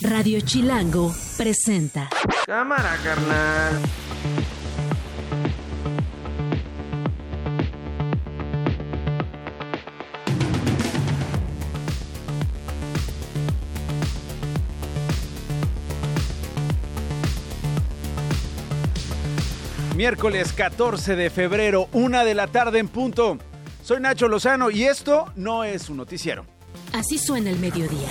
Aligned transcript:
Radio 0.00 0.40
Chilango 0.40 1.12
presenta. 1.36 2.08
Cámara, 2.46 2.96
carnal. 3.02 3.80
Miércoles 19.96 20.52
14 20.52 21.16
de 21.16 21.28
febrero, 21.28 21.88
una 21.92 22.22
de 22.22 22.34
la 22.34 22.46
tarde 22.46 22.78
en 22.78 22.86
punto. 22.86 23.38
Soy 23.82 23.98
Nacho 23.98 24.28
Lozano 24.28 24.70
y 24.70 24.84
esto 24.84 25.32
no 25.34 25.64
es 25.64 25.88
un 25.90 25.96
noticiero. 25.96 26.46
Así 26.92 27.18
suena 27.18 27.50
el 27.50 27.58
mediodía. 27.58 28.08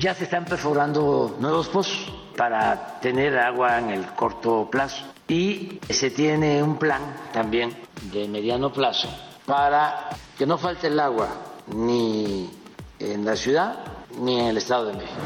Ya 0.00 0.14
se 0.14 0.24
están 0.24 0.46
perforando 0.46 1.36
nuevos 1.40 1.68
pozos 1.68 2.10
para 2.34 2.98
tener 3.00 3.38
agua 3.38 3.78
en 3.78 3.90
el 3.90 4.06
corto 4.06 4.66
plazo 4.70 5.04
y 5.28 5.78
se 5.90 6.10
tiene 6.10 6.62
un 6.62 6.78
plan 6.78 7.02
también 7.34 7.76
de 8.10 8.26
mediano 8.26 8.72
plazo 8.72 9.10
para 9.44 10.08
que 10.38 10.46
no 10.46 10.56
falte 10.56 10.86
el 10.86 10.98
agua 10.98 11.28
ni 11.66 12.50
en 12.98 13.26
la 13.26 13.36
ciudad 13.36 13.76
ni 14.18 14.40
en 14.40 14.46
el 14.46 14.56
Estado 14.56 14.86
de 14.86 14.94
México. 14.94 15.20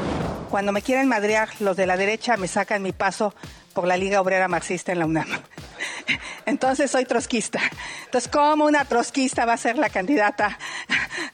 Cuando 0.49 0.73
me 0.73 0.81
quieren 0.81 1.07
madrear, 1.07 1.47
los 1.61 1.77
de 1.77 1.87
la 1.87 1.95
derecha 1.95 2.35
me 2.35 2.49
sacan 2.49 2.83
mi 2.83 2.91
paso 2.91 3.33
por 3.73 3.87
la 3.87 3.95
Liga 3.95 4.19
Obrera 4.19 4.49
Marxista 4.49 4.91
en 4.91 4.99
la 4.99 5.05
UNAM. 5.05 5.27
Entonces 6.45 6.91
soy 6.91 7.05
trotskista. 7.05 7.61
Entonces, 8.03 8.29
¿cómo 8.29 8.65
una 8.65 8.83
trotskista 8.83 9.45
va 9.45 9.53
a 9.53 9.57
ser 9.57 9.77
la 9.77 9.89
candidata 9.89 10.59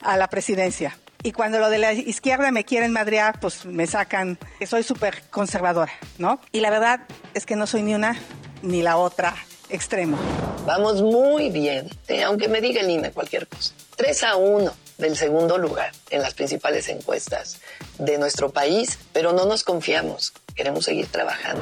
a 0.02 0.16
la 0.16 0.28
presidencia? 0.28 0.96
Y 1.24 1.34
cuando 1.34 1.60
lo 1.60 1.70
de 1.70 1.78
la 1.78 1.94
izquierda 1.94 2.52
me 2.52 2.64
quieren 2.64 2.92
madrear, 2.92 3.40
pues 3.40 3.66
me 3.66 3.86
sacan 3.86 4.40
que 4.58 4.66
soy 4.66 4.84
súper 4.84 5.22
conservadora, 5.30 5.92
¿no? 6.18 6.40
Y 6.52 6.62
la 6.62 6.72
verdad 6.72 7.02
es 7.34 7.46
que 7.46 7.56
no 7.56 7.68
soy 7.68 7.84
ni 7.84 7.94
una 7.94 8.20
ni 8.64 8.82
la 8.82 8.98
otra 8.98 9.36
extremo. 9.70 10.18
Vamos 10.66 11.02
muy 11.02 11.50
bien, 11.50 11.90
eh, 12.08 12.24
aunque 12.24 12.48
me 12.48 12.62
diga 12.62 12.82
el 12.82 12.90
INE 12.90 13.12
cualquier 13.12 13.48
cosa. 13.48 13.74
3 13.96 14.24
a 14.24 14.36
1 14.36 14.74
del 14.98 15.16
segundo 15.16 15.58
lugar 15.58 15.92
en 16.10 16.22
las 16.22 16.34
principales 16.34 16.88
encuestas 16.90 17.60
de 17.98 18.18
nuestro 18.18 18.50
país, 18.52 18.98
pero 19.14 19.32
no 19.34 19.46
nos 19.46 19.64
confiamos, 19.64 20.34
queremos 20.56 20.86
seguir 20.86 21.08
trabajando. 21.08 21.62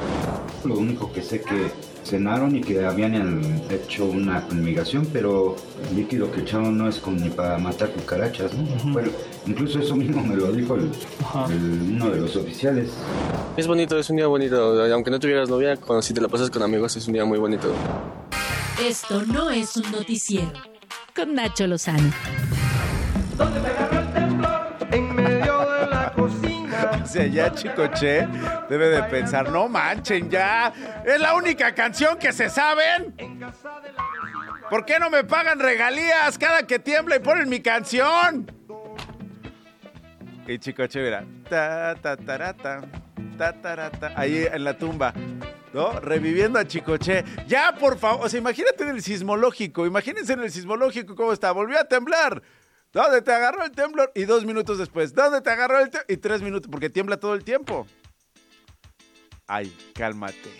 Lo 0.64 0.74
único 0.74 1.12
que 1.12 1.22
sé 1.22 1.40
que 1.40 1.70
cenaron 2.04 2.56
y 2.56 2.60
que 2.60 2.84
habían 2.84 3.42
hecho 3.70 4.06
una 4.06 4.40
fumigación, 4.42 5.06
pero 5.12 5.56
el 5.90 5.96
líquido 5.96 6.30
que 6.32 6.40
echaron 6.40 6.76
no 6.76 6.88
es 6.88 7.00
ni 7.06 7.28
para 7.30 7.58
matar 7.58 7.90
cucarachas, 7.90 8.52
¿no? 8.54 8.92
Bueno, 8.92 9.10
incluso 9.46 9.78
eso 9.80 9.94
mismo 9.96 10.22
me 10.22 10.36
lo 10.36 10.50
dijo 10.52 10.74
el, 10.76 10.90
el- 11.50 11.92
uno 11.94 12.10
de 12.10 12.20
los 12.20 12.36
oficiales. 12.36 12.90
Es 13.56 13.66
bonito, 13.66 13.98
es 13.98 14.08
un 14.10 14.16
día 14.16 14.26
bonito. 14.26 14.82
Aunque 14.92 15.10
no 15.10 15.18
tuvieras 15.20 15.48
novia, 15.48 15.76
cuando 15.76 16.02
si 16.02 16.14
te 16.14 16.20
la 16.20 16.28
pasas 16.28 16.50
con 16.50 16.62
amigos 16.62 16.96
es 16.96 17.06
un 17.06 17.14
día 17.14 17.24
muy 17.24 17.38
bonito. 17.38 17.72
Esto 18.84 19.22
no 19.26 19.50
es 19.50 19.76
un 19.76 19.90
noticiero. 19.92 20.52
Con 21.14 21.34
Nacho 21.34 21.66
Lozano. 21.66 22.10
En 23.38 23.62
sea, 27.10 27.26
ya 27.26 27.52
Chicoche 27.52 28.26
debe 28.68 28.88
de 28.88 29.02
pensar, 29.04 29.50
no 29.50 29.68
manchen 29.68 30.30
ya, 30.30 30.72
es 31.04 31.20
la 31.20 31.34
única 31.34 31.74
canción 31.74 32.18
que 32.18 32.32
se 32.32 32.48
saben. 32.48 33.14
¿Por 34.70 34.84
qué 34.84 35.00
no 35.00 35.10
me 35.10 35.24
pagan 35.24 35.58
regalías 35.58 36.38
cada 36.38 36.66
que 36.66 36.78
tiembla 36.78 37.16
y 37.16 37.18
ponen 37.18 37.48
mi 37.48 37.60
canción? 37.60 38.50
Y 40.46 40.58
Chicoche 40.58 41.02
mira, 41.02 41.24
ta 41.48 41.96
ta 42.00 42.16
tarata, 42.16 42.82
ta 43.36 43.52
tarata, 43.52 44.12
ahí 44.14 44.46
en 44.50 44.64
la 44.64 44.78
tumba. 44.78 45.12
¿No? 45.72 46.00
Reviviendo 46.00 46.58
a 46.58 46.66
Chicoche. 46.66 47.24
Ya, 47.46 47.72
por 47.78 47.96
favor. 47.96 48.26
O 48.26 48.28
sea, 48.28 48.40
imagínate 48.40 48.82
en 48.82 48.90
el 48.90 49.02
sismológico. 49.02 49.86
Imagínense 49.86 50.32
en 50.32 50.40
el 50.40 50.50
sismológico 50.50 51.14
cómo 51.14 51.32
está. 51.32 51.52
Volvió 51.52 51.78
a 51.78 51.84
temblar. 51.84 52.42
¿Dónde 52.92 53.22
te 53.22 53.32
agarró 53.32 53.64
el 53.64 53.70
temblor? 53.70 54.10
Y 54.14 54.24
dos 54.24 54.44
minutos 54.44 54.78
después. 54.78 55.14
¿Dónde 55.14 55.40
te 55.40 55.50
agarró 55.50 55.78
el 55.78 55.90
temblor? 55.90 56.06
Y 56.08 56.16
tres 56.16 56.42
minutos. 56.42 56.70
Porque 56.70 56.90
tiembla 56.90 57.18
todo 57.18 57.34
el 57.34 57.44
tiempo. 57.44 57.86
Ay, 59.46 59.76
cálmate. 59.94 60.50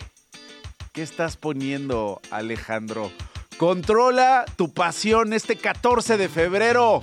¿Qué 0.93 1.01
estás 1.01 1.37
poniendo, 1.37 2.21
Alejandro? 2.31 3.11
Controla 3.57 4.45
tu 4.55 4.73
pasión 4.73 5.33
este 5.33 5.55
14 5.55 6.17
de 6.17 6.29
febrero. 6.29 7.01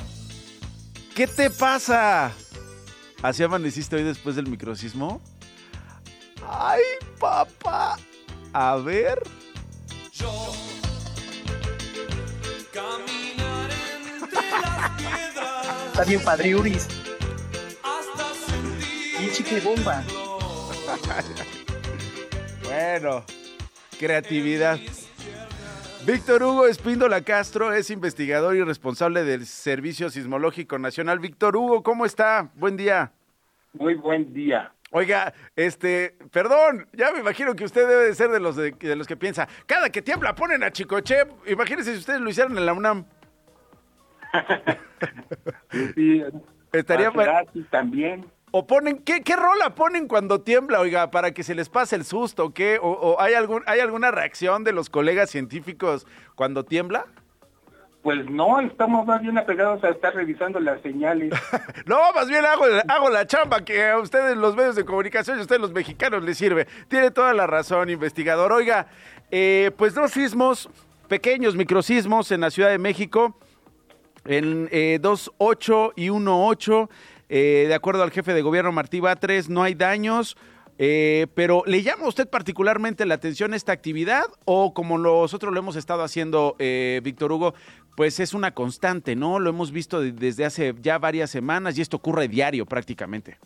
¿Qué 1.14 1.26
te 1.26 1.50
pasa? 1.50 2.32
¿Así 3.22 3.42
amaneciste 3.42 3.96
hoy 3.96 4.04
después 4.04 4.36
del 4.36 4.48
microcismo? 4.48 5.20
Ay, 6.46 6.82
papá. 7.18 7.98
A 8.52 8.76
ver. 8.76 9.22
Está 15.98 16.10
bien 16.10 16.22
padre, 16.22 16.54
Uris. 16.54 16.86
Y 19.20 19.32
chique 19.32 19.58
bomba. 19.58 20.04
Bueno, 22.62 23.24
creatividad. 23.98 24.78
Víctor 26.06 26.44
Hugo 26.44 26.68
Espíndola 26.68 27.22
Castro 27.22 27.72
es 27.72 27.90
investigador 27.90 28.54
y 28.54 28.62
responsable 28.62 29.24
del 29.24 29.44
Servicio 29.44 30.08
Sismológico 30.08 30.78
Nacional. 30.78 31.18
Víctor 31.18 31.56
Hugo, 31.56 31.82
¿cómo 31.82 32.06
está? 32.06 32.48
Buen 32.54 32.76
día. 32.76 33.10
Muy 33.72 33.94
buen 33.94 34.32
día. 34.32 34.72
Oiga, 34.92 35.34
este, 35.56 36.14
perdón, 36.30 36.86
ya 36.92 37.10
me 37.10 37.18
imagino 37.18 37.56
que 37.56 37.64
usted 37.64 37.88
debe 37.88 38.04
de 38.04 38.14
ser 38.14 38.30
de 38.30 38.38
los 38.38 38.54
de, 38.54 38.70
de 38.70 38.94
los 38.94 39.08
que 39.08 39.16
piensa, 39.16 39.48
cada 39.66 39.90
que 39.90 40.00
tiembla 40.00 40.32
ponen 40.36 40.62
a 40.62 40.70
Chicoche, 40.70 41.16
imagínense 41.46 41.92
si 41.92 41.98
ustedes 41.98 42.20
lo 42.20 42.30
hicieran 42.30 42.56
en 42.56 42.66
la 42.66 42.72
UNAM. 42.72 43.04
Sí, 45.94 46.22
Estaría 46.72 47.08
a 47.08 47.12
Cerati 47.12 47.62
también. 47.64 48.26
O 48.50 48.66
ponen, 48.66 48.98
¿qué, 48.98 49.22
¿qué 49.22 49.36
rola 49.36 49.74
ponen 49.74 50.08
cuando 50.08 50.40
tiembla, 50.40 50.80
oiga, 50.80 51.10
para 51.10 51.32
que 51.32 51.42
se 51.42 51.54
les 51.54 51.68
pase 51.68 51.96
el 51.96 52.04
susto, 52.04 52.54
qué? 52.54 52.78
¿O, 52.80 52.90
o 52.90 53.20
hay, 53.20 53.34
algún, 53.34 53.62
hay 53.66 53.80
alguna 53.80 54.10
reacción 54.10 54.64
de 54.64 54.72
los 54.72 54.88
colegas 54.88 55.30
científicos 55.30 56.06
cuando 56.34 56.64
tiembla? 56.64 57.06
Pues 58.02 58.30
no, 58.30 58.60
estamos 58.60 59.04
más 59.06 59.20
bien 59.20 59.36
apegados 59.36 59.82
a 59.84 59.90
estar 59.90 60.14
revisando 60.14 60.60
las 60.60 60.80
señales. 60.82 61.32
No, 61.86 61.98
más 62.14 62.28
bien 62.28 62.44
hago, 62.44 62.64
hago 62.86 63.08
la 63.08 63.26
chamba 63.26 63.64
que 63.64 63.88
a 63.88 63.98
ustedes 63.98 64.36
los 64.36 64.54
medios 64.54 64.76
de 64.76 64.84
comunicación 64.84 65.36
y 65.36 65.40
a 65.40 65.42
ustedes 65.42 65.60
los 65.60 65.72
mexicanos 65.72 66.22
les 66.22 66.36
sirve. 66.36 66.66
Tiene 66.88 67.10
toda 67.10 67.32
la 67.32 67.46
razón, 67.46 67.88
investigador. 67.88 68.52
Oiga, 68.52 68.88
eh, 69.30 69.70
pues 69.76 69.94
dos 69.94 70.10
sismos, 70.10 70.68
pequeños 71.08 71.56
microsismos 71.56 72.30
en 72.30 72.42
la 72.42 72.50
Ciudad 72.50 72.68
de 72.68 72.78
México, 72.78 73.38
en 74.28 74.68
eh, 74.70 75.00
2.8 75.02 75.92
y 75.96 76.08
1.8. 76.08 76.88
Eh, 77.30 77.64
de 77.66 77.74
acuerdo 77.74 78.02
al 78.04 78.10
jefe 78.12 78.32
de 78.34 78.42
gobierno 78.42 78.70
Martí 78.70 79.00
Batres, 79.00 79.48
no 79.48 79.62
hay 79.64 79.74
daños. 79.74 80.36
eh, 80.78 81.26
pero 81.34 81.64
¿le 81.66 81.82
llama 81.82 82.04
a 82.04 82.08
usted 82.08 82.28
particularmente 82.28 83.04
la 83.04 83.14
atención 83.14 83.52
esta 83.52 83.72
actividad? 83.72 84.22
O 84.44 84.72
como 84.72 84.96
nosotros 84.98 85.52
lo 85.52 85.58
hemos 85.58 85.74
estado 85.74 86.02
haciendo, 86.04 86.54
eh, 86.60 87.00
Víctor 87.02 87.32
Hugo, 87.32 87.54
pues 87.96 88.20
es 88.20 88.32
una 88.32 88.52
constante, 88.54 89.16
¿no? 89.16 89.40
Lo 89.40 89.50
hemos 89.50 89.72
visto 89.72 90.00
de- 90.00 90.12
desde 90.12 90.44
hace 90.44 90.72
ya 90.80 90.98
varias 90.98 91.30
semanas 91.30 91.76
y 91.76 91.80
esto 91.82 91.96
ocurre 91.96 92.28
diario 92.28 92.64
prácticamente. 92.64 93.38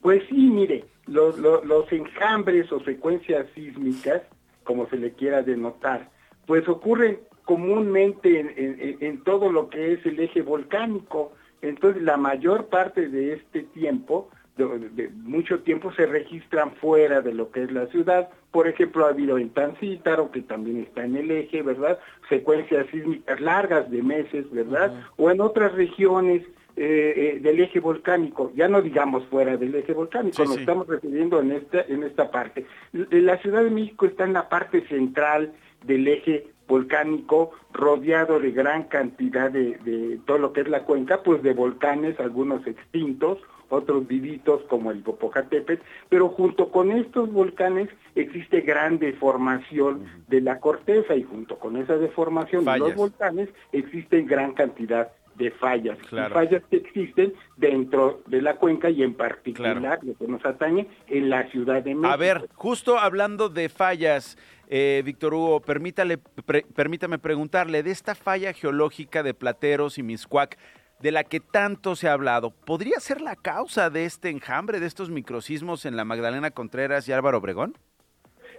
Pues 0.00 0.20
sí, 0.28 0.34
mire, 0.34 0.84
los, 1.06 1.38
los, 1.38 1.64
los 1.64 1.90
enjambres 1.92 2.72
o 2.72 2.82
secuencias 2.82 3.46
sísmicas, 3.54 4.22
como 4.64 4.88
se 4.88 4.96
le 4.96 5.12
quiera 5.12 5.42
denotar, 5.42 6.10
pues 6.46 6.68
ocurren 6.68 7.20
comúnmente 7.44 8.40
en, 8.40 8.52
en- 8.56 8.96
en 9.00 9.24
todo 9.24 9.50
lo 9.52 9.68
que 9.68 9.92
es 9.94 10.06
el 10.06 10.18
eje 10.20 10.42
volcánico. 10.42 11.32
Entonces, 11.60 12.02
la 12.02 12.16
mayor 12.16 12.66
parte 12.66 13.08
de 13.08 13.34
este 13.34 13.62
tiempo, 13.62 14.28
de, 14.56 14.66
de 14.90 15.08
mucho 15.10 15.60
tiempo, 15.60 15.92
se 15.92 16.06
registran 16.06 16.72
fuera 16.76 17.20
de 17.20 17.32
lo 17.34 17.50
que 17.50 17.62
es 17.64 17.72
la 17.72 17.86
ciudad. 17.86 18.28
Por 18.50 18.66
ejemplo, 18.68 19.06
ha 19.06 19.10
habido 19.10 19.38
en 19.38 19.50
Tancítaro, 19.50 20.30
que 20.30 20.42
también 20.42 20.78
está 20.82 21.04
en 21.04 21.16
el 21.16 21.30
eje, 21.30 21.62
¿verdad? 21.62 21.98
Secuencias 22.28 22.86
sísmicas 22.90 23.40
largas 23.40 23.90
de 23.90 24.02
meses, 24.02 24.50
¿verdad? 24.50 24.92
O 25.16 25.30
en 25.30 25.40
otras 25.40 25.72
regiones 25.72 26.42
eh, 26.76 27.34
eh, 27.36 27.40
del 27.40 27.60
eje 27.60 27.80
volcánico, 27.80 28.50
ya 28.54 28.66
no 28.66 28.80
digamos 28.80 29.24
fuera 29.26 29.56
del 29.58 29.74
eje 29.74 29.92
volcánico, 29.92 30.36
Sí, 30.36 30.42
nos 30.42 30.54
sí. 30.54 30.60
estamos 30.60 30.86
refiriendo 30.88 31.40
en 31.40 31.52
esta, 31.52 31.82
en 31.82 32.02
esta 32.02 32.30
parte. 32.30 32.64
L- 32.94 33.06
La 33.22 33.36
Ciudad 33.38 33.62
de 33.62 33.70
México 33.70 34.06
está 34.06 34.24
en 34.24 34.32
la 34.32 34.48
parte 34.48 34.86
central 34.88 35.52
del 35.84 36.08
eje 36.08 36.46
volcánico, 36.72 37.50
rodeado 37.70 38.40
de 38.40 38.50
gran 38.50 38.84
cantidad 38.84 39.50
de, 39.50 39.76
de 39.84 40.18
todo 40.24 40.38
lo 40.38 40.54
que 40.54 40.62
es 40.62 40.68
la 40.68 40.84
cuenca, 40.84 41.22
pues 41.22 41.42
de 41.42 41.52
volcanes, 41.52 42.18
algunos 42.18 42.66
extintos, 42.66 43.36
otros 43.68 44.06
vivitos 44.06 44.62
como 44.70 44.90
el 44.90 45.02
Popocatépetl, 45.02 45.82
pero 46.08 46.30
junto 46.30 46.70
con 46.70 46.90
estos 46.90 47.30
volcanes 47.30 47.90
existe 48.14 48.62
gran 48.62 48.98
deformación 48.98 50.04
de 50.28 50.40
la 50.40 50.60
corteza 50.60 51.14
y 51.14 51.24
junto 51.24 51.58
con 51.58 51.76
esa 51.76 51.98
deformación 51.98 52.64
de 52.64 52.78
los 52.78 52.94
volcanes 52.94 53.50
existen 53.72 54.26
gran 54.26 54.54
cantidad 54.54 55.12
de 55.36 55.50
fallas, 55.50 55.98
Claro. 56.08 56.34
fallas 56.34 56.62
que 56.70 56.76
existen 56.76 57.32
dentro 57.56 58.22
de 58.26 58.42
la 58.42 58.56
cuenca 58.56 58.90
y 58.90 59.02
en 59.02 59.14
particular 59.14 59.98
lo 60.02 60.14
que 60.16 60.26
nos 60.26 60.44
atañe 60.44 60.86
en 61.08 61.30
la 61.30 61.48
Ciudad 61.50 61.82
de 61.82 61.94
México. 61.94 62.12
A 62.12 62.16
ver, 62.16 62.48
justo 62.54 62.98
hablando 62.98 63.48
de 63.48 63.68
fallas, 63.68 64.36
eh, 64.68 65.02
Víctor 65.04 65.34
Hugo, 65.34 65.60
permítale, 65.60 66.18
pre- 66.18 66.64
permítame 66.74 67.18
preguntarle, 67.18 67.82
de 67.82 67.90
esta 67.90 68.14
falla 68.14 68.52
geológica 68.52 69.22
de 69.22 69.34
Plateros 69.34 69.98
y 69.98 70.02
Miscuac, 70.02 70.58
de 71.00 71.10
la 71.12 71.24
que 71.24 71.40
tanto 71.40 71.96
se 71.96 72.08
ha 72.08 72.12
hablado, 72.12 72.50
¿podría 72.52 73.00
ser 73.00 73.20
la 73.20 73.34
causa 73.34 73.90
de 73.90 74.04
este 74.04 74.30
enjambre, 74.30 74.78
de 74.78 74.86
estos 74.86 75.10
microsismos 75.10 75.84
en 75.84 75.96
la 75.96 76.04
Magdalena 76.04 76.52
Contreras 76.52 77.08
y 77.08 77.12
Álvaro 77.12 77.38
Obregón? 77.38 77.76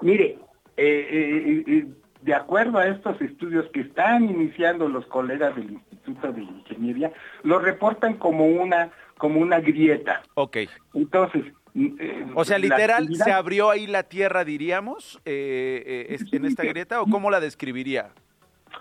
Mire, 0.01 0.37
eh, 0.75 1.07
eh, 1.09 1.63
eh, 1.67 1.85
de 2.23 2.33
acuerdo 2.33 2.77
a 2.77 2.87
estos 2.87 3.19
estudios 3.21 3.65
que 3.73 3.81
están 3.81 4.23
iniciando 4.23 4.87
los 4.87 5.05
colegas 5.07 5.55
del 5.55 5.71
Instituto 5.71 6.31
de 6.31 6.41
Ingeniería, 6.41 7.11
lo 7.43 7.59
reportan 7.59 8.15
como 8.15 8.45
una 8.45 8.91
como 9.17 9.39
una 9.39 9.59
grieta. 9.59 10.21
Ok. 10.33 10.57
Entonces, 10.93 11.43
eh, 11.75 12.25
O 12.35 12.43
sea, 12.43 12.57
literal, 12.57 13.03
actividad- 13.03 13.25
¿se 13.25 13.31
abrió 13.31 13.69
ahí 13.69 13.87
la 13.87 14.03
tierra, 14.03 14.43
diríamos, 14.43 15.21
eh, 15.25 16.07
eh, 16.09 16.17
en 16.31 16.45
esta 16.45 16.63
grieta, 16.63 17.01
o 17.01 17.05
cómo 17.05 17.29
la 17.29 17.39
describiría? 17.39 18.09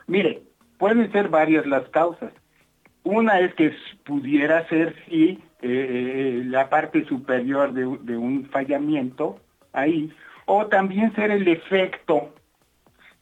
Mire, 0.07 0.43
pueden 0.79 1.11
ser 1.13 1.29
varias 1.29 1.67
las 1.67 1.89
causas. 1.91 2.33
Una 3.05 3.41
es 3.41 3.55
que 3.55 3.73
pudiera 4.05 4.67
ser, 4.69 4.97
sí, 5.09 5.39
eh, 5.61 5.69
eh, 5.69 6.43
la 6.47 6.69
parte 6.69 7.05
superior 7.05 7.73
de 7.73 8.17
un 8.17 8.47
fallamiento 8.51 9.39
ahí, 9.73 10.13
o 10.47 10.67
también 10.67 11.15
ser 11.15 11.31
el 11.31 11.47
efecto 11.47 12.35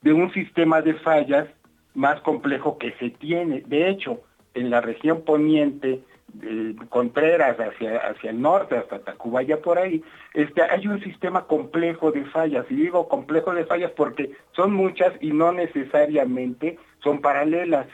de 0.03 0.13
un 0.13 0.33
sistema 0.33 0.83
de 0.83 0.95
fallas 0.95 1.49
más 1.95 2.21
complejo 2.21 2.79
que 2.79 2.93
se 2.93 3.11
tiene. 3.11 3.63
De 3.67 3.89
hecho, 3.89 4.21
en 4.55 4.71
la 4.71 4.81
región 4.81 5.23
poniente, 5.23 6.03
de 6.33 6.77
Contreras 6.89 7.57
hacia, 7.59 7.97
hacia 7.99 8.31
el 8.31 8.41
norte, 8.41 8.77
hasta 8.77 9.01
Tacubaya 9.01 9.61
por 9.61 9.79
ahí, 9.79 10.03
este, 10.35 10.63
hay 10.63 10.87
un 10.87 11.03
sistema 11.03 11.47
complejo 11.47 12.13
de 12.13 12.25
fallas. 12.27 12.67
Y 12.71 12.77
digo 12.77 13.09
complejo 13.09 13.53
de 13.53 13.65
fallas 13.65 13.91
porque 13.97 14.31
son 14.53 14.73
muchas 14.73 15.13
y 15.21 15.33
no 15.33 15.53
necesariamente 15.53 16.79
son 17.03 17.21
paralelas. 17.21 17.87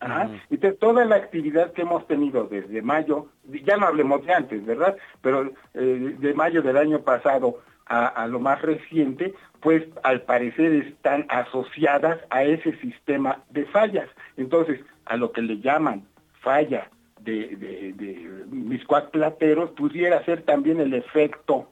Ajá. 0.00 0.30
Entonces, 0.48 0.78
toda 0.78 1.04
la 1.04 1.16
actividad 1.16 1.72
que 1.72 1.82
hemos 1.82 2.06
tenido 2.06 2.44
desde 2.44 2.80
mayo, 2.80 3.26
ya 3.64 3.76
no 3.76 3.86
hablemos 3.86 4.24
de 4.24 4.32
antes, 4.32 4.64
¿verdad? 4.64 4.96
Pero 5.20 5.52
eh, 5.74 6.16
de 6.18 6.34
mayo 6.34 6.62
del 6.62 6.78
año 6.78 7.00
pasado 7.02 7.58
a, 7.90 8.06
a 8.06 8.26
lo 8.28 8.38
más 8.40 8.62
reciente, 8.62 9.34
pues 9.60 9.84
al 10.04 10.22
parecer 10.22 10.72
están 10.72 11.26
asociadas 11.28 12.18
a 12.30 12.44
ese 12.44 12.74
sistema 12.78 13.42
de 13.50 13.66
fallas. 13.66 14.08
Entonces, 14.36 14.80
a 15.04 15.16
lo 15.16 15.32
que 15.32 15.42
le 15.42 15.58
llaman 15.60 16.06
falla 16.40 16.88
de, 17.20 17.56
de, 17.56 17.92
de 17.92 19.10
Plateros, 19.12 19.70
pudiera 19.72 20.24
ser 20.24 20.42
también 20.42 20.80
el 20.80 20.94
efecto 20.94 21.68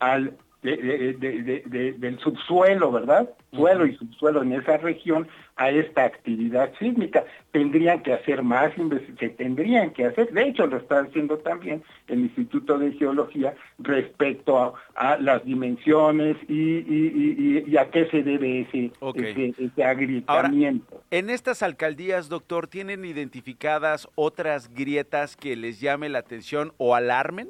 al 0.00 0.36
de- 0.64 0.76
de- 0.78 1.12
de- 1.12 1.42
de- 1.42 1.62
de- 1.66 1.92
del 1.92 2.18
subsuelo, 2.18 2.90
¿verdad? 2.90 3.28
Suelo 3.52 3.86
y 3.86 3.94
subsuelo 3.96 4.42
en 4.42 4.52
esa 4.54 4.78
región 4.78 5.28
a 5.56 5.70
esta 5.70 6.04
actividad 6.04 6.72
sísmica. 6.80 7.24
Tendrían 7.52 8.02
que 8.02 8.14
hacer 8.14 8.42
más, 8.42 8.72
se 9.20 9.28
tendrían 9.28 9.90
que 9.92 10.06
hacer, 10.06 10.32
de 10.32 10.48
hecho 10.48 10.66
lo 10.66 10.78
está 10.78 11.00
haciendo 11.00 11.38
también 11.38 11.82
el 12.08 12.20
Instituto 12.20 12.78
de 12.78 12.90
Geología 12.92 13.54
respecto 13.78 14.58
a, 14.58 14.72
a 14.96 15.16
las 15.18 15.44
dimensiones 15.44 16.36
y, 16.48 16.78
y- 16.78 17.14
y- 17.38 17.64
y 17.70 17.76
a 17.76 17.90
qué 17.90 18.06
se 18.06 18.22
debe 18.24 18.62
ese, 18.62 18.90
ese, 19.14 19.54
ese 19.58 19.84
agrietamiento. 19.84 21.02
En 21.10 21.30
estas 21.30 21.62
alcaldías, 21.62 22.28
doctor, 22.28 22.66
¿tienen 22.66 23.04
identificadas 23.04 24.08
otras 24.16 24.72
grietas 24.74 25.36
que 25.36 25.54
les 25.56 25.80
llame 25.80 26.08
la 26.08 26.20
atención 26.20 26.72
o 26.78 26.94
alarmen? 26.94 27.48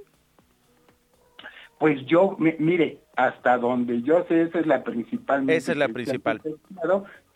Pues 1.78 2.04
yo, 2.06 2.36
mi- 2.38 2.54
mire, 2.58 2.98
hasta 3.16 3.58
donde 3.58 4.02
yo 4.02 4.24
sé, 4.28 4.42
esa 4.42 4.60
es 4.60 4.66
la 4.66 4.82
principal. 4.84 5.48
Esa 5.50 5.72
es 5.72 5.78
la 5.78 5.88
principal. 5.88 6.40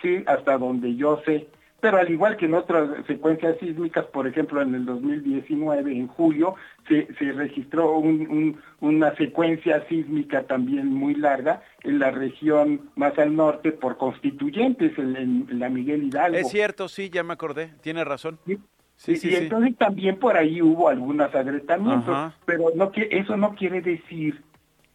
Sí, 0.00 0.22
hasta 0.26 0.58
donde 0.58 0.94
yo 0.96 1.20
sé. 1.24 1.48
Pero 1.80 1.98
al 1.98 2.10
igual 2.10 2.36
que 2.36 2.46
en 2.46 2.54
otras 2.54 2.88
secuencias 3.06 3.56
sísmicas, 3.60 4.04
por 4.06 4.26
ejemplo, 4.26 4.60
en 4.60 4.74
el 4.74 4.84
2019, 4.84 5.92
en 5.92 6.08
julio, 6.08 6.56
se, 6.88 7.06
se 7.14 7.30
registró 7.32 7.98
un- 7.98 8.26
un- 8.28 8.60
una 8.80 9.14
secuencia 9.14 9.86
sísmica 9.88 10.42
también 10.44 10.88
muy 10.92 11.14
larga 11.14 11.62
en 11.84 12.00
la 12.00 12.10
región 12.10 12.90
más 12.96 13.16
al 13.18 13.36
norte 13.36 13.70
por 13.70 13.96
constituyentes, 13.96 14.98
en, 14.98 15.14
en- 15.16 15.46
en 15.50 15.58
la 15.60 15.68
Miguel 15.68 16.02
Hidalgo. 16.04 16.36
Es 16.38 16.48
cierto, 16.48 16.88
sí, 16.88 17.10
ya 17.10 17.22
me 17.22 17.34
acordé, 17.34 17.72
tiene 17.80 18.02
razón. 18.04 18.40
Sí, 18.44 18.58
Sí, 18.98 19.12
y, 19.12 19.16
sí, 19.16 19.28
y 19.28 19.30
sí. 19.30 19.36
entonces 19.44 19.76
también 19.76 20.18
por 20.18 20.36
ahí 20.36 20.60
hubo 20.60 20.88
algunos 20.88 21.32
agrietamientos, 21.32 22.08
Ajá. 22.08 22.34
pero 22.44 22.64
no 22.74 22.90
que 22.90 23.08
eso 23.12 23.36
no 23.36 23.54
quiere 23.54 23.80
decir 23.80 24.42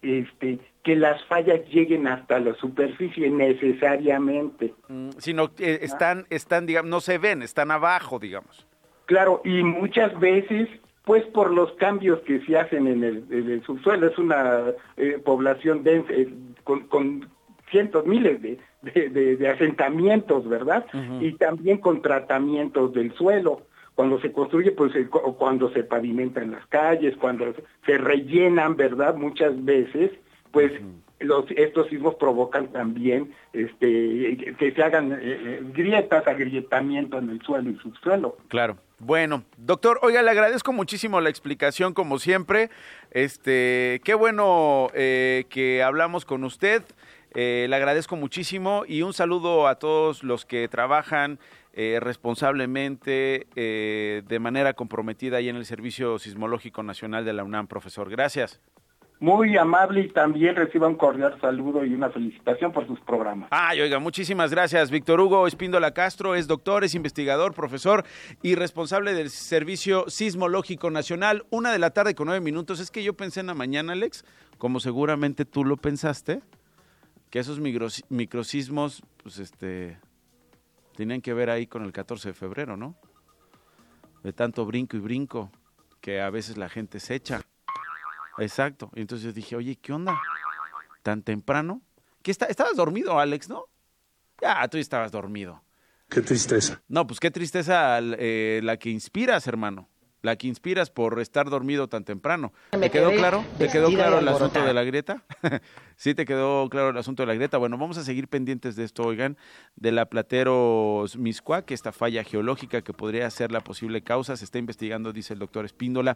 este 0.01 0.59
que 0.83 0.97
las 0.97 1.23
fallas 1.27 1.61
lleguen 1.69 2.07
hasta 2.07 2.37
la 2.39 2.53
superficie 2.55 3.29
necesariamente. 3.29 4.73
Mm, 4.89 5.11
Sino 5.17 5.53
que 5.55 5.75
están, 5.81 6.25
están, 6.29 6.65
digamos, 6.65 6.89
no 6.89 6.99
se 6.99 7.17
ven, 7.17 7.41
están 7.41 7.71
abajo, 7.71 8.19
digamos. 8.19 8.67
Claro, 9.05 9.41
y 9.45 9.63
muchas 9.63 10.17
veces 10.19 10.67
pues 11.05 11.23
por 11.27 11.51
los 11.53 11.71
cambios 11.73 12.19
que 12.21 12.39
se 12.45 12.57
hacen 12.57 12.87
en 12.87 13.03
el, 13.03 13.25
en 13.29 13.49
el 13.51 13.63
subsuelo, 13.63 14.07
es 14.07 14.17
una 14.17 14.71
eh, 14.95 15.19
población 15.23 15.83
densa, 15.83 16.13
eh, 16.13 16.29
con, 16.63 16.87
con 16.87 17.29
cientos, 17.71 18.05
miles 18.05 18.41
de, 18.41 18.57
de- 18.81 19.09
de- 19.09 19.35
de 19.37 19.47
asentamientos, 19.49 20.47
¿verdad? 20.47 20.85
Y 21.19 21.33
también 21.33 21.79
con 21.79 22.01
tratamientos 22.01 22.93
del 22.93 23.13
suelo. 23.15 23.63
Cuando 23.95 24.19
se 24.21 24.31
construye, 24.31 24.71
pues 24.71 24.95
eh, 24.95 25.07
cu- 25.07 25.35
cuando 25.37 25.71
se 25.71 25.83
pavimentan 25.83 26.51
las 26.51 26.65
calles, 26.67 27.15
cuando 27.17 27.53
se 27.85 27.97
rellenan, 27.97 28.75
¿verdad? 28.75 29.15
Muchas 29.15 29.63
veces, 29.63 30.11
pues 30.51 30.71
los, 31.19 31.45
estos 31.51 31.87
sismos 31.87 32.15
provocan 32.15 32.67
también 32.73 33.31
este, 33.53 34.55
que 34.57 34.71
se 34.75 34.83
hagan 34.83 35.13
eh, 35.13 35.17
eh, 35.21 35.59
grietas, 35.73 36.27
agrietamiento 36.27 37.17
en 37.19 37.29
el 37.29 37.41
suelo 37.43 37.69
y 37.69 37.75
subsuelo. 37.77 38.37
Claro. 38.49 38.77
Bueno, 38.99 39.43
doctor, 39.57 39.99
oiga, 40.01 40.21
le 40.21 40.31
agradezco 40.31 40.71
muchísimo 40.71 41.19
la 41.19 41.29
explicación, 41.29 41.93
como 41.93 42.19
siempre. 42.19 42.69
Este, 43.11 44.01
qué 44.03 44.13
bueno 44.13 44.87
eh, 44.93 45.43
que 45.49 45.83
hablamos 45.83 46.23
con 46.25 46.43
usted. 46.45 46.83
Eh, 47.35 47.65
le 47.69 47.75
agradezco 47.75 48.15
muchísimo 48.15 48.83
y 48.87 49.01
un 49.01 49.13
saludo 49.13 49.67
a 49.67 49.75
todos 49.75 50.23
los 50.23 50.45
que 50.45 50.67
trabajan 50.67 51.39
eh, 51.73 51.99
responsablemente, 51.99 53.47
eh, 53.55 54.21
de 54.27 54.39
manera 54.39 54.73
comprometida 54.73 55.37
ahí 55.37 55.49
en 55.49 55.55
el 55.55 55.65
Servicio 55.65 56.19
Sismológico 56.19 56.83
Nacional 56.83 57.25
de 57.25 57.33
la 57.33 57.43
UNAM, 57.43 57.67
profesor. 57.67 58.09
Gracias. 58.09 58.61
Muy 59.19 59.57
amable 59.57 60.01
y 60.01 60.09
también 60.09 60.55
reciba 60.55 60.87
un 60.87 60.95
cordial 60.95 61.39
saludo 61.39 61.85
y 61.85 61.93
una 61.93 62.09
felicitación 62.09 62.73
por 62.73 62.85
sus 62.85 62.99
programas. 62.99 63.47
Ay, 63.51 63.79
oiga, 63.79 63.97
muchísimas 63.97 64.51
gracias. 64.51 64.91
Víctor 64.91 65.21
Hugo 65.21 65.47
Espíndola 65.47 65.93
Castro 65.93 66.35
es 66.35 66.45
doctor, 66.45 66.83
es 66.83 66.93
investigador, 66.93 67.53
profesor 67.53 68.03
y 68.41 68.55
responsable 68.55 69.13
del 69.13 69.29
Servicio 69.29 70.09
Sismológico 70.09 70.91
Nacional. 70.91 71.45
Una 71.51 71.71
de 71.71 71.79
la 71.79 71.91
tarde 71.91 72.15
con 72.15 72.27
nueve 72.27 72.41
minutos. 72.41 72.81
Es 72.81 72.91
que 72.91 73.01
yo 73.01 73.13
pensé 73.13 73.39
en 73.39 73.47
la 73.47 73.53
mañana, 73.53 73.93
Alex, 73.93 74.25
como 74.57 74.81
seguramente 74.81 75.45
tú 75.45 75.63
lo 75.63 75.77
pensaste, 75.77 76.41
que 77.33 77.39
esos 77.39 77.59
micros- 77.59 78.05
microsismos, 78.09 79.01
pues 79.17 79.39
este, 79.39 79.97
tenían 80.95 81.19
que 81.19 81.33
ver 81.33 81.49
ahí 81.49 81.65
con 81.65 81.83
el 81.83 81.91
14 81.91 82.27
de 82.27 82.33
febrero, 82.35 82.77
¿no? 82.77 82.95
De 84.21 84.33
tanto 84.33 84.67
brinco 84.67 84.97
y 84.97 84.99
brinco 84.99 85.51
que 85.99 86.21
a 86.21 86.29
veces 86.29 86.57
la 86.57 86.69
gente 86.69 86.99
se 86.99 87.15
echa. 87.15 87.41
Exacto. 88.37 88.91
Y 88.93 89.01
entonces 89.01 89.25
yo 89.25 89.33
dije, 89.33 89.55
oye, 89.55 89.75
¿qué 89.77 89.93
onda? 89.93 90.21
¿Tan 91.01 91.23
temprano? 91.23 91.81
¿Qué 92.21 92.29
está? 92.29 92.45
Estabas 92.45 92.75
dormido, 92.75 93.17
Alex, 93.19 93.49
¿no? 93.49 93.65
Ya, 94.39 94.67
tú 94.67 94.77
estabas 94.77 95.11
dormido. 95.11 95.63
Qué 96.09 96.21
tristeza. 96.21 96.83
No, 96.87 97.07
pues 97.07 97.19
qué 97.19 97.31
tristeza 97.31 97.97
eh, 97.99 98.61
la 98.63 98.77
que 98.77 98.91
inspiras, 98.91 99.47
hermano. 99.47 99.89
La 100.23 100.37
que 100.37 100.47
inspiras 100.47 100.89
por 100.89 101.19
estar 101.19 101.49
dormido 101.49 101.89
tan 101.89 102.05
temprano. 102.05 102.53
Me 102.71 102.89
¿Te 102.89 102.91
quedó 102.91 103.11
claro? 103.11 103.43
¿Te 103.57 103.67
quedó 103.67 103.89
claro 103.89 104.19
el 104.19 104.27
asunto 104.29 104.63
de 104.63 104.73
la 104.73 104.85
grieta? 104.85 105.21
sí, 105.97 106.15
te 106.15 106.23
quedó 106.25 106.69
claro 106.69 106.91
el 106.91 106.97
asunto 106.97 107.23
de 107.23 107.27
la 107.27 107.33
grieta. 107.33 107.57
Bueno, 107.57 107.77
vamos 107.77 107.97
a 107.97 108.05
seguir 108.05 108.29
pendientes 108.29 108.77
de 108.77 108.85
esto, 108.85 109.03
oigan, 109.03 109.37
de 109.75 109.91
la 109.91 110.05
Plateros 110.05 111.17
Miscuac, 111.17 111.69
esta 111.71 111.91
falla 111.91 112.23
geológica 112.23 112.81
que 112.81 112.93
podría 112.93 113.29
ser 113.31 113.51
la 113.51 113.59
posible 113.59 114.01
causa. 114.01 114.37
Se 114.37 114.45
está 114.45 114.59
investigando, 114.59 115.11
dice 115.11 115.33
el 115.33 115.39
doctor 115.39 115.65
Espíndola, 115.65 116.15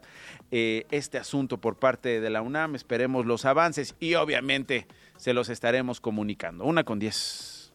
eh, 0.52 0.86
este 0.90 1.18
asunto 1.18 1.58
por 1.58 1.76
parte 1.76 2.22
de 2.22 2.30
la 2.30 2.42
UNAM. 2.42 2.76
Esperemos 2.76 3.26
los 3.26 3.44
avances 3.44 3.94
y 4.00 4.16
obviamente 4.16 4.88
se 5.18 5.34
los 5.34 5.50
estaremos 5.50 6.00
comunicando. 6.00 6.64
Una 6.64 6.86
con 6.86 6.98
diez. 6.98 7.74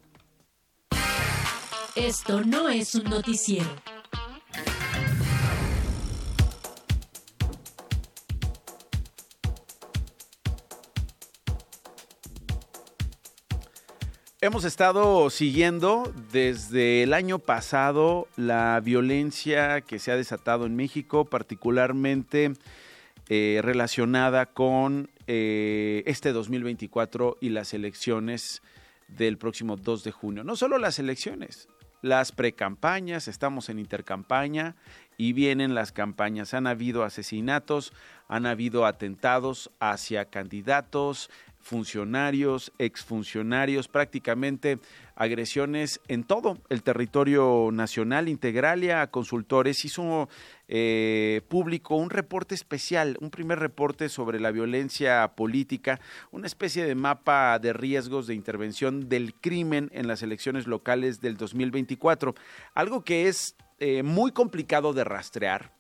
Esto 1.95 2.41
no 2.41 2.71
es 2.71 2.95
un 2.95 3.05
noticiero. 3.05 3.69
Hemos 14.45 14.65
estado 14.65 15.31
siguiendo 15.31 16.13
desde 16.33 17.05
el 17.05 17.15
año 17.15 17.39
pasado 17.39 18.27
la 18.35 18.81
violencia 18.81 19.83
que 19.83 20.01
se 20.01 20.11
ha 20.11 20.17
desatado 20.17 20.67
en 20.67 20.75
México, 20.75 21.27
particularmente 21.27 22.53
eh, 23.29 23.61
relacionada 23.63 24.47
con 24.47 25.11
eh, 25.29 26.03
este 26.07 26.33
2024 26.33 27.39
y 27.41 27.51
las 27.51 27.73
elecciones 27.73 28.63
del 29.07 29.39
próximo 29.39 29.77
2 29.77 30.03
de 30.03 30.11
junio. 30.11 30.43
No 30.43 30.57
solo 30.57 30.77
las 30.79 30.99
elecciones, 30.99 31.69
las 32.01 32.33
precampañas, 32.33 33.29
estamos 33.29 33.69
en 33.69 33.79
intercampaña 33.79 34.75
y 35.17 35.35
vienen 35.35 35.77
las 35.77 35.93
campañas. 35.93 36.53
Han 36.53 36.67
habido 36.67 37.05
asesinatos, 37.05 37.93
han 38.27 38.47
habido 38.47 38.87
atentados 38.87 39.71
hacia 39.79 40.25
candidatos, 40.25 41.31
funcionarios, 41.63 42.73
exfuncionarios, 42.79 43.89
prácticamente 43.89 44.79
agresiones 45.15 46.01
en 46.09 46.25
todo 46.25 46.59
el 46.69 46.83
territorio 46.83 47.71
nacional. 47.73 48.29
Integralia 48.29 49.07
Consultores 49.07 49.85
hizo 49.85 50.29
eh, 50.69 51.43
público 51.49 51.95
un 51.95 52.11
reporte 52.11 52.55
especial, 52.55 53.17
un 53.21 53.31
primer 53.31 53.59
reporte 53.59 54.09
sobre 54.09 54.41
la 54.41 54.51
violencia 54.51 55.33
política, 55.37 56.01
una 56.33 56.47
especie 56.47 56.85
de 56.85 56.95
mapa 56.95 57.59
de 57.59 57.73
riesgos 57.73 58.27
de 58.27 58.35
intervención 58.35 59.09
del 59.09 59.35
crimen 59.35 59.91
en 59.93 60.09
las 60.09 60.23
elecciones 60.23 60.67
locales 60.67 61.21
del 61.21 61.37
2024, 61.37 62.35
algo 62.75 63.05
que 63.05 63.29
es 63.29 63.55
eh, 63.79 64.03
muy 64.03 64.33
complicado 64.33 64.93
de 64.93 65.05
rastrear 65.05 65.73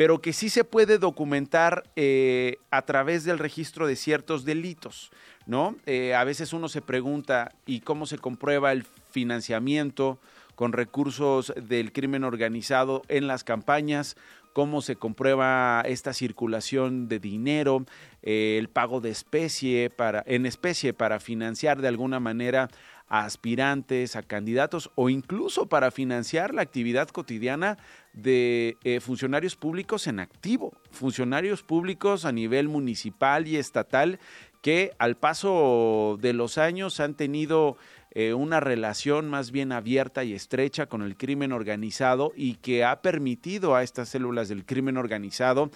pero 0.00 0.22
que 0.22 0.32
sí 0.32 0.48
se 0.48 0.64
puede 0.64 0.96
documentar 0.96 1.82
eh, 1.94 2.56
a 2.70 2.80
través 2.86 3.24
del 3.24 3.38
registro 3.38 3.86
de 3.86 3.96
ciertos 3.96 4.46
delitos, 4.46 5.10
¿no? 5.44 5.76
Eh, 5.84 6.14
a 6.14 6.24
veces 6.24 6.54
uno 6.54 6.70
se 6.70 6.80
pregunta, 6.80 7.52
¿y 7.66 7.80
cómo 7.80 8.06
se 8.06 8.16
comprueba 8.16 8.72
el 8.72 8.86
financiamiento 9.10 10.18
con 10.54 10.72
recursos 10.72 11.52
del 11.54 11.92
crimen 11.92 12.24
organizado 12.24 13.02
en 13.08 13.26
las 13.26 13.44
campañas? 13.44 14.16
¿Cómo 14.54 14.80
se 14.80 14.96
comprueba 14.96 15.82
esta 15.84 16.14
circulación 16.14 17.06
de 17.06 17.18
dinero, 17.18 17.84
eh, 18.22 18.56
el 18.58 18.70
pago 18.70 19.02
de 19.02 19.10
especie 19.10 19.90
para, 19.90 20.24
en 20.26 20.46
especie 20.46 20.94
para 20.94 21.20
financiar 21.20 21.82
de 21.82 21.88
alguna 21.88 22.20
manera 22.20 22.70
a 23.10 23.24
aspirantes, 23.24 24.16
a 24.16 24.22
candidatos 24.22 24.90
o 24.94 25.10
incluso 25.10 25.66
para 25.66 25.90
financiar 25.90 26.54
la 26.54 26.62
actividad 26.62 27.08
cotidiana 27.08 27.76
de 28.12 28.76
eh, 28.84 29.00
funcionarios 29.00 29.56
públicos 29.56 30.06
en 30.06 30.20
activo, 30.20 30.72
funcionarios 30.90 31.62
públicos 31.62 32.24
a 32.24 32.32
nivel 32.32 32.68
municipal 32.68 33.46
y 33.46 33.56
estatal 33.56 34.18
que 34.62 34.92
al 34.98 35.16
paso 35.16 36.18
de 36.20 36.32
los 36.32 36.58
años 36.58 37.00
han 37.00 37.14
tenido 37.14 37.76
eh, 38.12 38.34
una 38.34 38.60
relación 38.60 39.28
más 39.28 39.52
bien 39.52 39.72
abierta 39.72 40.24
y 40.24 40.34
estrecha 40.34 40.86
con 40.86 41.02
el 41.02 41.16
crimen 41.16 41.52
organizado 41.52 42.32
y 42.36 42.54
que 42.56 42.84
ha 42.84 43.00
permitido 43.02 43.76
a 43.76 43.82
estas 43.82 44.08
células 44.08 44.48
del 44.48 44.64
crimen 44.64 44.96
organizado 44.96 45.70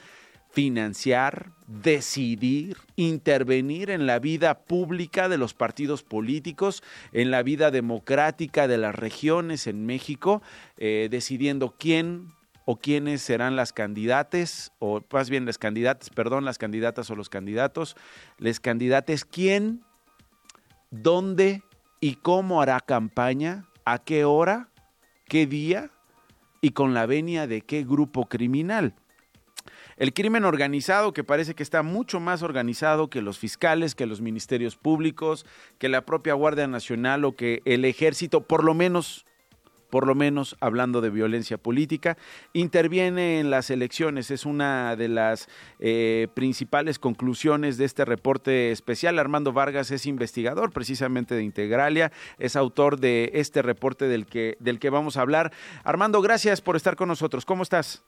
financiar, 0.55 1.51
decidir, 1.67 2.77
intervenir 2.95 3.91
en 3.91 4.07
la 4.07 4.21
vida 4.21 4.61
pública 4.61 5.29
de 5.29 5.37
los 5.37 5.53
partidos 5.53 6.05
políticos, 6.05 6.85
en 7.13 7.33
la 7.33 7.43
vida 7.43 7.73
democrática 7.73 8.69
de 8.69 8.79
las 8.79 8.95
regiones 8.95 9.67
en 9.67 9.85
México, 9.85 10.43
eh, 10.79 11.09
decidiendo 11.11 11.75
quién 11.77 12.29
o 12.67 12.77
quiénes 12.77 13.21
serán 13.21 13.57
las 13.57 13.73
candidatas, 13.73 14.71
o 14.79 15.03
más 15.13 15.29
bien 15.29 15.45
las 15.45 15.59
candidatas, 15.59 16.09
perdón, 16.11 16.45
las 16.45 16.57
candidatas 16.57 17.11
o 17.11 17.17
los 17.17 17.29
candidatos, 17.29 17.97
les 18.39 18.61
candidates 18.61 19.25
quién, 19.25 19.85
dónde 20.93 21.63
y 22.01 22.15
cómo 22.15 22.63
hará 22.63 22.79
campaña, 22.79 23.67
a 23.85 23.99
qué 23.99 24.25
hora, 24.25 24.69
qué 25.27 25.47
día 25.47 25.91
y 26.61 26.71
con 26.71 26.95
la 26.95 27.07
venia 27.07 27.49
de 27.49 27.61
qué 27.61 27.83
grupo 27.83 28.27
criminal. 28.27 28.95
El 29.97 30.13
crimen 30.13 30.45
organizado, 30.45 31.13
que 31.13 31.25
parece 31.25 31.55
que 31.55 31.63
está 31.63 31.83
mucho 31.83 32.21
más 32.21 32.43
organizado 32.43 33.09
que 33.09 33.23
los 33.23 33.39
fiscales, 33.39 33.95
que 33.95 34.07
los 34.07 34.21
ministerios 34.21 34.77
públicos, 34.77 35.47
que 35.79 35.89
la 35.89 36.05
propia 36.05 36.35
Guardia 36.35 36.67
Nacional 36.67 37.25
o 37.25 37.37
que 37.37 37.63
el 37.65 37.85
ejército, 37.85 38.43
por 38.43 38.65
lo 38.65 38.75
menos 38.75 39.25
por 39.95 40.09
lo 40.09 40.17
menos 40.17 40.57
hablando 40.59 41.01
de 41.01 41.09
violencia 41.09 41.57
política, 41.57 42.19
interviene 42.53 43.39
en 43.39 43.49
las 43.49 43.71
elecciones. 43.71 44.33
Es 44.33 44.45
una 44.45 44.97
de 44.97 45.07
las 45.07 45.49
eh, 45.79 46.27
principales 46.35 46.99
conclusiones 46.99 47.77
de 47.77 47.85
este 47.85 48.05
reporte 48.05 48.73
especial. 48.73 49.21
Armando 49.21 49.53
Vargas 49.53 49.93
es 49.93 50.07
investigador 50.07 50.73
precisamente 50.73 51.37
de 51.37 51.45
Integralia, 51.45 52.11
es 52.41 52.57
autor 52.57 52.99
de 52.99 53.31
este 53.35 53.63
reporte 53.63 54.09
del 54.09 54.27
que, 54.27 54.57
del 54.59 54.81
que 54.81 54.91
vamos 54.91 55.17
a 55.17 55.21
hablar. 55.21 55.53
Armando, 55.85 56.21
gracias 56.23 56.61
por 56.61 56.75
estar 56.75 56.97
con 56.97 57.07
nosotros. 57.07 57.45
¿Cómo 57.45 57.63
estás? 57.63 58.03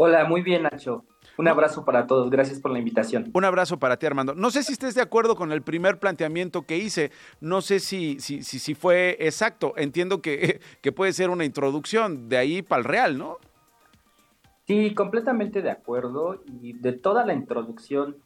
Hola, 0.00 0.24
muy 0.26 0.42
bien, 0.42 0.62
Nacho. 0.62 1.04
Un 1.38 1.48
abrazo 1.48 1.84
para 1.84 2.06
todos. 2.06 2.30
Gracias 2.30 2.60
por 2.60 2.70
la 2.70 2.78
invitación. 2.78 3.32
Un 3.34 3.44
abrazo 3.44 3.80
para 3.80 3.96
ti, 3.96 4.06
Armando. 4.06 4.32
No 4.32 4.52
sé 4.52 4.62
si 4.62 4.72
estés 4.72 4.94
de 4.94 5.02
acuerdo 5.02 5.34
con 5.34 5.50
el 5.50 5.60
primer 5.60 5.98
planteamiento 5.98 6.62
que 6.62 6.76
hice. 6.76 7.10
No 7.40 7.62
sé 7.62 7.80
si, 7.80 8.20
si, 8.20 8.44
si, 8.44 8.74
fue 8.76 9.16
exacto. 9.18 9.74
Entiendo 9.76 10.22
que, 10.22 10.60
que 10.82 10.92
puede 10.92 11.12
ser 11.12 11.30
una 11.30 11.44
introducción 11.44 12.28
de 12.28 12.36
ahí 12.36 12.62
para 12.62 12.78
el 12.78 12.84
real, 12.84 13.18
¿no? 13.18 13.38
Sí, 14.68 14.94
completamente 14.94 15.62
de 15.62 15.72
acuerdo. 15.72 16.44
Y 16.46 16.74
de 16.74 16.92
toda 16.92 17.26
la 17.26 17.34
introducción 17.34 18.18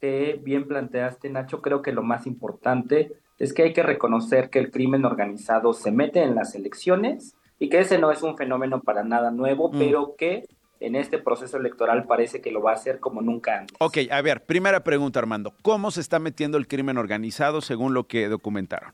que 0.00 0.40
bien 0.42 0.66
planteaste, 0.66 1.28
Nacho, 1.28 1.60
creo 1.60 1.82
que 1.82 1.92
lo 1.92 2.02
más 2.02 2.26
importante 2.26 3.12
es 3.38 3.52
que 3.52 3.64
hay 3.64 3.74
que 3.74 3.82
reconocer 3.82 4.48
que 4.48 4.60
el 4.60 4.70
crimen 4.70 5.04
organizado 5.04 5.74
se 5.74 5.92
mete 5.92 6.22
en 6.22 6.34
las 6.34 6.54
elecciones 6.54 7.36
y 7.58 7.68
que 7.68 7.80
ese 7.80 7.98
no 7.98 8.10
es 8.12 8.22
un 8.22 8.38
fenómeno 8.38 8.80
para 8.80 9.04
nada 9.04 9.30
nuevo, 9.30 9.70
mm. 9.70 9.78
pero 9.78 10.14
que 10.16 10.46
en 10.80 10.96
este 10.96 11.18
proceso 11.18 11.56
electoral 11.56 12.04
parece 12.06 12.40
que 12.40 12.50
lo 12.50 12.62
va 12.62 12.72
a 12.72 12.74
hacer 12.74 13.00
como 13.00 13.20
nunca 13.20 13.58
antes. 13.58 13.76
Ok, 13.80 13.98
a 14.10 14.22
ver, 14.22 14.44
primera 14.44 14.84
pregunta, 14.84 15.18
Armando. 15.18 15.54
¿Cómo 15.62 15.90
se 15.90 16.00
está 16.00 16.18
metiendo 16.18 16.58
el 16.58 16.68
crimen 16.68 16.98
organizado 16.98 17.60
según 17.60 17.94
lo 17.94 18.04
que 18.04 18.28
documentaron? 18.28 18.92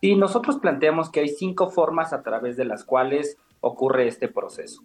Sí, 0.00 0.14
nosotros 0.14 0.58
planteamos 0.58 1.10
que 1.10 1.20
hay 1.20 1.28
cinco 1.28 1.70
formas 1.70 2.12
a 2.12 2.22
través 2.22 2.56
de 2.56 2.64
las 2.64 2.84
cuales 2.84 3.38
ocurre 3.60 4.08
este 4.08 4.28
proceso. 4.28 4.82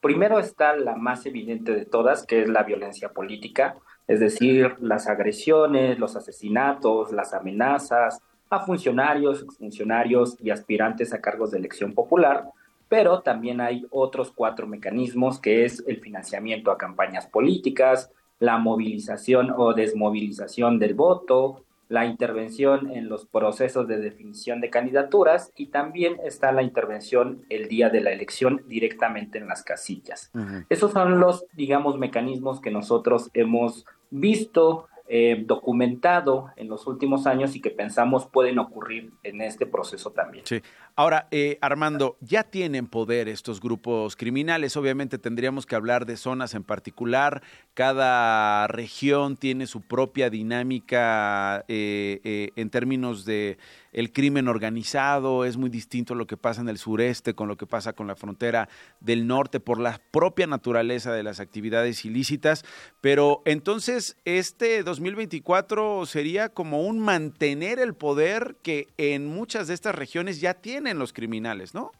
Primero 0.00 0.38
está 0.38 0.74
la 0.76 0.96
más 0.96 1.26
evidente 1.26 1.72
de 1.72 1.84
todas, 1.84 2.26
que 2.26 2.42
es 2.42 2.48
la 2.48 2.64
violencia 2.64 3.10
política, 3.10 3.76
es 4.08 4.18
decir, 4.18 4.76
las 4.80 5.08
agresiones, 5.08 5.98
los 5.98 6.16
asesinatos, 6.16 7.12
las 7.12 7.34
amenazas 7.34 8.20
a 8.50 8.60
funcionarios, 8.60 9.42
exfuncionarios 9.42 10.36
y 10.40 10.50
aspirantes 10.50 11.12
a 11.14 11.20
cargos 11.20 11.52
de 11.52 11.58
elección 11.58 11.94
popular, 11.94 12.44
pero 12.92 13.22
también 13.22 13.62
hay 13.62 13.86
otros 13.88 14.32
cuatro 14.32 14.66
mecanismos 14.66 15.40
que 15.40 15.64
es 15.64 15.82
el 15.86 15.98
financiamiento 16.00 16.70
a 16.70 16.76
campañas 16.76 17.26
políticas, 17.26 18.10
la 18.38 18.58
movilización 18.58 19.50
o 19.56 19.72
desmovilización 19.72 20.78
del 20.78 20.92
voto, 20.92 21.64
la 21.88 22.04
intervención 22.04 22.90
en 22.90 23.08
los 23.08 23.24
procesos 23.24 23.88
de 23.88 23.96
definición 23.96 24.60
de 24.60 24.68
candidaturas 24.68 25.54
y 25.56 25.68
también 25.68 26.18
está 26.22 26.52
la 26.52 26.62
intervención 26.62 27.46
el 27.48 27.66
día 27.66 27.88
de 27.88 28.02
la 28.02 28.12
elección 28.12 28.62
directamente 28.68 29.38
en 29.38 29.48
las 29.48 29.62
casillas. 29.62 30.30
Esos 30.68 30.92
son 30.92 31.18
los, 31.18 31.46
digamos, 31.54 31.96
mecanismos 31.96 32.60
que 32.60 32.70
nosotros 32.70 33.30
hemos 33.32 33.86
visto 34.10 34.90
eh, 35.08 35.42
documentado 35.46 36.52
en 36.56 36.68
los 36.68 36.86
últimos 36.86 37.26
años 37.26 37.54
y 37.54 37.60
que 37.60 37.68
pensamos 37.70 38.26
pueden 38.26 38.58
ocurrir 38.58 39.12
en 39.24 39.42
este 39.42 39.66
proceso 39.66 40.10
también. 40.12 40.46
Sí. 40.46 40.62
Ahora, 40.94 41.26
eh, 41.30 41.58
Armando, 41.62 42.18
ya 42.20 42.42
tienen 42.42 42.86
poder 42.86 43.28
estos 43.28 43.60
grupos 43.60 44.14
criminales. 44.14 44.76
Obviamente 44.76 45.18
tendríamos 45.18 45.64
que 45.64 45.74
hablar 45.74 46.04
de 46.04 46.18
zonas 46.18 46.54
en 46.54 46.64
particular. 46.64 47.42
Cada 47.72 48.66
región 48.66 49.36
tiene 49.36 49.66
su 49.66 49.80
propia 49.80 50.28
dinámica 50.28 51.64
eh, 51.68 52.50
en 52.56 52.68
términos 52.68 53.24
de 53.24 53.56
el 53.92 54.12
crimen 54.12 54.48
organizado, 54.48 55.44
es 55.44 55.56
muy 55.56 55.68
distinto 55.68 56.14
lo 56.14 56.26
que 56.26 56.36
pasa 56.36 56.62
en 56.62 56.68
el 56.68 56.78
sureste 56.78 57.34
con 57.34 57.48
lo 57.48 57.56
que 57.56 57.66
pasa 57.66 57.92
con 57.92 58.06
la 58.06 58.16
frontera 58.16 58.68
del 59.00 59.26
norte 59.26 59.60
por 59.60 59.78
la 59.78 60.00
propia 60.10 60.46
naturaleza 60.46 61.12
de 61.12 61.22
las 61.22 61.40
actividades 61.40 62.04
ilícitas, 62.04 62.64
pero 63.00 63.42
entonces 63.44 64.16
este 64.24 64.82
2024 64.82 66.06
sería 66.06 66.48
como 66.48 66.82
un 66.82 67.00
mantener 67.00 67.78
el 67.78 67.94
poder 67.94 68.56
que 68.62 68.88
en 68.96 69.26
muchas 69.26 69.68
de 69.68 69.74
estas 69.74 69.94
regiones 69.94 70.40
ya 70.40 70.54
tienen 70.82 70.98
los 70.98 71.12
criminales, 71.12 71.74
¿no? 71.74 71.92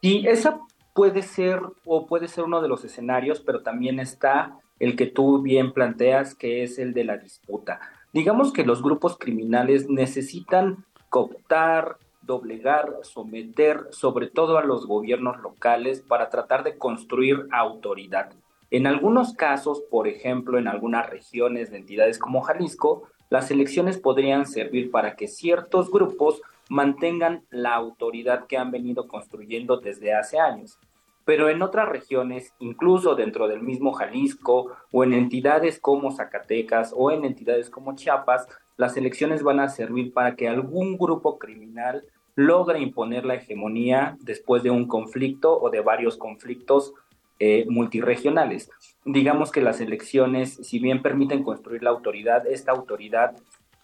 Y 0.00 0.26
esa 0.28 0.60
puede 0.94 1.22
ser 1.22 1.60
o 1.84 2.06
puede 2.06 2.28
ser 2.28 2.44
uno 2.44 2.62
de 2.62 2.68
los 2.68 2.84
escenarios, 2.84 3.40
pero 3.40 3.62
también 3.62 3.98
está 3.98 4.56
el 4.78 4.94
que 4.94 5.06
tú 5.06 5.42
bien 5.42 5.72
planteas, 5.72 6.34
que 6.34 6.62
es 6.62 6.78
el 6.78 6.94
de 6.94 7.04
la 7.04 7.16
disputa. 7.16 7.80
Digamos 8.12 8.52
que 8.52 8.64
los 8.64 8.82
grupos 8.82 9.18
criminales 9.18 9.88
necesitan 9.88 10.84
cooptar, 11.08 11.96
doblegar, 12.22 12.98
someter, 13.02 13.88
sobre 13.90 14.28
todo 14.28 14.58
a 14.58 14.64
los 14.64 14.86
gobiernos 14.86 15.40
locales, 15.40 16.02
para 16.02 16.30
tratar 16.30 16.62
de 16.62 16.78
construir 16.78 17.48
autoridad. 17.50 18.32
En 18.70 18.86
algunos 18.86 19.34
casos, 19.34 19.82
por 19.90 20.06
ejemplo, 20.06 20.58
en 20.58 20.68
algunas 20.68 21.10
regiones 21.10 21.70
de 21.70 21.78
entidades 21.78 22.18
como 22.18 22.42
Jalisco, 22.42 23.08
las 23.28 23.50
elecciones 23.50 23.98
podrían 23.98 24.46
servir 24.46 24.90
para 24.90 25.16
que 25.16 25.26
ciertos 25.26 25.90
grupos 25.90 26.42
mantengan 26.68 27.44
la 27.50 27.74
autoridad 27.74 28.46
que 28.46 28.56
han 28.56 28.70
venido 28.70 29.08
construyendo 29.08 29.78
desde 29.78 30.14
hace 30.14 30.38
años. 30.38 30.78
Pero 31.24 31.48
en 31.48 31.62
otras 31.62 31.88
regiones, 31.88 32.54
incluso 32.60 33.16
dentro 33.16 33.48
del 33.48 33.60
mismo 33.60 33.92
Jalisco 33.92 34.76
o 34.92 35.04
en 35.04 35.12
entidades 35.12 35.80
como 35.80 36.12
Zacatecas 36.12 36.92
o 36.96 37.10
en 37.10 37.24
entidades 37.24 37.68
como 37.68 37.96
Chiapas, 37.96 38.46
las 38.76 38.96
elecciones 38.96 39.42
van 39.42 39.58
a 39.58 39.68
servir 39.68 40.12
para 40.12 40.36
que 40.36 40.48
algún 40.48 40.96
grupo 40.96 41.38
criminal 41.38 42.04
logre 42.36 42.80
imponer 42.80 43.24
la 43.24 43.34
hegemonía 43.34 44.16
después 44.20 44.62
de 44.62 44.70
un 44.70 44.86
conflicto 44.86 45.58
o 45.58 45.70
de 45.70 45.80
varios 45.80 46.16
conflictos 46.16 46.92
eh, 47.38 47.66
multiregionales. 47.68 48.70
Digamos 49.04 49.50
que 49.50 49.62
las 49.62 49.80
elecciones, 49.80 50.54
si 50.54 50.78
bien 50.78 51.02
permiten 51.02 51.42
construir 51.42 51.82
la 51.82 51.90
autoridad, 51.90 52.46
esta 52.46 52.72
autoridad 52.72 53.36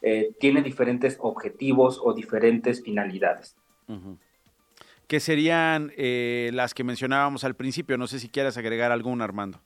eh, 0.02 0.32
tiene 0.40 0.62
diferentes 0.62 1.16
objetivos 1.20 2.00
o 2.02 2.12
diferentes 2.12 2.82
finalidades. 2.82 3.56
¿Qué 5.06 5.20
serían 5.20 5.92
eh, 5.96 6.50
las 6.52 6.74
que 6.74 6.84
mencionábamos 6.84 7.44
al 7.44 7.54
principio? 7.54 7.98
No 7.98 8.06
sé 8.06 8.18
si 8.18 8.28
quieres 8.28 8.56
agregar 8.56 8.92
alguna, 8.92 9.24
Armando. 9.24 9.60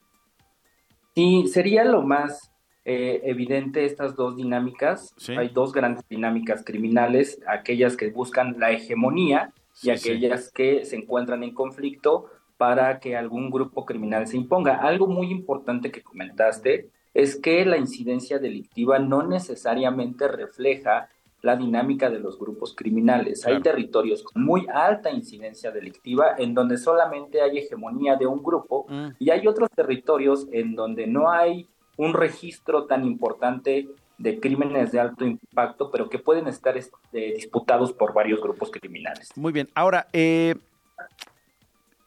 Sí, 1.15 1.47
sería 1.49 1.85
lo 1.85 2.03
más 2.03 2.51
evidente 2.89 3.85
estas 3.85 4.15
dos 4.15 4.37
dinámicas. 4.37 5.13
Hay 5.37 5.49
dos 5.49 5.73
grandes 5.73 6.07
dinámicas 6.09 6.65
criminales, 6.65 7.41
aquellas 7.49 7.97
que 7.97 8.11
buscan 8.11 8.61
la 8.61 8.71
hegemonía 8.71 9.53
y 9.83 9.91
aquellas 9.91 10.53
que 10.53 10.85
se 10.85 10.95
encuentran 10.95 11.43
en 11.43 11.53
conflicto 11.53 12.31
para 12.57 13.01
que 13.01 13.17
algún 13.17 13.51
grupo 13.51 13.85
criminal 13.85 14.27
se 14.27 14.37
imponga. 14.37 14.77
Algo 14.77 15.07
muy 15.07 15.31
importante 15.31 15.91
que 15.91 16.03
comentaste 16.03 16.91
es 17.17 17.35
que 17.37 17.65
la 17.65 17.79
incidencia 17.79 18.39
delictiva 18.39 18.99
no 18.99 19.27
necesariamente 19.27 20.29
refleja 20.29 21.09
la 21.41 21.57
dinámica 21.57 22.11
de 22.11 22.19
los 22.19 22.39
grupos 22.39 22.75
criminales. 22.77 23.47
Hay 23.47 23.63
territorios 23.63 24.23
con 24.23 24.45
muy 24.45 24.67
alta 24.71 25.11
incidencia 25.11 25.71
delictiva 25.71 26.35
en 26.37 26.53
donde 26.53 26.77
solamente 26.77 27.41
hay 27.41 27.57
hegemonía 27.57 28.17
de 28.17 28.27
un 28.27 28.43
grupo 28.43 28.85
mm. 28.91 29.09
y 29.19 29.31
hay 29.31 29.47
otros 29.47 29.71
territorios 29.75 30.47
en 30.53 30.75
donde 30.75 31.07
no 31.07 31.31
hay 31.33 31.67
un 31.97 32.13
registro 32.13 32.85
tan 32.85 33.07
importante 33.07 33.89
de 34.19 34.39
crímenes 34.39 34.93
de 34.93 35.01
alto 35.01 35.25
impacto, 35.25 35.91
pero 35.91 36.11
que 36.11 36.19
pueden 36.19 36.49
estar 36.49 36.77
este, 36.77 37.33
disputados 37.33 37.95
por 37.95 38.13
varios 38.13 38.43
grupos 38.43 38.71
criminales. 38.71 39.31
Muy 39.37 39.53
bien. 39.53 39.71
Ahora, 39.75 40.07
eh, 40.13 40.55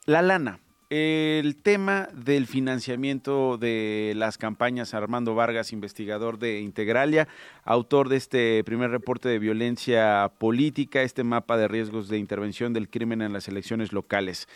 la 0.06 0.22
lana. 0.22 0.60
El 0.89 1.55
tema 1.55 2.10
del 2.13 2.48
financiamiento 2.48 3.60
de 3.60 4.13
las 4.15 4.39
campañas, 4.39 4.96
Armando 4.96 5.36
Vargas, 5.36 5.72
investigador 5.72 6.39
de 6.39 6.62
Integralia, 6.62 7.27
autor 7.63 8.10
de 8.10 8.17
este 8.17 8.63
primer 8.63 8.89
reporte 8.89 9.29
de 9.29 9.38
violencia 9.38 10.31
política, 10.39 11.03
este 11.03 11.24
mapa 11.24 11.58
de 11.58 11.67
riesgos 11.67 12.10
de 12.10 12.17
intervención 12.17 12.74
del 12.74 12.89
crimen 12.89 13.22
en 13.22 13.34
las 13.34 13.48
elecciones 13.48 13.93
locales. 13.93 14.48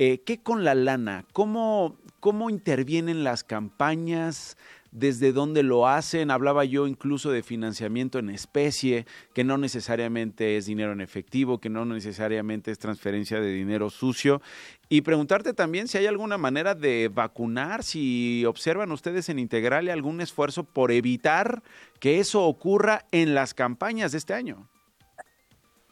Eh, 0.00 0.22
¿Qué 0.26 0.42
con 0.42 0.64
la 0.64 0.74
lana? 0.74 1.24
¿Cómo, 1.32 1.96
¿Cómo 2.18 2.50
intervienen 2.50 3.22
las 3.22 3.44
campañas? 3.44 4.56
Desde 4.96 5.32
dónde 5.32 5.62
lo 5.62 5.86
hacen. 5.86 6.30
Hablaba 6.30 6.64
yo 6.64 6.86
incluso 6.86 7.30
de 7.30 7.42
financiamiento 7.42 8.18
en 8.18 8.30
especie, 8.30 9.04
que 9.34 9.44
no 9.44 9.58
necesariamente 9.58 10.56
es 10.56 10.66
dinero 10.66 10.92
en 10.92 11.02
efectivo, 11.02 11.58
que 11.58 11.68
no 11.68 11.84
necesariamente 11.84 12.70
es 12.70 12.78
transferencia 12.78 13.38
de 13.38 13.52
dinero 13.52 13.90
sucio. 13.90 14.40
Y 14.88 15.02
preguntarte 15.02 15.52
también 15.52 15.86
si 15.86 15.98
hay 15.98 16.06
alguna 16.06 16.38
manera 16.38 16.74
de 16.74 17.10
vacunar, 17.12 17.82
si 17.82 18.44
observan 18.46 18.90
ustedes 18.90 19.28
en 19.28 19.38
Integrale 19.38 19.92
algún 19.92 20.22
esfuerzo 20.22 20.64
por 20.64 20.90
evitar 20.90 21.62
que 22.00 22.18
eso 22.18 22.44
ocurra 22.44 23.04
en 23.12 23.34
las 23.34 23.52
campañas 23.52 24.12
de 24.12 24.18
este 24.18 24.32
año. 24.32 24.66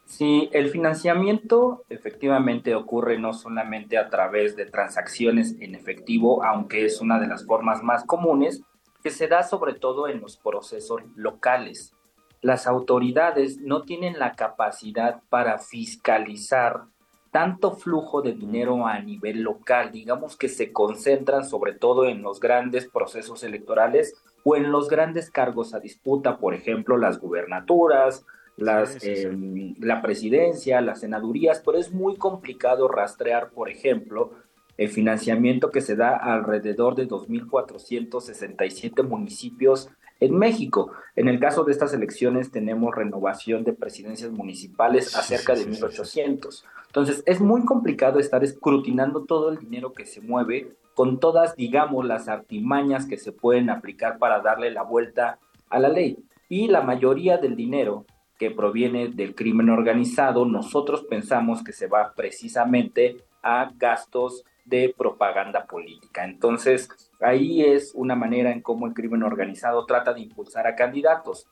Sí, 0.06 0.49
el 0.52 0.70
financiamiento 0.70 1.84
efectivamente 1.88 2.75
ocurre 2.75 3.18
no 3.18 3.32
solamente 3.32 3.99
a 3.99 4.08
través 4.08 4.54
de 4.54 4.64
transacciones 4.64 5.56
en 5.61 5.75
efectivo, 5.75 6.44
aunque 6.44 6.84
es 6.87 7.00
una 7.00 7.18
de 7.18 7.26
las 7.26 7.44
formas 7.44 7.82
más 7.82 8.04
comunes, 8.04 8.62
que 9.04 9.11
se 9.11 9.28
da 9.28 9.42
sobre 9.42 9.75
todo 9.75 10.08
en 10.08 10.23
los 10.23 10.38
procesos 10.38 11.02
locales. 11.14 11.94
Las 12.40 12.66
autoridades 12.66 13.61
no 13.61 13.83
tienen 13.83 14.18
la 14.18 14.33
capacidad 14.33 15.20
para 15.29 15.59
fiscalizar 15.59 16.85
tanto 17.31 17.72
flujo 17.72 18.22
de 18.22 18.33
dinero 18.33 18.87
a 18.87 18.98
nivel 19.00 19.42
local, 19.42 19.92
digamos 19.92 20.38
que 20.38 20.48
se 20.48 20.72
concentran 20.72 21.44
sobre 21.44 21.74
todo 21.74 22.07
en 22.07 22.22
los 22.22 22.40
grandes 22.40 22.88
procesos 22.88 23.42
electorales 23.42 24.14
o 24.42 24.57
en 24.57 24.72
los 24.72 24.88
grandes 24.88 25.31
cargos 25.31 25.74
a 25.74 25.81
disputa, 25.81 26.38
por 26.38 26.55
ejemplo, 26.55 26.96
las 26.96 27.18
gubernaturas, 27.18 28.24
las, 28.57 29.05
em, 29.05 29.74
la 29.81 30.00
presidencia, 30.00 30.81
las 30.81 31.00
senadurías, 31.00 31.61
pero 31.66 31.76
es 31.76 31.92
muy 31.92 32.16
complicado 32.16 32.88
rastrear, 32.88 33.50
por 33.50 33.68
ejemplo, 33.68 34.31
el 34.76 34.88
financiamiento 34.88 35.70
que 35.70 35.80
se 35.80 35.96
da 35.96 36.16
alrededor 36.16 36.94
de 36.94 37.08
2.467 37.08 39.02
municipios 39.06 39.90
en 40.20 40.37
México. 40.37 40.92
En 41.16 41.28
el 41.28 41.38
caso 41.38 41.64
de 41.64 41.72
estas 41.72 41.92
elecciones 41.92 42.50
tenemos 42.50 42.94
renovación 42.94 43.64
de 43.64 43.72
presidencias 43.72 44.30
municipales 44.30 45.16
a 45.16 45.22
cerca 45.22 45.54
de 45.54 45.66
1.800. 45.66 46.64
Entonces 46.87 47.22
es 47.26 47.40
muy 47.40 47.64
complicado 47.64 48.18
estar 48.18 48.44
escrutinando 48.44 49.24
todo 49.24 49.50
el 49.50 49.58
dinero 49.58 49.92
que 49.92 50.06
se 50.06 50.20
mueve 50.20 50.72
con 50.94 51.18
todas, 51.18 51.56
digamos, 51.56 52.04
las 52.06 52.28
artimañas 52.28 53.06
que 53.06 53.18
se 53.18 53.32
pueden 53.32 53.68
aplicar 53.68 54.18
para 54.18 54.40
darle 54.40 54.70
la 54.70 54.82
vuelta 54.82 55.38
a 55.68 55.78
la 55.80 55.88
ley. 55.88 56.18
Y 56.48 56.68
la 56.68 56.82
mayoría 56.82 57.38
del 57.38 57.56
dinero 57.56 58.06
que 58.38 58.50
proviene 58.50 59.08
del 59.08 59.34
crimen 59.34 59.70
organizado, 59.70 60.44
nosotros 60.44 61.02
pensamos 61.02 61.64
que 61.64 61.72
se 61.72 61.87
va 61.87 62.12
precisamente 62.14 63.16
a 63.42 63.72
gastos 63.76 64.44
de 64.64 64.94
propaganda 64.96 65.66
política. 65.66 66.24
Entonces, 66.24 66.88
ahí 67.20 67.62
es 67.62 67.92
una 67.94 68.16
manera 68.16 68.50
en 68.50 68.62
cómo 68.62 68.87
el 68.87 68.94
crimen 68.94 69.22
organizado 69.22 69.85
trata 69.87 70.14
de 70.14 70.20
impulsar 70.20 70.66
a 70.66 70.74
candidatos. 70.74 71.46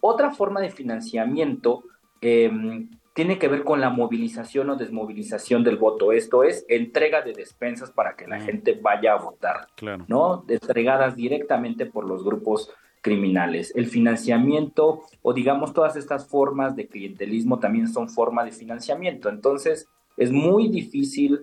Otra 0.00 0.30
forma 0.30 0.60
de 0.60 0.70
financiamiento 0.70 1.84
em, 2.20 2.90
tiene 3.14 3.38
que 3.38 3.48
ver 3.48 3.64
con 3.64 3.80
la 3.80 3.90
movilización 3.90 4.70
o 4.70 4.76
desmovilización 4.76 5.64
del 5.64 5.76
voto. 5.76 6.12
Esto 6.12 6.44
es 6.44 6.64
entrega 6.68 7.22
de 7.22 7.32
despensas 7.32 7.90
para 7.90 8.14
que 8.14 8.28
la 8.28 8.40
gente 8.40 8.78
vaya 8.80 9.14
a 9.14 9.22
votar, 9.22 9.66
¿no? 10.06 10.44
Entregadas 10.46 11.16
directamente 11.16 11.86
por 11.86 12.06
los 12.06 12.22
grupos 12.22 12.70
criminales. 13.00 13.72
El 13.74 13.86
financiamiento 13.86 15.02
o 15.22 15.32
digamos 15.32 15.72
todas 15.72 15.96
estas 15.96 16.28
formas 16.28 16.76
de 16.76 16.86
clientelismo 16.86 17.58
también 17.58 17.88
son 17.88 18.08
forma 18.08 18.44
de 18.44 18.52
financiamiento. 18.52 19.28
Entonces, 19.28 19.88
es 20.16 20.30
muy 20.30 20.68
difícil 20.68 21.40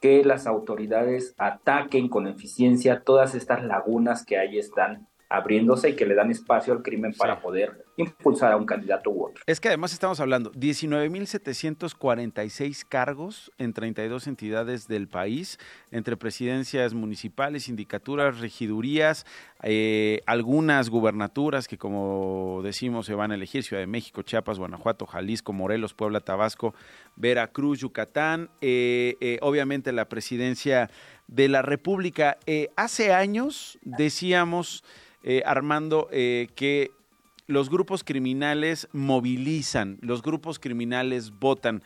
que 0.00 0.24
las 0.24 0.46
autoridades 0.46 1.34
ataquen 1.38 2.08
con 2.08 2.26
eficiencia 2.26 3.02
todas 3.04 3.34
estas 3.34 3.64
lagunas 3.64 4.24
que 4.24 4.38
ahí 4.38 4.58
están 4.58 5.06
abriéndose 5.28 5.90
y 5.90 5.96
que 5.96 6.06
le 6.06 6.14
dan 6.14 6.30
espacio 6.30 6.72
al 6.72 6.82
crimen 6.82 7.12
para 7.12 7.40
poder 7.40 7.84
impulsar 7.98 8.52
a 8.52 8.56
un 8.56 8.64
candidato 8.64 9.10
u 9.10 9.26
otro. 9.26 9.42
Es 9.46 9.60
que 9.60 9.68
además 9.68 9.92
estamos 9.92 10.18
hablando 10.20 10.50
19.746 10.52 12.86
cargos 12.88 13.52
en 13.58 13.74
32 13.74 14.26
entidades 14.26 14.88
del 14.88 15.06
país, 15.08 15.58
entre 15.90 16.16
presidencias 16.16 16.94
municipales, 16.94 17.64
sindicaturas, 17.64 18.40
regidurías, 18.40 19.26
eh, 19.62 20.22
algunas 20.26 20.88
gubernaturas 20.88 21.68
que 21.68 21.76
como 21.76 22.62
decimos 22.62 23.04
se 23.06 23.14
van 23.14 23.32
a 23.32 23.34
elegir, 23.34 23.64
Ciudad 23.64 23.82
de 23.82 23.88
México, 23.88 24.22
Chiapas, 24.22 24.58
Guanajuato, 24.58 25.04
Jalisco, 25.06 25.52
Morelos, 25.52 25.92
Puebla, 25.92 26.20
Tabasco, 26.20 26.74
Veracruz, 27.16 27.80
Yucatán, 27.80 28.48
eh, 28.60 29.16
eh, 29.20 29.38
obviamente 29.42 29.92
la 29.92 30.08
presidencia 30.08 30.88
de 31.26 31.48
la 31.48 31.60
República. 31.60 32.38
hace 32.76 33.12
años 33.12 33.78
decíamos... 33.82 34.84
Eh, 35.22 35.42
Armando, 35.44 36.08
eh, 36.12 36.48
que 36.54 36.92
los 37.46 37.70
grupos 37.70 38.04
criminales 38.04 38.88
movilizan, 38.92 39.98
los 40.00 40.22
grupos 40.22 40.58
criminales 40.58 41.32
votan. 41.38 41.82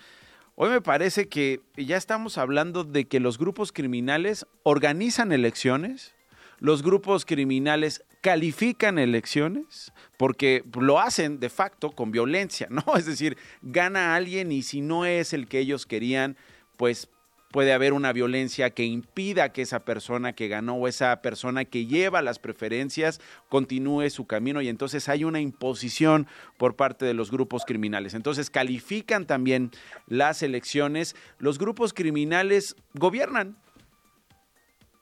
Hoy 0.55 0.69
me 0.69 0.83
parece 0.83 1.29
que 1.29 1.61
ya 1.77 1.97
estamos 1.97 2.37
hablando 2.37 2.85
de 2.85 3.07
que 3.07 3.21
los 3.21 3.39
grupos 3.39 3.73
criminales 3.73 4.47
organizan 4.65 5.33
elecciones, 5.33 6.15
los 6.59 6.83
grupos 6.83 7.25
criminales 7.25 8.05
califican 8.21 8.99
elecciones, 8.99 9.93
porque 10.17 10.63
lo 10.79 11.01
hacen 11.01 11.41
de 11.41 11.49
facto 11.49 11.91
con 11.91 12.13
violencia, 12.13 12.69
¿no? 12.71 12.85
Es 12.97 13.07
decir, 13.07 13.37
gana 13.63 14.15
alguien 14.15 14.53
y 14.53 14.63
si 14.63 14.81
no 14.81 15.05
es 15.07 15.33
el 15.33 15.49
que 15.49 15.59
ellos 15.59 15.87
querían, 15.87 16.37
pues 16.77 17.09
puede 17.53 17.73
haber 17.73 17.93
una 17.93 18.13
violencia 18.13 18.71
que 18.71 18.85
impida 18.85 19.53
que 19.53 19.63
esa 19.63 19.85
persona 19.85 20.33
que 20.33 20.49
ganó 20.49 20.75
o 20.75 20.89
esa 20.89 21.23
persona 21.23 21.65
que 21.65 21.87
lleva 21.87 22.23
las 22.23 22.41
preferencias 22.41 23.21
continúe 23.49 24.11
su 24.11 24.27
camino 24.27 24.61
y 24.63 24.69
entonces 24.69 25.09
hay 25.09 25.23
una 25.23 25.41
imposición 25.41 26.27
por 26.57 26.75
parte 26.75 27.05
de 27.05 27.15
los 27.15 27.31
grupos 27.31 27.65
criminales. 27.65 28.15
Entonces 28.15 28.51
califican 28.51 29.27
también 29.27 29.71
las 30.09 30.43
elecciones. 30.43 31.15
Los 31.39 31.59
grupos 31.59 31.93
criminales 31.93 32.75
gobiernan. 32.95 33.57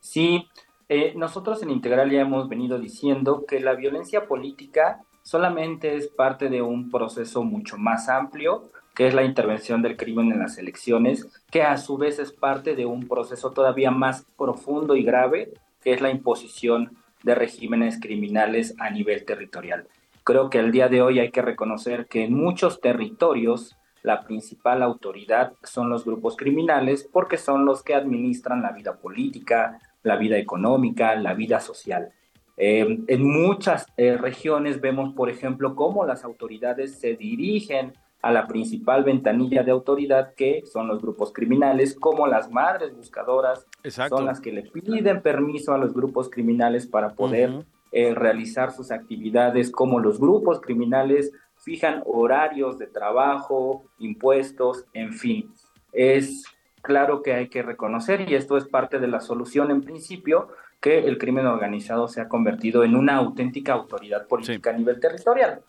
Sí, 0.01 0.47
Eh, 0.93 1.13
nosotros 1.15 1.63
en 1.63 1.71
Integral 1.71 2.11
ya 2.11 2.23
hemos 2.23 2.49
venido 2.49 2.77
diciendo 2.81 3.45
que 3.47 3.61
la 3.61 3.75
violencia 3.75 4.27
política 4.27 5.01
solamente 5.23 5.95
es 5.95 6.09
parte 6.09 6.49
de 6.49 6.63
un 6.63 6.91
proceso 6.91 7.45
mucho 7.45 7.79
más 7.79 8.09
amplio, 8.09 8.73
que 9.01 9.07
es 9.07 9.15
la 9.15 9.25
intervención 9.25 9.81
del 9.81 9.97
crimen 9.97 10.31
en 10.31 10.41
las 10.41 10.59
elecciones, 10.59 11.27
que 11.51 11.63
a 11.63 11.79
su 11.79 11.97
vez 11.97 12.19
es 12.19 12.33
parte 12.33 12.77
de 12.77 12.85
un 12.85 13.09
proceso 13.09 13.51
todavía 13.51 13.91
más 13.91 14.27
profundo 14.37 14.95
y 14.95 15.03
grave, 15.03 15.55
que 15.83 15.95
es 15.95 16.03
la 16.03 16.11
imposición 16.11 16.99
de 17.23 17.35
regímenes 17.35 17.99
criminales 17.99 18.75
a 18.79 18.91
nivel 18.91 19.25
territorial. 19.25 19.87
Creo 20.23 20.51
que 20.51 20.59
al 20.59 20.71
día 20.71 20.91
de 20.91 21.01
hoy 21.01 21.19
hay 21.19 21.31
que 21.31 21.41
reconocer 21.41 22.09
que 22.09 22.25
en 22.25 22.35
muchos 22.35 22.83
territorios 22.83 23.75
la 24.03 24.21
principal 24.21 24.83
autoridad 24.83 25.55
son 25.63 25.89
los 25.89 26.05
grupos 26.05 26.37
criminales 26.37 27.09
porque 27.11 27.39
son 27.39 27.65
los 27.65 27.83
que 27.83 27.95
administran 27.95 28.61
la 28.61 28.73
vida 28.73 28.99
política, 28.99 29.79
la 30.03 30.17
vida 30.17 30.37
económica, 30.37 31.15
la 31.15 31.33
vida 31.33 31.61
social. 31.61 32.13
Eh, 32.59 32.99
en 33.07 33.27
muchas 33.27 33.87
eh, 33.97 34.19
regiones 34.19 34.83
vemos, 34.83 35.15
por 35.15 35.31
ejemplo, 35.31 35.75
cómo 35.75 36.05
las 36.05 36.23
autoridades 36.23 37.01
se 37.01 37.17
dirigen 37.17 37.95
a 38.23 38.31
la 38.33 38.47
principal 38.47 39.05
ventanilla 39.05 39.63
de 39.63 39.71
autoridad 39.71 40.35
que 40.35 40.63
son 40.67 40.89
los 40.89 41.01
grupos 41.01 41.33
criminales, 41.33 41.95
como 41.95 42.27
las 42.27 42.51
madres 42.51 42.95
buscadoras 42.95 43.67
son 44.09 44.27
las 44.27 44.41
que 44.41 44.53
le 44.53 44.63
piden 44.63 45.23
permiso 45.23 45.73
a 45.73 45.79
los 45.79 45.95
grupos 45.95 46.29
criminales 46.29 46.87
para 46.87 47.11
poder 47.11 47.65
eh, 47.93 48.15
realizar 48.15 48.73
sus 48.73 48.91
actividades, 48.91 49.71
como 49.71 50.01
los 50.01 50.21
grupos 50.21 50.61
criminales 50.61 51.33
fijan 51.57 52.03
horarios 52.07 52.79
de 52.79 52.87
trabajo, 52.87 53.85
impuestos, 53.99 54.85
en 54.93 55.13
fin. 55.13 55.53
Es 55.93 56.45
claro 56.83 57.23
que 57.23 57.35
hay 57.35 57.49
que 57.49 57.63
reconocer, 57.63 58.29
y 58.29 58.35
esto 58.35 58.57
es 58.57 58.67
parte 58.67 58.99
de 58.99 59.09
la 59.09 59.21
solución 59.21 59.71
en 59.71 59.83
principio, 59.83 60.49
que 60.81 61.01
el 61.01 61.19
crimen 61.19 61.47
organizado 61.47 62.09
se 62.09 62.21
ha 62.21 62.29
convertido 62.29 62.85
en 62.85 62.97
una 62.97 63.17
auténtica 63.17 63.75
autoridad 63.75 64.27
política 64.27 64.71
a 64.71 64.75
nivel 64.75 64.99
territorial. 64.99 65.61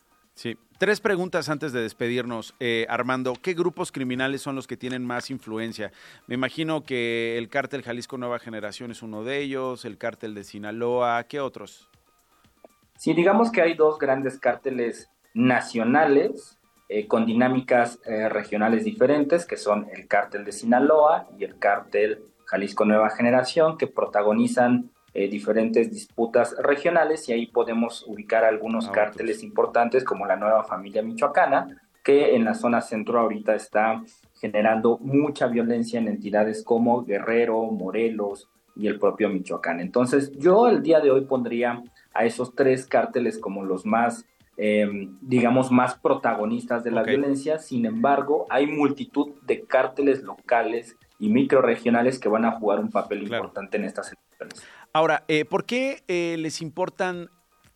Sí. 0.42 0.58
Tres 0.80 1.02
preguntas 1.02 1.50
antes 1.50 1.72
de 1.72 1.84
despedirnos. 1.84 2.56
Eh, 2.60 2.88
Armando, 2.90 3.34
¿qué 3.40 3.54
grupos 3.54 3.92
criminales 3.92 4.42
son 4.42 4.56
los 4.56 4.66
que 4.66 4.76
tienen 4.76 5.06
más 5.06 5.30
influencia? 5.30 5.92
Me 6.26 6.34
imagino 6.34 6.82
que 6.82 7.38
el 7.38 7.48
cártel 7.48 7.84
Jalisco 7.84 8.18
Nueva 8.18 8.40
Generación 8.40 8.90
es 8.90 9.04
uno 9.04 9.24
de 9.24 9.38
ellos, 9.38 9.86
el 9.86 10.00
cártel 10.00 10.34
de 10.34 10.44
Sinaloa, 10.44 11.26
¿qué 11.26 11.40
otros? 11.40 11.88
Sí, 12.98 13.14
digamos 13.14 13.52
que 13.52 13.62
hay 13.62 13.76
dos 13.76 14.00
grandes 14.00 14.40
cárteles 14.40 15.12
nacionales 15.36 16.58
eh, 16.90 17.06
con 17.06 17.28
dinámicas 17.28 18.00
eh, 18.08 18.28
regionales 18.28 18.84
diferentes, 18.84 19.46
que 19.46 19.58
son 19.58 19.90
el 19.96 20.08
cártel 20.08 20.44
de 20.44 20.54
Sinaloa 20.54 21.28
y 21.38 21.44
el 21.44 21.60
cártel 21.60 22.24
Jalisco 22.46 22.84
Nueva 22.84 23.12
Generación, 23.12 23.78
que 23.78 23.86
protagonizan 23.86 24.90
eh, 25.14 25.28
diferentes 25.28 25.92
disputas 25.92 26.56
regionales 26.58 27.28
y 27.28 27.34
ahí 27.34 27.48
podemos 27.48 28.06
ubicar 28.08 28.46
algunos 28.46 28.88
ah, 28.88 28.92
cárteles 28.92 29.44
importantes 29.44 30.04
como 30.04 30.26
la 30.26 30.38
nueva 30.38 30.64
familia 30.64 31.02
michoacana, 31.02 31.82
que 32.04 32.36
en 32.36 32.46
la 32.46 32.54
zona 32.54 32.82
centro 32.82 33.20
ahorita 33.20 33.54
está 33.54 34.02
generando 34.40 34.98
mucha 35.00 35.48
violencia 35.48 36.00
en 36.00 36.08
entidades 36.08 36.64
como 36.64 37.04
Guerrero, 37.04 37.62
Morelos 37.64 38.50
y 38.76 38.88
el 38.88 38.98
propio 39.00 39.30
Michoacán. 39.30 39.80
Entonces 39.80 40.32
yo 40.38 40.68
el 40.68 40.82
día 40.82 41.00
de 41.00 41.12
hoy 41.12 41.26
pondría 41.26 41.84
a 42.14 42.26
esos 42.26 42.56
tres 42.56 42.88
cárteles 42.88 43.38
como 43.38 43.64
los 43.64 43.86
más 43.86 44.26
eh, 44.58 45.10
digamos, 45.22 45.72
más 45.72 45.96
protagonistas 45.96 46.84
de 46.84 46.92
la 46.92 47.02
violencia. 47.02 47.58
Sin 47.58 47.86
embargo, 47.86 48.46
hay 48.50 48.68
multitud 48.68 49.32
de 49.42 49.64
cárteles 49.66 50.22
locales 50.22 50.98
y 51.18 51.30
microregionales 51.30 52.20
que 52.20 52.30
van 52.30 52.46
a 52.46 52.52
jugar 52.60 52.80
un 52.80 52.92
papel 52.92 53.24
importante 53.24 53.78
en 53.78 53.86
estas 53.86 54.12
elecciones. 54.12 54.64
Ahora, 54.94 55.24
eh, 55.28 55.46
¿por 55.46 55.66
qué 55.66 56.04
eh, 56.08 56.36
les 56.38 56.62
importan 56.62 57.30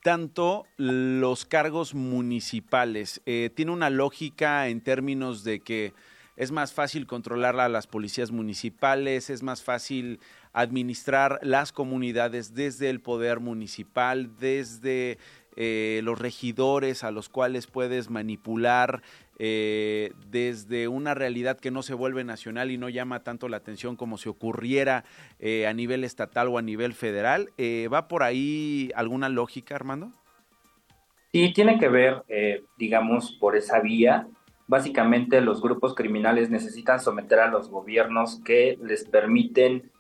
tanto 0.04 0.66
los 0.78 1.46
cargos 1.46 1.96
municipales? 1.96 3.22
¿Tiene 3.26 3.72
una 3.72 3.90
lógica 3.90 4.68
en 4.68 4.82
términos 4.82 5.44
de 5.44 5.62
que 5.62 5.94
es 6.36 6.52
más 6.52 6.74
fácil 6.74 7.08
controlar 7.08 7.60
a 7.60 7.70
las 7.70 7.88
policías 7.88 8.32
municipales, 8.32 9.30
es 9.30 9.42
más 9.42 9.64
fácil 9.64 10.20
administrar 10.54 11.40
las 11.42 11.72
comunidades 11.72 12.54
desde 12.54 12.90
el 12.90 13.00
poder 13.00 13.40
municipal, 13.40 14.36
desde 14.38 15.18
eh, 15.56 16.02
los 16.04 16.20
regidores 16.20 17.06
a 17.06 17.12
los 17.12 17.30
cuales 17.30 17.68
puedes 17.68 18.10
manipular 18.10 19.02
eh, 19.38 20.14
desde 20.28 20.88
una 20.88 21.14
realidad 21.14 21.60
que 21.60 21.72
no 21.72 21.84
se 21.84 21.94
vuelve 21.94 22.24
nacional 22.24 22.72
y 22.72 22.78
no 22.78 22.90
llama 22.90 23.24
tanto 23.24 23.50
la 23.50 23.58
atención 23.58 23.96
como 23.96 24.18
si 24.18 24.30
ocurriera 24.30 25.04
eh, 25.40 25.68
a 25.68 25.74
nivel 25.74 26.04
estatal 26.04 26.48
o 26.48 26.58
a 26.58 26.62
nivel 26.62 26.94
federal. 26.94 27.50
¿Va 27.94 28.08
por 28.08 28.24
ahí 28.24 28.92
alguna 28.96 29.30
lógica, 29.30 29.76
Armando? 29.76 30.12
Sí, 31.32 31.52
tiene 31.54 31.78
que 31.80 31.90
ver, 31.90 32.24
digamos, 32.78 33.34
por 33.34 33.56
esa 33.56 33.82
vía. 33.82 34.28
Básicamente 34.68 35.42
los 35.42 35.62
grupos 35.62 35.94
criminales 35.94 36.50
necesitan 36.50 37.00
someter 37.00 37.40
a 37.40 37.48
los 37.48 37.70
gobiernos 37.70 38.42
que 38.44 38.78
les 38.82 39.06
permiten 39.06 39.92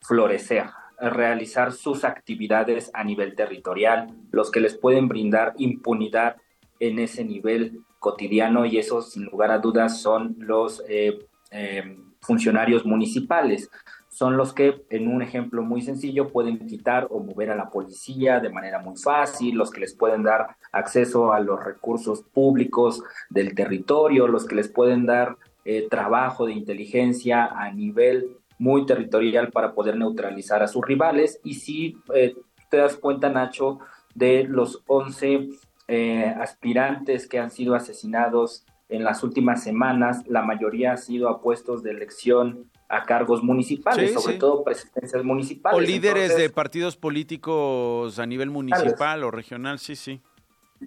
florecer, 0.00 0.66
realizar 1.00 1.72
sus 1.72 2.04
actividades 2.04 2.90
a 2.92 3.04
nivel 3.04 3.34
territorial, 3.34 4.08
los 4.30 4.50
que 4.50 4.60
les 4.60 4.76
pueden 4.76 5.08
brindar 5.08 5.54
impunidad 5.56 6.36
en 6.80 6.98
ese 6.98 7.24
nivel 7.24 7.80
cotidiano 7.98 8.66
y 8.66 8.78
eso 8.78 9.02
sin 9.02 9.24
lugar 9.24 9.50
a 9.50 9.58
dudas 9.58 10.00
son 10.00 10.36
los 10.38 10.82
eh, 10.88 11.26
eh, 11.50 11.98
funcionarios 12.20 12.84
municipales. 12.84 13.70
Son 14.08 14.36
los 14.36 14.52
que, 14.52 14.84
en 14.90 15.06
un 15.06 15.22
ejemplo 15.22 15.62
muy 15.62 15.80
sencillo, 15.80 16.28
pueden 16.28 16.66
quitar 16.66 17.06
o 17.10 17.20
mover 17.20 17.50
a 17.50 17.56
la 17.56 17.70
policía 17.70 18.40
de 18.40 18.50
manera 18.50 18.80
muy 18.80 18.96
fácil, 18.96 19.56
los 19.56 19.70
que 19.70 19.80
les 19.80 19.94
pueden 19.94 20.24
dar 20.24 20.56
acceso 20.72 21.32
a 21.32 21.40
los 21.40 21.62
recursos 21.62 22.22
públicos 22.22 23.02
del 23.30 23.54
territorio, 23.54 24.26
los 24.26 24.46
que 24.46 24.56
les 24.56 24.68
pueden 24.68 25.06
dar 25.06 25.36
eh, 25.64 25.86
trabajo 25.88 26.46
de 26.46 26.54
inteligencia 26.54 27.44
a 27.44 27.70
nivel 27.70 28.36
muy 28.58 28.86
territorial 28.86 29.50
para 29.50 29.72
poder 29.72 29.96
neutralizar 29.96 30.62
a 30.62 30.68
sus 30.68 30.84
rivales. 30.84 31.40
Y 31.44 31.54
si 31.54 31.98
eh, 32.14 32.34
te 32.70 32.78
das 32.78 32.96
cuenta, 32.96 33.28
Nacho, 33.28 33.78
de 34.14 34.44
los 34.44 34.82
11 34.86 35.48
eh, 35.88 36.34
aspirantes 36.38 37.26
que 37.26 37.38
han 37.38 37.50
sido 37.50 37.74
asesinados 37.74 38.64
en 38.88 39.04
las 39.04 39.22
últimas 39.22 39.62
semanas, 39.62 40.22
la 40.26 40.42
mayoría 40.42 40.92
ha 40.92 40.96
sido 40.96 41.28
a 41.28 41.40
puestos 41.40 41.82
de 41.82 41.90
elección 41.90 42.70
a 42.88 43.04
cargos 43.04 43.42
municipales, 43.42 44.14
sobre 44.14 44.38
todo 44.38 44.64
presidencias 44.64 45.22
municipales. 45.24 45.76
O 45.76 45.80
líderes 45.80 46.36
de 46.36 46.48
partidos 46.48 46.96
políticos 46.96 48.18
a 48.18 48.26
nivel 48.26 48.50
municipal 48.50 49.24
o 49.24 49.30
regional, 49.30 49.78
sí, 49.78 49.96
sí. 49.96 50.20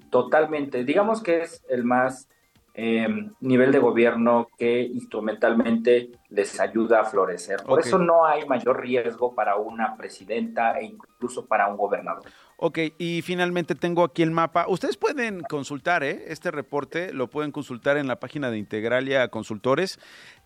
Totalmente. 0.09 0.83
Digamos 0.83 1.21
que 1.21 1.41
es 1.41 1.63
el 1.69 1.83
más 1.83 2.27
Em, 2.73 3.33
nivel 3.41 3.69
de 3.73 3.79
gobierno 3.79 4.47
que 4.57 4.81
instrumentalmente 4.81 6.09
les 6.29 6.57
ayuda 6.57 7.01
a 7.01 7.03
florecer. 7.03 7.61
Por 7.63 7.81
eso 7.81 7.99
no 7.99 8.25
hay 8.25 8.47
mayor 8.47 8.79
riesgo 8.79 9.35
para 9.35 9.57
una 9.57 9.97
presidenta 9.97 10.79
e 10.79 10.85
incluso 10.85 11.45
para 11.45 11.67
un 11.67 11.75
gobernador. 11.75 12.23
Ok, 12.63 12.77
y 12.99 13.23
finalmente 13.23 13.73
tengo 13.73 14.03
aquí 14.03 14.21
el 14.21 14.29
mapa. 14.29 14.67
Ustedes 14.67 14.95
pueden 14.95 15.41
consultar 15.41 16.03
¿eh? 16.03 16.25
este 16.27 16.51
reporte, 16.51 17.11
lo 17.11 17.27
pueden 17.27 17.51
consultar 17.51 17.97
en 17.97 18.05
la 18.05 18.19
página 18.19 18.51
de 18.51 18.59
Integralia 18.59 19.29
Consultores. 19.29 19.97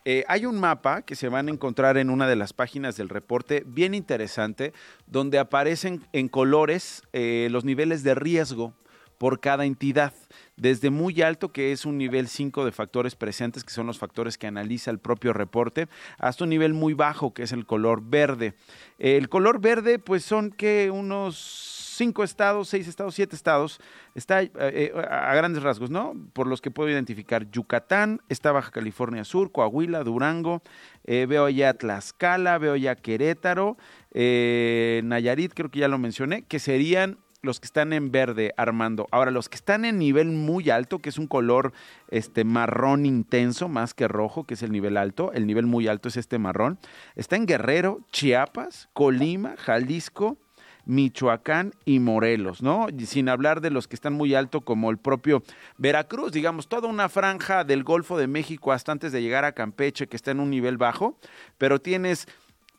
Eh, 0.06 0.24
hay 0.30 0.46
un 0.46 0.58
mapa 0.58 1.02
que 1.02 1.18
se 1.18 1.28
van 1.28 1.50
a 1.50 1.52
encontrar 1.52 1.98
en 1.98 2.10
una 2.10 2.26
de 2.30 2.38
las 2.38 2.54
páginas 2.54 2.96
del 2.96 3.10
reporte, 3.10 3.64
bien 3.68 3.94
interesante, 3.94 4.72
donde 5.08 5.40
aparecen 5.40 6.08
en 6.14 6.30
colores 6.30 7.04
eh, 7.12 7.50
los 7.52 7.66
niveles 7.66 8.02
de 8.02 8.16
riesgo 8.16 8.74
por 9.18 9.42
cada 9.42 9.66
entidad, 9.66 10.14
desde 10.56 10.92
muy 10.92 11.22
alto, 11.22 11.52
que 11.52 11.74
es 11.74 11.86
un 11.86 11.98
nivel 11.98 12.30
5 12.30 12.64
de 12.64 12.72
factores 12.72 13.16
presentes, 13.16 13.66
que 13.66 13.74
son 13.74 13.88
los 13.88 14.00
factores 14.00 14.38
que 14.38 14.48
analiza 14.48 14.90
el 14.90 15.00
propio 15.00 15.34
reporte, 15.34 15.88
hasta 16.18 16.46
un 16.46 16.50
nivel 16.50 16.74
muy 16.74 16.94
bajo, 16.94 17.34
que 17.34 17.44
es 17.44 17.52
el 17.52 17.66
color 17.66 18.02
verde. 18.02 18.54
El 19.00 19.28
color 19.28 19.60
verde, 19.60 20.00
pues 20.00 20.24
son 20.24 20.52
que 20.52 20.92
unos 20.92 21.75
cinco 21.96 22.24
estados, 22.24 22.70
seis 22.70 22.88
estados, 22.88 23.16
siete 23.16 23.36
estados, 23.36 23.80
está 24.14 24.42
eh, 24.42 24.52
eh, 24.56 24.94
a 25.10 25.34
grandes 25.36 25.64
rasgos, 25.64 25.90
¿no? 25.90 26.14
Por 26.34 26.48
los 26.48 26.62
que 26.62 26.72
puedo 26.72 26.90
identificar 26.90 27.50
Yucatán, 27.50 28.22
está 28.30 28.52
Baja 28.52 28.72
California 28.72 29.24
Sur, 29.24 29.52
Coahuila, 29.52 30.04
Durango, 30.04 30.62
eh, 31.06 31.26
veo 31.28 31.50
ya 31.50 31.74
Tlaxcala, 31.74 32.58
veo 32.58 32.76
ya 32.76 32.96
Querétaro, 32.96 33.78
Nayarit, 34.14 35.54
creo 35.54 35.70
que 35.70 35.80
ya 35.80 35.88
lo 35.88 35.98
mencioné, 35.98 36.44
que 36.44 36.60
serían 36.60 37.18
los 37.46 37.60
que 37.60 37.66
están 37.66 37.94
en 37.94 38.12
verde, 38.12 38.54
Armando. 38.58 39.08
Ahora, 39.12 39.32
los 39.32 39.48
que 39.48 39.56
están 39.56 39.86
en 39.86 40.00
nivel 40.00 40.28
muy 40.32 40.70
alto, 40.70 41.00
que 41.00 41.10
es 41.10 41.18
un 41.18 41.28
color 41.28 41.74
este 42.10 42.44
marrón 42.44 43.06
intenso, 43.06 43.70
más 43.70 43.94
que 43.94 44.08
rojo, 44.08 44.44
que 44.44 44.56
es 44.56 44.64
el 44.64 44.72
nivel 44.72 44.98
alto, 44.98 45.32
el 45.34 45.48
nivel 45.48 45.66
muy 45.66 45.88
alto 45.88 46.10
es 46.10 46.18
este 46.18 46.40
marrón, 46.40 46.80
está 47.16 47.36
en 47.36 47.46
Guerrero, 47.46 48.02
Chiapas, 48.12 48.90
Colima, 48.94 49.56
Jalisco, 49.58 50.38
Michoacán 50.86 51.74
y 51.86 52.00
Morelos, 52.00 52.62
¿no? 52.62 52.88
Sin 53.06 53.30
hablar 53.30 53.62
de 53.62 53.72
los 53.72 53.88
que 53.88 53.96
están 53.96 54.14
muy 54.14 54.36
alto 54.36 54.62
como 54.62 54.92
el 54.92 54.98
propio 54.98 55.44
Veracruz, 55.78 56.32
digamos, 56.32 56.68
toda 56.68 56.88
una 56.88 57.10
franja 57.10 57.64
del 57.64 57.84
Golfo 57.84 58.18
de 58.18 58.28
México 58.28 58.72
hasta 58.72 58.92
antes 58.92 59.12
de 59.12 59.22
llegar 59.22 59.46
a 59.46 59.54
Campeche 59.54 60.08
que 60.08 60.16
está 60.16 60.32
en 60.32 60.40
un 60.40 60.50
nivel 60.50 60.78
bajo, 60.78 61.18
pero 61.58 61.80
tienes 61.80 62.28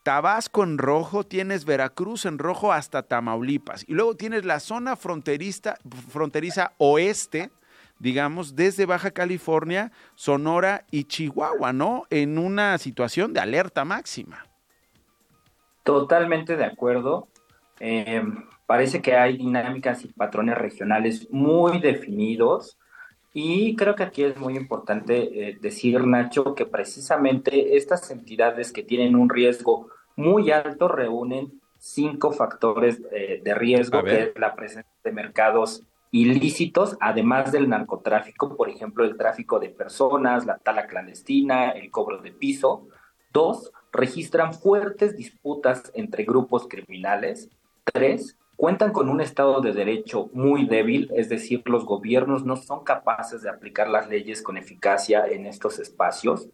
Tabasco 0.07 0.63
en 0.63 0.79
rojo, 0.79 1.25
tienes 1.25 1.65
Veracruz 1.65 2.27
en 2.27 2.39
rojo 2.39 2.73
hasta 2.73 3.03
Tamaulipas. 3.03 3.85
Y 3.89 3.95
luego 3.95 4.15
tienes 4.15 4.45
la 4.45 4.61
zona 4.61 4.95
fronteriza, 4.95 5.79
fronteriza 6.09 6.75
oeste, 6.79 7.51
digamos, 7.99 8.55
desde 8.55 8.87
Baja 8.87 9.11
California, 9.11 9.91
Sonora 10.15 10.85
y 10.93 11.05
Chihuahua, 11.05 11.73
¿no? 11.73 12.05
En 12.11 12.39
una 12.39 12.79
situación 12.79 13.33
de 13.33 13.41
alerta 13.41 13.85
máxima. 13.85 14.47
Totalmente 15.83 16.57
de 16.57 16.67
acuerdo. 16.67 17.27
Eh, 17.81 18.23
parece 18.67 19.03
que 19.03 19.17
hay 19.17 19.37
dinámicas 19.37 20.05
y 20.05 20.09
patrones 20.09 20.59
regionales 20.59 21.29
muy 21.31 21.79
definidos. 21.79 22.79
Y 23.33 23.77
creo 23.77 23.95
que 23.95 24.03
aquí 24.03 24.25
es 24.25 24.37
muy 24.39 24.57
importante 24.57 25.49
eh, 25.49 25.59
decir, 25.61 26.07
Nacho, 26.07 26.55
que 26.55 26.65
precisamente 26.65 27.77
estas 27.77 28.11
entidades 28.11 28.73
que 28.73 28.83
tienen 28.83 29.15
un 29.15 29.29
riesgo 29.29 29.89
muy 30.17 30.51
alto 30.51 30.89
reúnen 30.89 31.61
cinco 31.79 32.33
factores 32.33 33.01
eh, 33.13 33.41
de 33.45 33.55
riesgo, 33.55 34.03
que 34.03 34.23
es 34.23 34.39
la 34.39 34.55
presencia 34.55 34.91
de 35.05 35.13
mercados 35.13 35.83
ilícitos, 36.11 36.97
además 37.01 37.53
del 37.53 37.69
narcotráfico, 37.69 38.57
por 38.57 38.71
ejemplo, 38.71 39.05
el 39.05 39.17
tráfico 39.17 39.59
de 39.59 39.69
personas, 39.69 40.47
la 40.47 40.57
tala 40.57 40.87
clandestina, 40.87 41.71
el 41.71 41.91
cobro 41.91 42.19
de 42.19 42.33
piso. 42.33 42.89
Dos, 43.33 43.71
registran 43.93 44.55
fuertes 44.55 45.17
disputas 45.17 45.91
entre 45.95 46.25
grupos 46.25 46.67
criminales. 46.69 47.51
Tres, 47.93 48.37
cuentan 48.57 48.93
con 48.93 49.09
un 49.09 49.21
Estado 49.21 49.61
de 49.61 49.73
Derecho 49.73 50.29
muy 50.33 50.67
débil, 50.67 51.11
es 51.15 51.29
decir, 51.29 51.63
los 51.67 51.85
gobiernos 51.85 52.45
no 52.45 52.57
son 52.57 52.85
capaces 52.85 53.43
de 53.43 53.51
aplicar 53.51 53.89
las 53.89 54.09
leyes 54.09 54.43
con 54.43 54.57
eficacia 54.57 55.27
en 55.27 55.47
estos 55.47 55.79
espacios. 55.79 56.49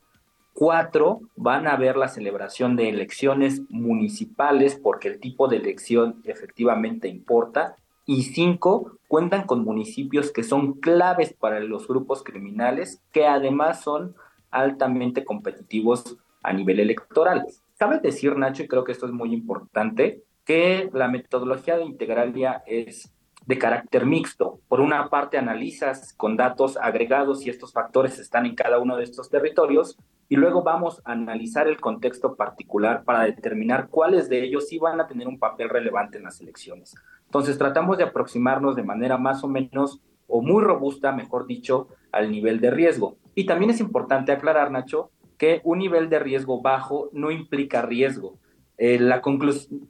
Cuatro, 0.53 1.23
van 1.35 1.67
a 1.67 1.77
ver 1.77 1.97
la 1.97 2.09
celebración 2.09 2.77
de 2.77 2.91
elecciones 2.91 3.63
municipales 3.71 4.79
porque 4.81 5.09
el 5.09 5.21
tipo 5.21 5.49
de 5.49 5.57
elección 5.57 6.21
efectivamente 6.25 7.09
importa. 7.09 7.77
Y 8.05 8.25
cinco, 8.25 8.99
cuentan 9.09 9.45
con 9.47 9.65
municipios 9.65 10.33
que 10.33 10.43
son 10.43 10.75
claves 10.75 11.33
para 11.33 11.61
los 11.61 11.89
grupos 11.89 12.23
criminales, 12.23 13.01
que 13.13 13.27
además 13.27 13.81
son 13.81 14.15
altamente 14.51 15.25
competitivos 15.25 16.19
a 16.43 16.53
nivel 16.53 16.81
electoral. 16.81 17.47
Cabe 17.79 18.01
decir, 18.01 18.37
Nacho, 18.37 18.65
y 18.65 18.69
creo 18.69 18.85
que 18.85 18.93
esto 18.93 19.07
es 19.07 19.13
muy 19.13 19.33
importante, 19.33 20.23
que 20.45 20.91
la 20.93 21.09
metodología 21.09 21.77
de 21.77 21.85
Integralia 21.85 22.63
es 22.67 23.13
de 23.47 23.59
carácter 23.59 24.07
mixto. 24.07 24.61
Por 24.69 24.81
una 24.81 25.09
parte, 25.09 25.39
analizas 25.39 26.15
con 26.15 26.37
datos 26.37 26.77
agregados 26.77 27.41
si 27.41 27.51
estos 27.51 27.73
factores 27.73 28.19
están 28.19 28.47
en 28.47 28.55
cada 28.55 28.79
uno 28.79 28.97
de 28.97 29.05
estos 29.05 29.31
territorios 29.31 29.99
y 30.29 30.37
luego 30.37 30.63
vamos 30.63 31.03
a 31.05 31.13
analizar 31.13 31.69
el 31.69 31.81
contexto 31.81 32.37
particular 32.37 33.05
para 33.05 33.25
determinar 33.25 33.89
cuáles 33.89 34.29
de 34.29 34.43
ellos 34.43 34.69
sí 34.69 34.79
van 34.79 35.01
a 35.01 35.07
tener 35.07 35.29
un 35.29 35.39
papel 35.39 35.69
relevante 35.69 36.19
en 36.19 36.25
las 36.25 36.41
elecciones. 36.41 36.95
Entonces, 37.27 37.59
tratamos 37.59 37.99
de 37.99 38.05
aproximarnos 38.05 38.77
de 38.77 38.83
manera 38.83 39.19
más 39.19 39.45
o 39.45 39.49
menos 39.49 40.01
o 40.27 40.41
muy 40.41 40.63
robusta, 40.63 41.13
mejor 41.13 41.47
dicho, 41.47 41.89
al 42.13 42.31
nivel 42.31 42.61
de 42.61 42.71
riesgo. 42.71 43.17
Y 43.35 43.45
también 43.45 43.71
es 43.71 43.81
importante 43.81 44.33
aclarar, 44.33 44.71
Nacho, 44.71 45.11
que 45.37 45.61
un 45.65 45.79
nivel 45.79 46.09
de 46.09 46.19
riesgo 46.19 46.63
bajo 46.63 47.11
no 47.13 47.31
implica 47.31 47.83
riesgo. 47.83 48.39
Eh, 48.79 48.99
la, 48.99 49.23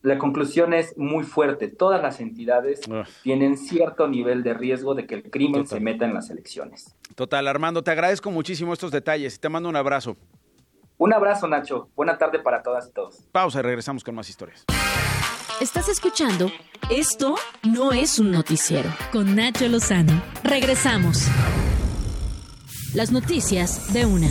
la, 0.03 0.19
conclusión 0.19 0.75
es 0.75 0.97
muy 0.99 1.25
fuerte. 1.25 1.69
Todas 1.69 2.03
las 2.03 2.21
entidades 2.21 2.81
tienen 3.23 3.57
cierto 3.57 4.09
nivel 4.09 4.43
de 4.43 4.55
riesgo 4.55 4.95
de 4.95 5.07
que 5.07 5.15
el 5.15 5.31
crimen 5.31 5.67
se 5.67 5.81
meta 5.81 6.05
en 6.05 6.15
las 6.15 6.31
elecciones. 6.31 6.95
Total, 7.15 7.47
Armando, 7.49 7.83
te 7.83 7.91
agradezco 7.91 8.31
muchísimo 8.31 8.73
estos 8.73 8.91
detalles 8.91 9.37
y 9.37 9.39
te 9.39 9.49
mando 9.49 9.69
un 9.69 9.77
abrazo. 9.77 10.17
Un 10.99 11.13
abrazo, 11.13 11.49
Nacho. 11.49 11.89
Buena 11.97 12.19
tarde 12.19 12.39
para 12.41 12.63
todas 12.63 12.89
y 12.89 12.93
todos. 12.93 13.27
Pausa 13.33 13.61
y 13.61 13.63
regresamos 13.63 14.05
con 14.05 14.15
más 14.15 14.29
historias. 14.29 14.65
Estás 15.61 15.89
escuchando 15.89 16.51
Esto 16.91 17.37
no 17.63 17.93
es 17.93 18.19
un 18.19 18.31
noticiero 18.33 18.91
con 19.13 19.37
Nacho 19.37 19.69
Lozano. 19.69 20.23
Regresamos. 20.43 21.29
Las 22.95 23.11
noticias 23.11 23.93
de 23.93 24.07
una. 24.07 24.29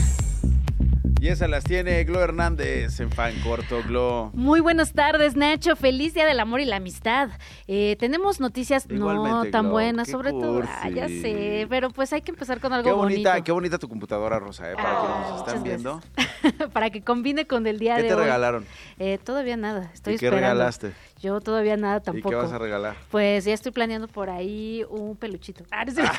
Y 1.22 1.28
esas 1.28 1.52
las 1.52 1.64
tiene 1.64 2.04
Glo 2.04 2.20
Hernández 2.20 3.00
en 3.00 3.12
Fan 3.12 3.36
Corto, 3.44 3.84
Glo. 3.84 4.32
Muy 4.34 4.60
buenas 4.60 4.94
tardes, 4.94 5.36
Nacho. 5.36 5.76
Feliz 5.76 6.16
Día 6.16 6.26
del 6.26 6.40
Amor 6.40 6.62
y 6.62 6.66
la 6.66 6.78
Amistad. 6.78 7.30
Eh, 7.68 7.96
tenemos 8.00 8.40
noticias 8.40 8.90
no 8.90 9.46
tan 9.52 9.70
buenas, 9.70 10.10
sobre 10.10 10.32
todo. 10.32 10.64
Ah, 10.68 10.90
ya 10.90 11.08
sé, 11.08 11.68
pero 11.70 11.92
pues 11.92 12.12
hay 12.12 12.24
que 12.24 12.32
empezar 12.32 12.60
con 12.60 12.74
algo 12.74 12.90
qué 12.90 12.92
bonita, 12.92 13.34
bonito. 13.34 13.44
Qué 13.44 13.52
bonita 13.52 13.78
tu 13.78 13.88
computadora, 13.88 14.40
Rosa, 14.40 14.72
¿eh? 14.72 14.76
para 14.76 15.00
que 15.00 15.30
nos 15.30 15.40
están 15.42 15.62
viendo. 15.62 16.02
para 16.74 16.90
que 16.90 17.04
combine 17.04 17.46
con 17.46 17.68
el 17.68 17.78
día 17.78 17.98
de 17.98 18.02
hoy. 18.02 18.08
¿Qué 18.08 18.16
te 18.16 18.20
regalaron? 18.20 18.66
Eh, 18.98 19.20
todavía 19.24 19.58
nada, 19.58 19.92
estoy 19.94 20.16
¿Y 20.16 20.18
qué 20.18 20.26
esperando. 20.26 20.54
regalaste? 20.54 20.94
Yo 21.22 21.40
todavía 21.40 21.78
nada 21.78 22.00
tampoco. 22.00 22.30
¿Y 22.30 22.32
qué 22.32 22.36
vas 22.36 22.52
a 22.52 22.58
regalar? 22.58 22.96
Pues 23.12 23.46
ya 23.46 23.54
estoy 23.54 23.72
planeando 23.72 24.08
por 24.08 24.32
ahí 24.32 24.84
un 24.90 25.16
peluchito. 25.16 25.66
Ah, 25.70 25.86
no 25.86 25.92
sé. 25.92 26.02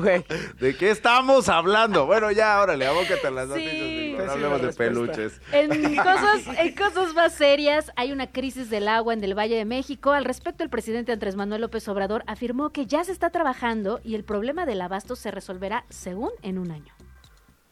Güey, 0.00 0.24
¿de 0.60 0.76
qué 0.76 0.90
estamos 0.90 1.48
hablando? 1.48 2.06
Bueno, 2.06 2.30
ya, 2.30 2.60
órale, 2.60 2.86
abócate 2.86 3.30
las 3.30 3.48
noticias. 3.48 3.72
Sí. 3.74 4.14
No 4.16 4.32
hablemos 4.32 4.62
de 4.62 4.72
peluches. 4.72 5.40
En 5.52 5.96
cosas, 5.96 6.58
en 6.58 6.74
cosas 6.74 7.14
más 7.14 7.34
serias, 7.34 7.92
hay 7.96 8.12
una 8.12 8.30
crisis 8.30 8.70
del 8.70 8.88
agua 8.88 9.14
en 9.14 9.24
el 9.24 9.36
Valle 9.36 9.56
de 9.56 9.64
México. 9.64 10.12
Al 10.12 10.24
respecto, 10.24 10.62
el 10.62 10.70
presidente 10.70 11.12
Andrés 11.12 11.36
Manuel 11.36 11.62
López 11.62 11.88
Obrador 11.88 12.22
afirmó 12.26 12.70
que 12.70 12.86
ya 12.86 13.04
se 13.04 13.12
está 13.12 13.30
trabajando 13.30 14.00
y 14.04 14.14
el 14.14 14.24
problema 14.24 14.66
del 14.66 14.80
abasto 14.80 15.16
se 15.16 15.30
resolverá 15.30 15.84
según 15.88 16.30
en 16.42 16.58
un 16.58 16.70
año. 16.70 16.94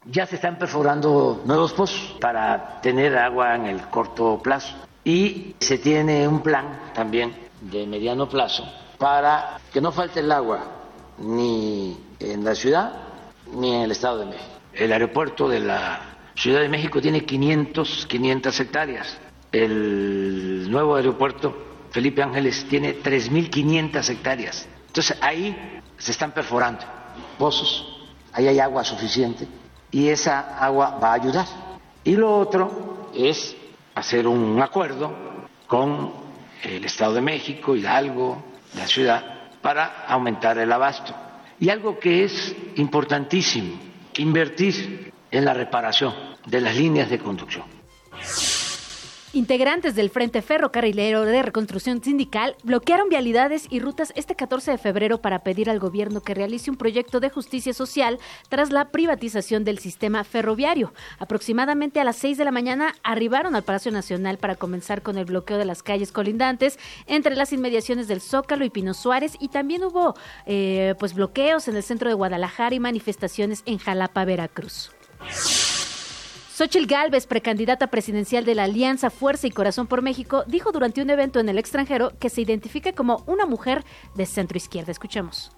Ya 0.06 0.26
se 0.26 0.36
están 0.36 0.58
perforando 0.58 1.42
nuevos 1.44 1.72
pozos 1.72 2.16
para 2.20 2.80
tener 2.80 3.16
agua 3.18 3.56
en 3.56 3.66
el 3.66 3.82
corto 3.88 4.40
plazo 4.42 4.76
y 5.04 5.56
se 5.58 5.78
tiene 5.78 6.28
un 6.28 6.42
plan 6.42 6.92
también 6.94 7.34
de 7.60 7.86
mediano 7.86 8.28
plazo 8.28 8.64
para 8.98 9.58
que 9.72 9.80
no 9.80 9.90
falte 9.92 10.20
el 10.20 10.30
agua 10.30 10.60
ni 11.18 11.96
en 12.20 12.44
la 12.44 12.55
ciudad 12.55 12.92
ni 13.52 13.74
en 13.74 13.83
el 13.83 13.90
Estado 13.90 14.18
de 14.18 14.26
México. 14.26 14.50
El 14.72 14.92
aeropuerto 14.92 15.48
de 15.48 15.61
la 15.61 16.00
Ciudad 16.35 16.61
de 16.61 16.68
México 16.68 17.00
tiene 17.00 17.24
500, 17.24 18.07
500 18.07 18.61
hectáreas. 18.61 19.18
El 19.52 20.70
nuevo 20.70 20.96
aeropuerto 20.96 21.66
Felipe 21.90 22.22
Ángeles 22.22 22.66
tiene 22.68 23.02
3.500 23.02 24.11
hectáreas. 24.11 24.68
Entonces 24.88 25.16
ahí 25.22 25.81
se 25.96 26.12
están 26.12 26.33
perforando 26.33 26.85
pozos, 27.38 28.07
ahí 28.33 28.48
hay 28.48 28.59
agua 28.61 28.85
suficiente 28.85 29.48
y 29.90 30.09
esa 30.09 30.59
agua 30.59 30.98
va 31.02 31.12
a 31.12 31.14
ayudar. 31.14 31.46
Y 32.05 32.16
lo 32.16 32.37
otro 32.38 33.11
es 33.14 33.57
hacer 33.94 34.29
un 34.29 34.61
acuerdo 34.61 35.12
con 35.66 36.12
el 36.62 36.85
Estado 36.85 37.14
de 37.14 37.20
México, 37.22 37.74
Hidalgo, 37.74 38.42
la 38.74 38.87
ciudad, 38.87 39.24
para 39.62 40.05
aumentar 40.07 40.59
el 40.59 40.70
abasto. 40.70 41.14
Y 41.58 41.70
algo 41.70 41.98
que 41.98 42.24
es 42.24 42.54
importantísimo, 42.76 43.78
invertir 44.18 45.12
en 45.30 45.44
la 45.44 45.54
reparación 45.54 46.14
de 46.46 46.60
las 46.60 46.76
líneas 46.76 47.10
de 47.10 47.18
conducción. 47.18 47.64
Integrantes 49.37 49.94
del 49.94 50.09
Frente 50.09 50.40
Ferrocarrilero 50.40 51.27
de 51.27 51.42
Reconstrucción 51.42 52.03
Sindical 52.03 52.57
bloquearon 52.62 53.11
vialidades 53.11 53.66
y 53.68 53.81
rutas 53.81 54.11
este 54.16 54.35
14 54.35 54.70
de 54.70 54.79
febrero 54.79 55.20
para 55.20 55.40
pedir 55.40 55.68
al 55.68 55.79
gobierno 55.79 56.22
que 56.22 56.33
realice 56.33 56.70
un 56.70 56.79
proyecto 56.79 57.20
de 57.20 57.29
justicia 57.29 57.75
social 57.75 58.18
tras 58.49 58.72
la 58.72 58.88
privatización 58.88 59.62
del 59.62 59.79
sistema 59.79 60.25
ferroviario. 60.25 60.94
Aproximadamente 61.18 62.01
a 62.01 62.05
las 62.05 62.16
6 62.16 62.38
de 62.38 62.46
la 62.46 62.51
mañana 62.51 62.94
arribaron 63.03 63.55
al 63.55 63.62
Palacio 63.62 63.92
Nacional 63.92 64.38
para 64.38 64.55
comenzar 64.55 65.03
con 65.03 65.18
el 65.18 65.27
bloqueo 65.27 65.59
de 65.59 65.66
las 65.66 65.83
calles 65.83 66.12
colindantes 66.12 66.79
entre 67.07 67.37
las 67.37 67.53
inmediaciones 67.53 68.09
del 68.09 68.22
Zócalo 68.22 68.64
y 68.64 68.70
Pino 68.70 68.94
Suárez 68.94 69.37
y 69.38 69.49
también 69.49 69.85
hubo 69.85 70.14
eh, 70.46 70.94
pues 70.99 71.12
bloqueos 71.12 71.68
en 71.68 71.77
el 71.77 71.83
centro 71.83 72.09
de 72.09 72.14
Guadalajara 72.14 72.75
y 72.75 72.81
manifestaciones 72.81 73.64
en 73.66 73.77
Jalapa, 73.77 74.25
Veracruz. 74.25 74.92
Xochil 76.56 76.86
Gálvez, 76.86 77.26
precandidata 77.26 77.88
presidencial 77.88 78.46
de 78.46 78.54
la 78.54 78.64
Alianza 78.64 79.10
Fuerza 79.10 79.46
y 79.46 79.50
Corazón 79.50 79.86
por 79.86 80.00
México, 80.00 80.42
dijo 80.46 80.72
durante 80.72 81.02
un 81.02 81.10
evento 81.10 81.38
en 81.38 81.50
el 81.50 81.58
extranjero 81.58 82.18
que 82.18 82.30
se 82.30 82.40
identifica 82.40 82.94
como 82.94 83.22
una 83.26 83.44
mujer 83.44 83.84
de 84.14 84.24
centro 84.24 84.56
izquierda. 84.56 84.90
Escuchemos. 84.90 85.54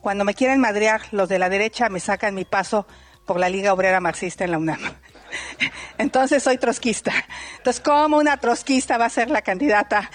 Cuando 0.00 0.24
me 0.24 0.34
quieren 0.34 0.60
madrear, 0.60 1.02
los 1.12 1.28
de 1.28 1.38
la 1.38 1.48
derecha 1.48 1.88
me 1.90 2.00
sacan 2.00 2.34
mi 2.34 2.44
paso 2.44 2.88
por 3.24 3.38
la 3.38 3.48
Liga 3.48 3.72
Obrera 3.72 4.00
Marxista 4.00 4.44
en 4.44 4.50
la 4.50 4.58
UNAM. 4.58 4.80
Entonces 5.98 6.42
soy 6.42 6.58
trotskista. 6.58 7.12
Entonces, 7.58 7.80
¿cómo 7.80 8.16
una 8.16 8.36
trotskista 8.36 8.98
va 8.98 9.04
a 9.04 9.10
ser 9.10 9.30
la 9.30 9.42
candidata 9.42 10.10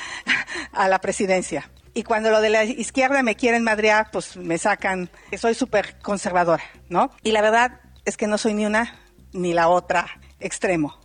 a 0.73 0.89
la 0.89 0.99
presidencia? 0.99 1.71
Y 1.93 2.03
cuando 2.03 2.31
lo 2.31 2.41
de 2.41 2.49
la 2.49 2.65
izquierda 2.65 3.23
me 3.23 3.35
quieren 3.35 3.63
madrear, 3.63 4.11
pues 4.11 4.35
me 4.35 4.57
sacan, 4.57 5.09
soy 5.37 5.53
súper 5.53 5.97
conservadora, 5.99 6.65
¿no? 6.89 7.11
Y 7.23 7.31
la 7.31 7.41
verdad 7.41 7.79
es 8.03 8.17
que 8.17 8.27
no 8.27 8.37
soy 8.37 8.55
ni 8.55 8.65
una 8.65 9.06
ni 9.33 9.53
la 9.53 9.69
otra 9.69 10.07
extremo. 10.39 10.99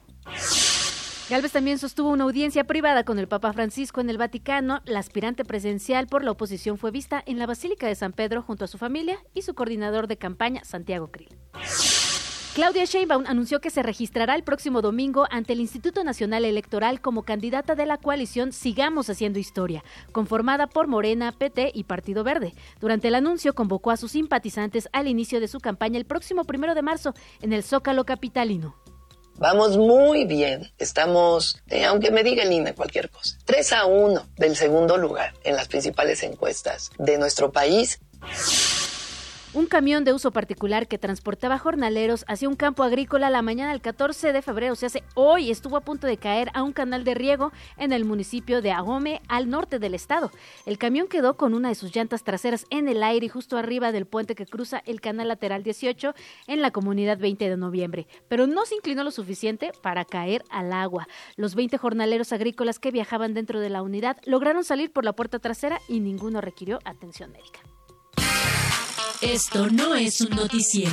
Galvez 1.30 1.52
también 1.52 1.78
sostuvo 1.78 2.10
una 2.10 2.24
audiencia 2.24 2.64
privada 2.64 3.04
con 3.04 3.18
el 3.18 3.26
Papa 3.26 3.52
Francisco 3.52 4.00
en 4.00 4.10
el 4.10 4.18
Vaticano. 4.18 4.82
La 4.84 4.98
aspirante 4.98 5.44
presidencial 5.44 6.06
por 6.06 6.24
la 6.24 6.32
oposición 6.32 6.76
fue 6.76 6.90
vista 6.90 7.22
en 7.24 7.38
la 7.38 7.46
Basílica 7.46 7.86
de 7.86 7.94
San 7.94 8.12
Pedro 8.12 8.42
junto 8.42 8.66
a 8.66 8.68
su 8.68 8.76
familia 8.76 9.18
y 9.32 9.42
su 9.42 9.54
coordinador 9.54 10.08
de 10.08 10.18
campaña, 10.18 10.62
Santiago 10.64 11.10
Krill. 11.10 11.34
Claudia 12.54 12.84
Sheinbaum 12.84 13.24
anunció 13.26 13.62
que 13.62 13.70
se 13.70 13.82
registrará 13.82 14.34
el 14.34 14.42
próximo 14.42 14.82
domingo 14.82 15.26
ante 15.30 15.54
el 15.54 15.60
Instituto 15.60 16.04
Nacional 16.04 16.44
Electoral 16.44 17.00
como 17.00 17.22
candidata 17.22 17.74
de 17.74 17.86
la 17.86 17.96
coalición 17.96 18.52
Sigamos 18.52 19.08
Haciendo 19.08 19.38
Historia, 19.38 19.82
conformada 20.12 20.66
por 20.66 20.86
Morena, 20.86 21.32
PT 21.32 21.72
y 21.72 21.84
Partido 21.84 22.24
Verde. 22.24 22.52
Durante 22.78 23.08
el 23.08 23.14
anuncio 23.14 23.54
convocó 23.54 23.90
a 23.90 23.96
sus 23.96 24.12
simpatizantes 24.12 24.90
al 24.92 25.08
inicio 25.08 25.40
de 25.40 25.48
su 25.48 25.60
campaña 25.60 25.96
el 25.96 26.04
próximo 26.04 26.44
primero 26.44 26.74
de 26.74 26.82
marzo 26.82 27.14
en 27.40 27.54
el 27.54 27.62
Zócalo 27.62 28.04
Capitalino. 28.04 28.76
Vamos 29.36 29.78
muy 29.78 30.26
bien. 30.26 30.70
Estamos, 30.76 31.58
eh, 31.70 31.86
aunque 31.86 32.10
me 32.10 32.22
diga 32.22 32.42
el 32.42 32.74
cualquier 32.74 33.08
cosa, 33.08 33.38
3 33.46 33.72
a 33.72 33.86
1 33.86 34.28
del 34.36 34.56
segundo 34.56 34.98
lugar 34.98 35.32
en 35.44 35.56
las 35.56 35.68
principales 35.68 36.22
encuestas 36.22 36.90
de 36.98 37.16
nuestro 37.16 37.50
país. 37.50 37.98
Un 39.54 39.66
camión 39.66 40.02
de 40.04 40.14
uso 40.14 40.30
particular 40.30 40.88
que 40.88 40.96
transportaba 40.96 41.58
jornaleros 41.58 42.24
hacia 42.26 42.48
un 42.48 42.56
campo 42.56 42.84
agrícola 42.84 43.28
la 43.28 43.42
mañana 43.42 43.72
del 43.72 43.82
14 43.82 44.32
de 44.32 44.40
febrero, 44.40 44.74
se 44.76 44.86
hace 44.86 45.04
hoy, 45.14 45.50
estuvo 45.50 45.76
a 45.76 45.82
punto 45.82 46.06
de 46.06 46.16
caer 46.16 46.48
a 46.54 46.62
un 46.62 46.72
canal 46.72 47.04
de 47.04 47.12
riego 47.12 47.52
en 47.76 47.92
el 47.92 48.06
municipio 48.06 48.62
de 48.62 48.72
Agome, 48.72 49.20
al 49.28 49.50
norte 49.50 49.78
del 49.78 49.94
estado. 49.94 50.30
El 50.64 50.78
camión 50.78 51.06
quedó 51.06 51.36
con 51.36 51.52
una 51.52 51.68
de 51.68 51.74
sus 51.74 51.94
llantas 51.94 52.24
traseras 52.24 52.64
en 52.70 52.88
el 52.88 53.02
aire 53.02 53.26
y 53.26 53.28
justo 53.28 53.58
arriba 53.58 53.92
del 53.92 54.06
puente 54.06 54.34
que 54.34 54.46
cruza 54.46 54.82
el 54.86 55.02
canal 55.02 55.28
lateral 55.28 55.62
18 55.62 56.14
en 56.46 56.62
la 56.62 56.70
comunidad 56.70 57.18
20 57.18 57.50
de 57.50 57.56
noviembre, 57.58 58.06
pero 58.28 58.46
no 58.46 58.64
se 58.64 58.76
inclinó 58.76 59.04
lo 59.04 59.10
suficiente 59.10 59.72
para 59.82 60.06
caer 60.06 60.44
al 60.48 60.72
agua. 60.72 61.08
Los 61.36 61.54
20 61.56 61.76
jornaleros 61.76 62.32
agrícolas 62.32 62.78
que 62.78 62.90
viajaban 62.90 63.34
dentro 63.34 63.60
de 63.60 63.68
la 63.68 63.82
unidad 63.82 64.16
lograron 64.24 64.64
salir 64.64 64.90
por 64.90 65.04
la 65.04 65.12
puerta 65.12 65.40
trasera 65.40 65.78
y 65.88 66.00
ninguno 66.00 66.40
requirió 66.40 66.78
atención 66.86 67.32
médica. 67.32 67.60
Esto 69.22 69.68
no 69.70 69.94
es 69.94 70.20
un 70.20 70.36
noticiero. 70.36 70.90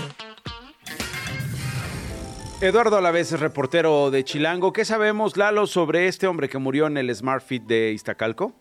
Eduardo 2.61 2.97
Alavés 2.97 3.31
es 3.31 3.39
reportero 3.39 4.11
de 4.11 4.23
Chilango. 4.23 4.71
¿Qué 4.71 4.85
sabemos, 4.85 5.35
Lalo, 5.35 5.65
sobre 5.65 6.05
este 6.05 6.27
hombre 6.27 6.47
que 6.47 6.59
murió 6.59 6.85
en 6.85 6.97
el 6.97 7.13
Smart 7.15 7.41
Fit 7.41 7.63
de 7.63 7.91
Iztacalco? 7.91 8.53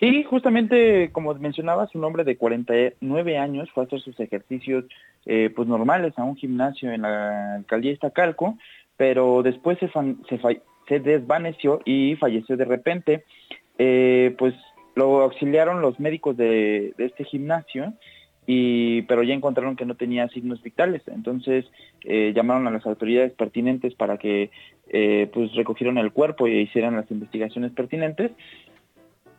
Sí, 0.00 0.24
justamente 0.24 1.10
como 1.12 1.34
mencionaba, 1.34 1.88
un 1.94 2.02
hombre 2.02 2.24
de 2.24 2.36
49 2.36 3.38
años 3.38 3.70
fue 3.72 3.84
a 3.84 3.86
hacer 3.86 4.00
sus 4.00 4.18
ejercicios 4.18 4.86
eh, 5.24 5.52
pues 5.54 5.68
normales 5.68 6.18
a 6.18 6.24
un 6.24 6.34
gimnasio 6.34 6.90
en 6.90 7.02
la 7.02 7.54
alcaldía 7.54 7.90
de 7.90 7.94
Iztacalco, 7.94 8.58
pero 8.96 9.44
después 9.44 9.78
se, 9.78 9.88
se, 9.88 10.60
se 10.88 10.98
desvaneció 10.98 11.80
y 11.84 12.16
falleció 12.16 12.56
de 12.56 12.64
repente. 12.64 13.24
Eh, 13.78 14.34
pues 14.36 14.54
lo 14.96 15.22
auxiliaron 15.22 15.80
los 15.80 16.00
médicos 16.00 16.36
de, 16.36 16.92
de 16.98 17.04
este 17.04 17.22
gimnasio 17.22 17.94
y 18.50 19.02
pero 19.02 19.22
ya 19.22 19.34
encontraron 19.34 19.76
que 19.76 19.84
no 19.84 19.94
tenía 19.94 20.26
signos 20.28 20.62
vitales. 20.62 21.02
Entonces 21.06 21.66
eh, 22.02 22.32
llamaron 22.34 22.66
a 22.66 22.70
las 22.70 22.86
autoridades 22.86 23.32
pertinentes 23.32 23.94
para 23.94 24.16
que 24.16 24.50
eh, 24.88 25.28
pues 25.34 25.52
recogieran 25.52 25.98
el 25.98 26.12
cuerpo 26.12 26.48
y 26.48 26.56
hicieran 26.60 26.96
las 26.96 27.10
investigaciones 27.10 27.72
pertinentes. 27.72 28.32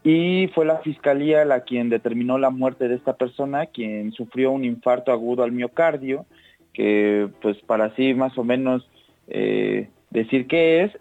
Y 0.04 0.50
fue 0.54 0.64
la 0.64 0.78
fiscalía 0.78 1.44
la 1.44 1.62
quien 1.62 1.90
determinó 1.90 2.38
la 2.38 2.52
muerte 2.52 2.88
de 2.88 2.96
esta 2.96 3.14
persona 3.18 3.66
quien 3.66 4.12
sufrió 4.12 4.52
un 4.52 4.64
infarto 4.64 5.12
agudo 5.12 5.44
al 5.44 5.54
miocardio 5.54 6.28
que 6.72 7.30
pues 7.42 7.58
para 7.66 7.86
así 7.86 8.14
más 8.14 8.38
o 8.38 8.44
menos 8.44 8.88
eh, 9.28 9.90
decir 10.12 10.46
qué 10.46 10.84
es 10.84 10.92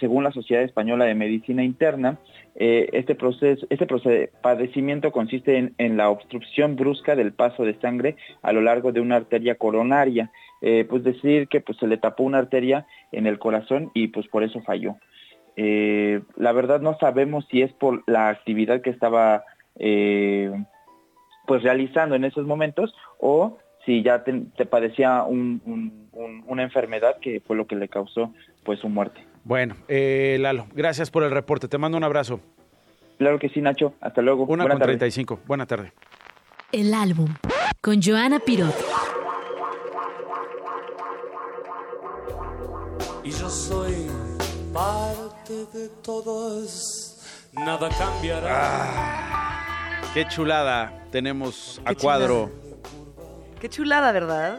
según 0.00 0.24
la 0.24 0.32
sociedad 0.32 0.64
española 0.64 1.04
de 1.04 1.14
medicina 1.14 1.62
interna 1.62 2.18
eh, 2.58 2.88
este 2.92 3.14
proceso, 3.14 3.66
este 3.68 3.86
padecimiento 4.40 5.12
consiste 5.12 5.72
en, 5.76 5.96
la 5.98 6.08
obstrucción 6.08 6.74
brusca 6.74 7.14
del 7.14 7.34
paso 7.34 7.64
de 7.64 7.78
sangre 7.80 8.16
a 8.40 8.52
lo 8.52 8.62
largo 8.62 8.92
de 8.92 9.00
una 9.00 9.16
arteria 9.16 9.56
coronaria, 9.56 10.30
eh, 10.62 10.86
pues 10.88 11.04
decir 11.04 11.48
que 11.48 11.60
pues 11.60 11.76
se 11.76 11.86
le 11.86 11.98
tapó 11.98 12.22
una 12.22 12.38
arteria 12.38 12.86
en 13.12 13.26
el 13.26 13.38
corazón 13.38 13.90
y 13.92 14.08
pues 14.08 14.26
por 14.28 14.42
eso 14.42 14.62
falló. 14.62 14.96
Eh, 15.56 16.22
la 16.36 16.52
verdad 16.52 16.80
no 16.80 16.96
sabemos 16.98 17.46
si 17.50 17.60
es 17.60 17.72
por 17.74 18.02
la 18.06 18.30
actividad 18.30 18.80
que 18.80 18.90
estaba 18.90 19.44
pues 21.46 21.62
realizando 21.62 22.14
en 22.14 22.24
esos 22.24 22.46
momentos 22.46 22.94
o 23.20 23.58
si 23.84 24.02
ya 24.02 24.24
te, 24.24 24.64
padecía 24.64 25.24
una 25.24 26.62
enfermedad 26.62 27.18
que 27.20 27.40
fue 27.40 27.56
lo 27.56 27.66
que 27.66 27.76
le 27.76 27.88
causó 27.88 28.32
pues 28.64 28.80
su 28.80 28.88
muerte. 28.88 29.20
Bueno, 29.46 29.76
eh, 29.86 30.38
Lalo, 30.40 30.66
gracias 30.74 31.08
por 31.12 31.22
el 31.22 31.30
reporte. 31.30 31.68
Te 31.68 31.78
mando 31.78 31.96
un 31.96 32.02
abrazo. 32.02 32.40
Claro 33.16 33.38
que 33.38 33.48
sí, 33.48 33.60
Nacho. 33.60 33.94
Hasta 34.00 34.20
luego. 34.20 34.42
Una 34.42 34.64
Buena 34.64 34.74
con 34.74 34.82
35. 34.82 35.38
Buena 35.46 35.66
tarde. 35.66 35.92
El 36.72 36.92
álbum 36.92 37.32
con 37.80 38.02
Joana 38.02 38.40
Pirot. 38.40 38.74
Y 43.22 43.30
yo 43.30 43.48
soy 43.48 44.08
parte 44.72 45.52
de 45.72 45.90
todos. 46.02 47.48
Nada 47.52 47.88
cambiará. 47.96 48.50
Ah, 48.50 50.00
qué 50.12 50.26
chulada 50.26 51.04
tenemos 51.12 51.80
a 51.84 51.94
cuadro. 51.94 52.50
Qué 53.60 53.68
chulada, 53.68 54.10
¿verdad? 54.10 54.58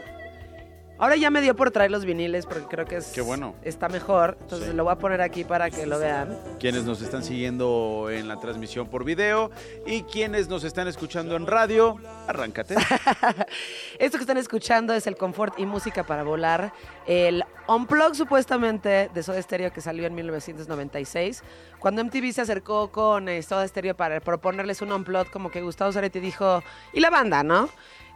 Ahora 1.00 1.14
ya 1.14 1.30
me 1.30 1.40
dio 1.40 1.54
por 1.54 1.70
traer 1.70 1.92
los 1.92 2.04
viniles 2.04 2.44
porque 2.44 2.64
creo 2.66 2.84
que 2.84 2.96
es, 2.96 3.06
Qué 3.08 3.20
bueno. 3.20 3.54
está 3.62 3.88
mejor. 3.88 4.36
Entonces 4.40 4.74
lo 4.74 4.82
voy 4.82 4.92
a 4.92 4.96
poner 4.96 5.20
aquí 5.20 5.44
para 5.44 5.70
que 5.70 5.86
lo 5.86 5.98
vean. 5.98 6.36
Quienes 6.58 6.84
nos 6.84 7.00
están 7.02 7.22
siguiendo 7.22 8.08
en 8.10 8.26
la 8.26 8.40
transmisión 8.40 8.88
por 8.88 9.04
video 9.04 9.50
y 9.86 10.02
quienes 10.02 10.48
nos 10.48 10.64
están 10.64 10.88
escuchando 10.88 11.36
en 11.36 11.46
radio, 11.46 11.96
arráncate. 12.26 12.74
Esto 13.98 14.18
que 14.18 14.22
están 14.22 14.38
escuchando 14.38 14.92
es 14.92 15.06
el 15.06 15.16
Confort 15.16 15.58
y 15.58 15.66
Música 15.66 16.04
para 16.04 16.24
Volar, 16.24 16.72
el 17.06 17.44
Unplug 17.68 18.16
supuestamente 18.16 19.08
de 19.14 19.22
Soda 19.22 19.40
Stereo 19.40 19.72
que 19.72 19.80
salió 19.80 20.06
en 20.06 20.14
1996. 20.16 21.44
Cuando 21.78 22.02
MTV 22.04 22.32
se 22.32 22.40
acercó 22.40 22.90
con 22.90 23.28
eh, 23.28 23.42
Soda 23.42 23.66
Stereo 23.68 23.96
para 23.96 24.20
proponerles 24.20 24.82
un 24.82 24.92
Unplug, 24.92 25.30
como 25.30 25.50
que 25.50 25.62
Gustavo 25.62 25.92
Zaretti 25.92 26.18
dijo, 26.18 26.62
y 26.92 27.00
la 27.00 27.10
banda, 27.10 27.42
¿no? 27.44 27.68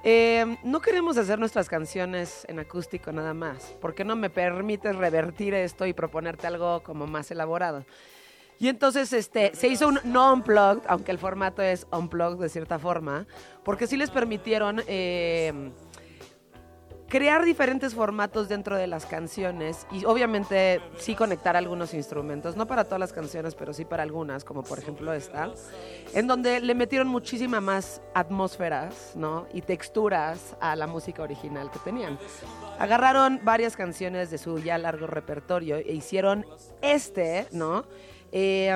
Eh, 0.04 0.56
no 0.64 0.80
queremos 0.80 1.16
hacer 1.16 1.38
nuestras 1.38 1.68
canciones 1.68 2.44
en 2.48 2.58
acústico 2.58 3.12
nada 3.12 3.34
más. 3.34 3.76
¿Por 3.80 3.94
qué 3.94 4.04
no 4.04 4.16
me 4.16 4.30
permites 4.30 4.96
revertir 4.96 5.54
esto 5.54 5.86
y 5.86 5.92
proponerte 5.92 6.48
algo 6.48 6.82
como 6.82 7.06
más 7.06 7.30
elaborado? 7.30 7.84
Y 8.58 8.68
entonces 8.68 9.12
este, 9.12 9.54
se 9.54 9.68
hizo 9.68 9.88
un 9.88 10.00
no 10.04 10.32
unplugged, 10.32 10.82
aunque 10.88 11.12
el 11.12 11.18
formato 11.18 11.62
es 11.62 11.86
unplugged 11.92 12.40
de 12.40 12.48
cierta 12.48 12.78
forma, 12.78 13.26
porque 13.64 13.86
sí 13.86 13.96
les 13.96 14.10
permitieron 14.10 14.82
eh, 14.86 15.70
crear 17.12 17.44
diferentes 17.44 17.92
formatos 17.92 18.48
dentro 18.48 18.74
de 18.74 18.86
las 18.86 19.04
canciones 19.04 19.86
y 19.92 20.06
obviamente 20.06 20.80
sí 20.96 21.14
conectar 21.14 21.58
algunos 21.58 21.92
instrumentos, 21.92 22.56
no 22.56 22.66
para 22.66 22.84
todas 22.84 23.00
las 23.00 23.12
canciones, 23.12 23.54
pero 23.54 23.74
sí 23.74 23.84
para 23.84 24.02
algunas, 24.02 24.44
como 24.44 24.62
por 24.62 24.78
ejemplo 24.78 25.12
esta, 25.12 25.52
en 26.14 26.26
donde 26.26 26.60
le 26.60 26.74
metieron 26.74 27.08
muchísima 27.08 27.60
más 27.60 28.00
atmósferas, 28.14 29.12
¿no? 29.14 29.46
Y 29.52 29.60
texturas 29.60 30.56
a 30.58 30.74
la 30.74 30.86
música 30.86 31.22
original 31.22 31.70
que 31.70 31.80
tenían. 31.80 32.18
Agarraron 32.78 33.40
varias 33.44 33.76
canciones 33.76 34.30
de 34.30 34.38
su 34.38 34.58
ya 34.60 34.78
largo 34.78 35.06
repertorio 35.06 35.76
e 35.76 35.92
hicieron 35.92 36.46
este, 36.80 37.46
¿no? 37.52 37.84
Eh, 38.32 38.74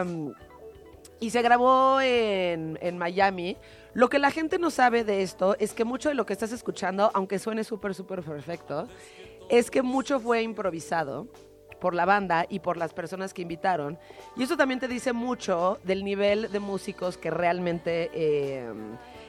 y 1.20 1.30
se 1.30 1.40
grabó 1.40 2.02
en, 2.02 2.78
en 2.82 2.98
Miami 2.98 3.56
lo 3.96 4.10
que 4.10 4.18
la 4.18 4.30
gente 4.30 4.58
no 4.58 4.70
sabe 4.70 5.04
de 5.04 5.22
esto 5.22 5.56
es 5.58 5.72
que 5.72 5.86
mucho 5.86 6.10
de 6.10 6.14
lo 6.14 6.26
que 6.26 6.34
estás 6.34 6.52
escuchando, 6.52 7.10
aunque 7.14 7.38
suene 7.38 7.64
súper, 7.64 7.94
súper 7.94 8.22
perfecto, 8.22 8.86
es 9.48 9.70
que 9.70 9.80
mucho 9.80 10.20
fue 10.20 10.42
improvisado 10.42 11.28
por 11.80 11.94
la 11.94 12.04
banda 12.04 12.44
y 12.50 12.58
por 12.58 12.76
las 12.76 12.92
personas 12.92 13.32
que 13.32 13.40
invitaron. 13.40 13.98
Y 14.36 14.42
eso 14.42 14.54
también 14.54 14.80
te 14.80 14.86
dice 14.86 15.14
mucho 15.14 15.78
del 15.82 16.04
nivel 16.04 16.52
de 16.52 16.60
músicos 16.60 17.16
que 17.16 17.30
realmente... 17.30 18.10
Eh, 18.12 18.70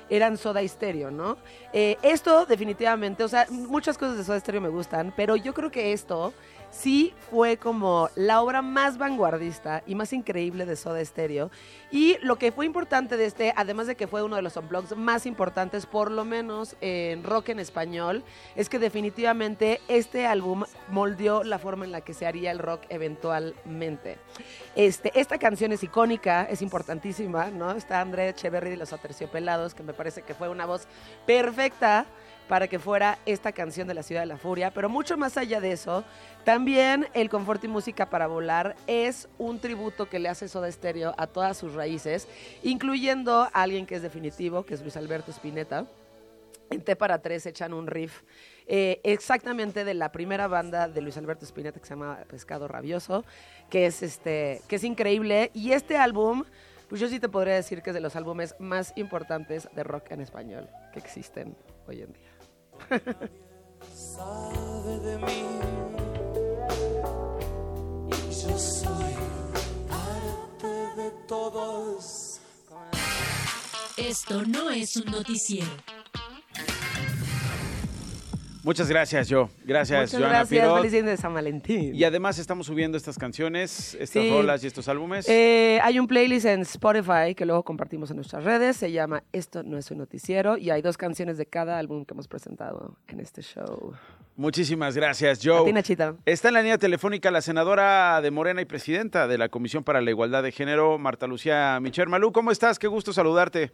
eran 0.09 0.37
Soda 0.37 0.65
Stereo, 0.65 1.11
¿no? 1.11 1.37
Eh, 1.73 1.97
esto 2.01 2.45
definitivamente, 2.45 3.25
o 3.25 3.27
sea, 3.27 3.45
muchas 3.49 3.97
cosas 3.97 4.15
de 4.17 4.23
Soda 4.23 4.39
Stereo 4.39 4.61
me 4.61 4.69
gustan, 4.69 5.13
pero 5.17 5.35
yo 5.35 5.53
creo 5.53 5.69
que 5.69 5.91
esto 5.91 6.33
sí 6.77 7.13
fue 7.31 7.57
como 7.57 8.09
la 8.15 8.41
obra 8.41 8.61
más 8.61 8.97
vanguardista 8.97 9.83
y 9.87 9.95
más 9.95 10.13
increíble 10.13 10.65
de 10.65 10.75
Soda 10.75 11.03
Stereo. 11.03 11.49
Y 11.91 12.17
lo 12.21 12.37
que 12.37 12.51
fue 12.51 12.65
importante 12.65 13.17
de 13.17 13.25
este, 13.25 13.53
además 13.55 13.87
de 13.87 13.95
que 13.95 14.07
fue 14.07 14.23
uno 14.23 14.35
de 14.35 14.41
los 14.41 14.55
unplugs 14.57 14.95
más 14.95 15.25
importantes, 15.25 15.85
por 15.85 16.11
lo 16.11 16.23
menos 16.23 16.75
en 16.81 17.23
rock 17.23 17.49
en 17.49 17.59
español, 17.59 18.23
es 18.55 18.69
que 18.69 18.79
definitivamente 18.79 19.81
este 19.87 20.27
álbum 20.27 20.65
moldeó 20.89 21.43
la 21.43 21.57
forma 21.57 21.85
en 21.85 21.91
la 21.91 22.01
que 22.01 22.13
se 22.13 22.27
haría 22.27 22.51
el 22.51 22.59
rock 22.59 22.83
eventualmente. 22.89 24.17
Este, 24.75 25.11
esta 25.19 25.37
canción 25.39 25.71
es 25.71 25.83
icónica, 25.83 26.43
es 26.43 26.61
importantísima, 26.61 27.49
¿no? 27.49 27.71
Está 27.71 28.01
André 28.01 28.29
Echeverry 28.29 28.69
de 28.69 28.77
los 28.77 28.93
Aterciopelados, 28.93 29.73
que 29.73 29.83
me 29.83 29.93
parece 29.93 30.21
que 30.21 30.35
fue 30.35 30.49
una 30.49 30.65
voz 30.65 30.87
perfecta 31.25 32.05
para 32.47 32.67
que 32.67 32.79
fuera 32.79 33.19
esta 33.25 33.51
canción 33.51 33.87
de 33.87 33.93
la 33.93 34.03
Ciudad 34.03 34.21
de 34.21 34.27
la 34.27 34.37
Furia. 34.37 34.71
Pero 34.71 34.89
mucho 34.89 35.17
más 35.17 35.37
allá 35.37 35.59
de 35.59 35.71
eso, 35.71 36.03
también 36.43 37.07
el 37.13 37.29
Confort 37.29 37.63
y 37.63 37.67
Música 37.67 38.09
para 38.09 38.27
Volar 38.27 38.75
es 38.87 39.27
un 39.37 39.59
tributo 39.59 40.09
que 40.09 40.19
le 40.19 40.29
hace 40.29 40.47
Soda 40.47 40.71
Stereo 40.71 41.13
a 41.17 41.27
todas 41.27 41.57
sus 41.57 41.73
raíces, 41.73 42.27
incluyendo 42.63 43.41
a 43.41 43.47
alguien 43.53 43.85
que 43.85 43.95
es 43.95 44.01
definitivo, 44.01 44.65
que 44.65 44.73
es 44.73 44.81
Luis 44.81 44.97
Alberto 44.97 45.31
Spinetta. 45.31 45.85
en 46.69 46.81
T 46.81 46.95
para 46.95 47.19
tres 47.19 47.45
echan 47.45 47.73
un 47.73 47.87
riff 47.87 48.23
eh, 48.67 48.99
exactamente 49.03 49.85
de 49.85 49.93
la 49.93 50.11
primera 50.11 50.47
banda 50.47 50.89
de 50.89 51.01
Luis 51.01 51.17
Alberto 51.17 51.45
Spinetta 51.45 51.79
que 51.79 51.85
se 51.85 51.93
llama 51.93 52.19
Pescado 52.29 52.67
Rabioso, 52.67 53.23
que 53.69 53.85
es 53.85 54.03
este, 54.03 54.61
que 54.67 54.75
es 54.75 54.83
increíble. 54.83 55.51
Y 55.53 55.71
este 55.71 55.97
álbum, 55.97 56.43
pues 56.89 56.99
yo 56.99 57.07
sí 57.07 57.19
te 57.19 57.29
podría 57.29 57.55
decir 57.55 57.81
que 57.81 57.91
es 57.91 57.93
de 57.93 58.01
los 58.01 58.17
álbumes 58.17 58.55
más 58.59 58.91
importantes 58.97 59.69
de 59.73 59.83
rock 59.83 60.11
en 60.11 60.21
español 60.21 60.69
que 60.91 60.99
existen 60.99 61.55
hoy 61.87 62.01
en 62.01 62.11
día. 62.11 62.26
Sabe 63.93 64.99
de 64.99 65.17
mí 65.19 65.43
y 68.07 68.31
yo 68.31 68.57
soy 68.57 69.15
parte 69.89 70.67
de 71.01 71.11
todos. 71.27 72.39
Esto 73.97 74.43
no 74.45 74.69
es 74.69 74.95
un 74.95 75.11
noticiero. 75.11 75.96
Muchas 78.67 78.89
gracias, 78.89 79.29
yo. 79.29 79.49
Gracias, 79.63 80.01
Muchas 80.01 80.19
Joana 80.19 80.39
gracias, 80.39 80.49
Pirot. 80.61 80.75
feliz 80.75 80.91
día 80.91 81.03
de 81.03 81.15
San 81.15 81.33
Valentín. 81.33 81.95
Y 81.95 82.03
además 82.03 82.37
estamos 82.37 82.67
subiendo 82.67 82.97
estas 82.97 83.17
canciones, 83.17 83.95
estas 83.97 84.23
Sí. 84.23 84.29
rolas 84.29 84.61
y 84.61 84.67
estos 84.67 84.89
álbumes. 84.89 85.25
Eh, 85.29 85.79
hay 85.81 85.99
un 85.99 86.05
playlist 86.05 86.45
en 86.47 86.63
Spotify 86.63 87.33
que 87.33 87.45
luego 87.45 87.63
compartimos 87.63 88.09
en 88.09 88.17
nuestras 88.17 88.43
redes. 88.43 88.75
Se 88.75 88.91
llama 88.91 89.23
Esto 89.31 89.63
no 89.63 89.77
es 89.77 89.89
un 89.89 89.99
noticiero 89.99 90.57
y 90.57 90.69
hay 90.69 90.81
dos 90.81 90.97
canciones 90.97 91.37
de 91.37 91.45
cada 91.45 91.79
álbum 91.79 92.03
que 92.03 92.13
hemos 92.13 92.27
presentado 92.27 92.97
en 93.07 93.21
este 93.21 93.41
show. 93.41 93.93
Muchísimas 94.35 94.97
gracias, 94.97 95.39
Joe. 95.41 95.61
A 95.61 95.63
ti, 95.63 95.71
Nachita. 95.71 96.15
Está 96.25 96.49
en 96.49 96.55
la 96.55 96.61
línea 96.61 96.77
telefónica 96.77 97.31
la 97.31 97.39
senadora 97.39 98.19
de 98.19 98.31
Morena 98.31 98.61
y 98.61 98.65
presidenta 98.65 99.29
de 99.29 99.37
la 99.37 99.47
Comisión 99.47 99.85
para 99.85 100.01
la 100.01 100.09
Igualdad 100.11 100.43
de 100.43 100.51
Género, 100.51 100.97
Marta 100.97 101.25
Lucía 101.25 101.79
Micher. 101.79 102.09
Malú, 102.09 102.33
¿cómo 102.33 102.51
estás? 102.51 102.79
Qué 102.79 102.87
gusto 102.87 103.13
saludarte. 103.13 103.71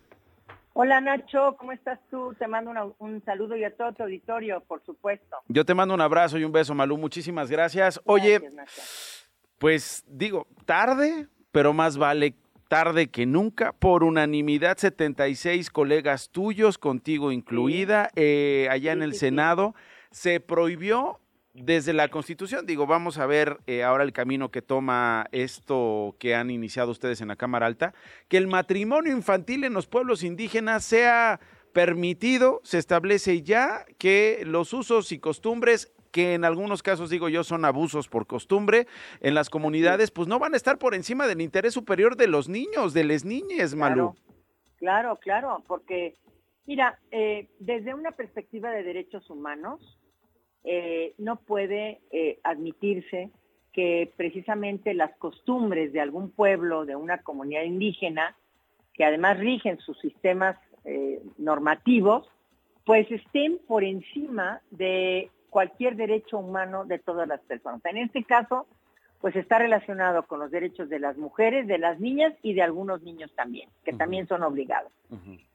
Hola 0.76 1.02
Nacho, 1.02 1.56
¿cómo 1.60 1.72
estás 1.72 2.00
tú? 2.10 2.34
Te 2.40 2.48
mando 2.48 2.72
una- 2.72 2.86
un 2.98 3.24
saludo 3.26 3.56
y 3.56 3.64
a 3.64 3.76
todo 3.76 3.94
tu 3.94 4.04
auditorio, 4.04 4.62
por 4.68 4.84
supuesto. 4.84 5.38
Yo 5.48 5.64
te 5.66 5.76
mando 5.76 5.94
un 5.94 6.02
abrazo 6.02 6.38
y 6.40 6.44
un 6.44 6.52
beso, 6.52 6.74
Malú. 6.74 6.98
Muchísimas 6.98 7.52
gracias. 7.52 8.02
Oye, 8.06 8.40
Gracias, 8.40 8.54
Nacho. 8.56 8.82
pues 9.60 10.04
digo, 10.08 10.48
tarde, 10.66 11.28
pero 11.52 11.74
más 11.74 11.98
vale 11.98 12.34
tarde 12.70 13.08
que 13.12 13.28
nunca. 13.28 13.72
Por 13.74 14.04
unanimidad, 14.04 14.78
76 14.78 15.70
colegas 15.70 16.30
tuyos, 16.32 16.80
contigo 16.80 17.32
incluida, 17.32 18.10
eh, 18.16 18.68
allá 18.72 18.94
en 18.94 19.04
el 19.04 19.14
Senado, 19.14 19.76
se 20.10 20.40
prohibió 20.40 21.20
desde 21.54 21.94
la 21.94 22.10
Constitución. 22.10 22.66
Digo, 22.66 22.88
vamos 22.88 23.18
a 23.18 23.26
ver 23.26 23.60
eh, 23.68 23.84
ahora 23.84 24.04
el 24.04 24.14
camino 24.14 24.50
que 24.50 24.62
toma 24.62 25.28
esto 25.32 26.16
que 26.20 26.36
han 26.36 26.50
iniciado 26.50 26.92
ustedes 26.92 27.22
en 27.22 27.28
la 27.28 27.36
Cámara 27.36 27.68
Alta, 27.68 27.94
que 28.28 28.38
el 28.38 28.48
matrimonio 28.48 29.16
infantil 29.16 29.64
en 29.64 29.74
los 29.74 29.88
pueblos 29.88 30.24
indígenas 30.24 30.84
sea 30.84 31.40
permitido, 31.74 32.62
se 32.64 32.78
establece 32.78 33.42
ya 33.42 33.86
que 33.98 34.44
los 34.46 34.74
usos 34.74 35.12
y 35.12 35.20
costumbres 35.20 35.92
que 36.12 36.36
en 36.36 36.46
algunos 36.46 36.84
casos, 36.84 37.10
digo 37.10 37.28
yo, 37.28 37.44
son 37.44 37.66
abusos 37.66 38.08
por 38.08 38.28
costumbre 38.28 38.86
en 39.20 39.34
las 39.34 39.50
comunidades, 39.50 40.12
pues 40.12 40.28
no 40.28 40.38
van 40.38 40.54
a 40.54 40.58
estar 40.58 40.78
por 40.78 40.94
encima 40.94 41.26
del 41.26 41.42
interés 41.42 41.74
superior 41.74 42.16
de 42.16 42.28
los 42.28 42.48
niños, 42.48 42.94
de 42.94 43.04
las 43.04 43.26
niñas, 43.26 43.74
Malú. 43.74 44.16
Claro, 44.78 45.18
claro, 45.20 45.64
porque 45.68 46.16
mira, 46.68 47.00
eh, 47.10 47.50
desde 47.58 47.96
una 47.96 48.12
perspectiva 48.12 48.70
de 48.70 48.84
derechos 48.84 49.28
humanos, 49.32 49.98
eh, 50.64 51.14
no 51.18 51.38
puede 51.38 52.00
eh, 52.12 52.40
admitirse 52.44 53.32
que 53.74 54.12
precisamente 54.16 54.94
las 54.94 55.16
costumbres 55.18 55.92
de 55.92 56.00
algún 56.00 56.30
pueblo, 56.30 56.86
de 56.86 56.96
una 56.96 57.20
comunidad 57.20 57.64
indígena, 57.64 58.36
que 58.94 59.04
además 59.04 59.40
rigen 59.40 59.80
sus 59.80 60.00
sistemas 60.00 60.58
eh, 60.86 61.22
normativos, 61.38 62.30
pues 62.86 63.10
estén 63.12 63.60
por 63.68 63.84
encima 63.84 64.62
de 64.70 65.32
cualquier 65.50 65.96
derecho 65.96 66.38
humano 66.38 66.86
de 66.86 67.00
todas 67.00 67.28
las 67.28 67.42
personas. 67.42 67.84
En 67.86 67.98
este 67.98 68.24
caso, 68.24 68.68
pues 69.24 69.38
está 69.38 69.58
relacionado 69.58 70.24
con 70.24 70.40
los 70.42 70.52
derechos 70.52 70.90
de 70.90 71.00
las 71.00 71.16
mujeres, 71.18 71.66
de 71.66 71.78
las 71.78 71.98
niñas 71.98 72.34
y 72.42 72.54
de 72.56 72.62
algunos 72.62 73.02
niños 73.04 73.32
también, 73.38 73.70
que 73.86 73.94
también 73.94 74.28
son 74.28 74.44
obligados. 74.44 74.92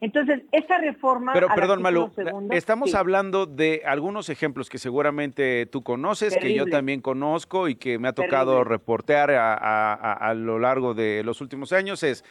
Entonces, 0.01 0.41
esta 0.51 0.79
reforma... 0.79 1.33
Pero 1.33 1.49
perdón, 1.53 1.83
segundo- 2.15 2.55
estamos 2.55 2.89
sí. 2.89 2.97
hablando 2.97 3.45
de 3.45 3.83
algunos 3.85 4.29
ejemplos 4.29 4.69
que 4.71 4.79
seguramente 4.79 5.67
tú 5.67 5.83
conoces, 5.83 6.35
que 6.35 6.55
yo 6.55 6.65
también 6.65 6.99
conozco 7.01 7.67
y 7.67 7.75
que 7.75 7.99
me 7.99 8.07
ha 8.07 8.13
tocado 8.13 8.53
Terrible. 8.53 8.69
reportear 8.69 9.29
a, 9.31 9.53
a- 9.53 9.93
a- 9.93 10.13
a 10.13 10.33
lo 10.33 10.57
largo 10.57 10.95
de 10.95 11.21
los 11.23 11.39
últimos 11.39 11.71
años, 11.71 12.01
es 12.01 12.25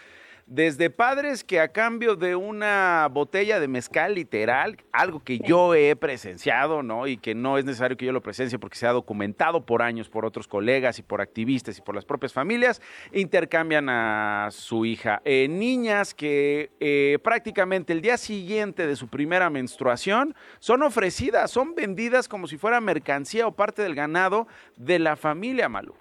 desde 0.49 0.88
padres 0.88 1.44
que 1.44 1.61
a 1.61 1.68
cambio 1.68 2.16
de 2.16 2.34
una 2.34 3.07
botella 3.11 3.61
de 3.61 3.68
mezcal 3.68 4.14
literal, 4.14 4.78
algo 4.92 5.20
que 5.20 5.38
yo 5.38 5.74
he 5.74 5.94
presenciado, 5.94 6.82
¿no? 6.82 7.07
Y 7.07 7.18
que 7.18 7.34
no 7.34 7.59
es 7.59 7.66
necesario 7.66 7.99
que 7.99 8.07
yo 8.07 8.12
lo 8.12 8.22
presencie 8.22 8.59
porque 8.59 8.78
se 8.78 8.86
ha 8.86 8.92
documentado 8.92 9.66
por 9.66 9.82
años 9.82 10.09
por 10.09 10.24
otros 10.24 10.49
colegas 10.49 10.99
y 10.99 11.03
por 11.03 11.20
activistas 11.20 11.78
y 11.78 11.82
por 11.82 11.94
las 11.94 12.07
propias 12.07 12.32
familias, 12.32 12.80
intercambian 13.12 13.90
a 13.90 14.49
su 14.51 14.86
hija. 14.86 15.20
Eh, 15.24 15.49
niñas 15.51 16.14
que 16.14 16.70
eh, 16.80 17.18
prácticamente 17.22 17.92
el 17.92 18.01
día 18.01 18.16
siguiente 18.16 18.86
de 18.86 18.96
su 18.96 19.09
primera 19.09 19.51
menstruación 19.51 20.34
son 20.61 20.82
ofrecidas, 20.82 21.51
son 21.51 21.74
vendidas 21.74 22.26
como 22.26 22.46
si 22.46 22.57
fuera 22.57 22.80
mercancía 22.80 23.46
o 23.46 23.53
parte 23.53 23.82
del 23.82 23.94
ganado 23.94 24.46
de 24.76 24.99
la 24.99 25.16
familia, 25.16 25.68
Malú. 25.68 25.94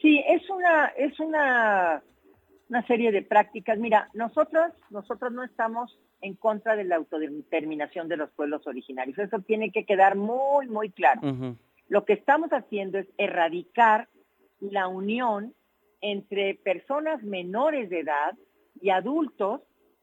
Sí, 0.00 0.22
es 0.26 0.48
una, 0.48 0.86
es 0.96 1.20
una, 1.20 2.02
una 2.68 2.86
serie 2.86 3.12
de 3.12 3.22
prácticas. 3.22 3.78
Mira, 3.78 4.08
nosotros, 4.14 4.72
nosotros 4.90 5.32
no 5.32 5.44
estamos 5.44 5.98
en 6.20 6.34
contra 6.34 6.74
de 6.76 6.84
la 6.84 6.96
autodeterminación 6.96 8.08
de 8.08 8.16
los 8.16 8.30
pueblos 8.30 8.66
originarios. 8.66 9.18
Eso 9.18 9.38
tiene 9.40 9.70
que 9.70 9.84
quedar 9.84 10.16
muy, 10.16 10.66
muy 10.68 10.90
claro. 10.90 11.20
Lo 11.88 12.04
que 12.04 12.14
estamos 12.14 12.50
haciendo 12.50 12.98
es 12.98 13.06
erradicar 13.18 14.08
la 14.60 14.88
unión 14.88 15.54
entre 16.00 16.54
personas 16.56 17.22
menores 17.22 17.88
de 17.90 18.00
edad 18.00 18.34
y 18.80 18.90
adultos 18.90 19.60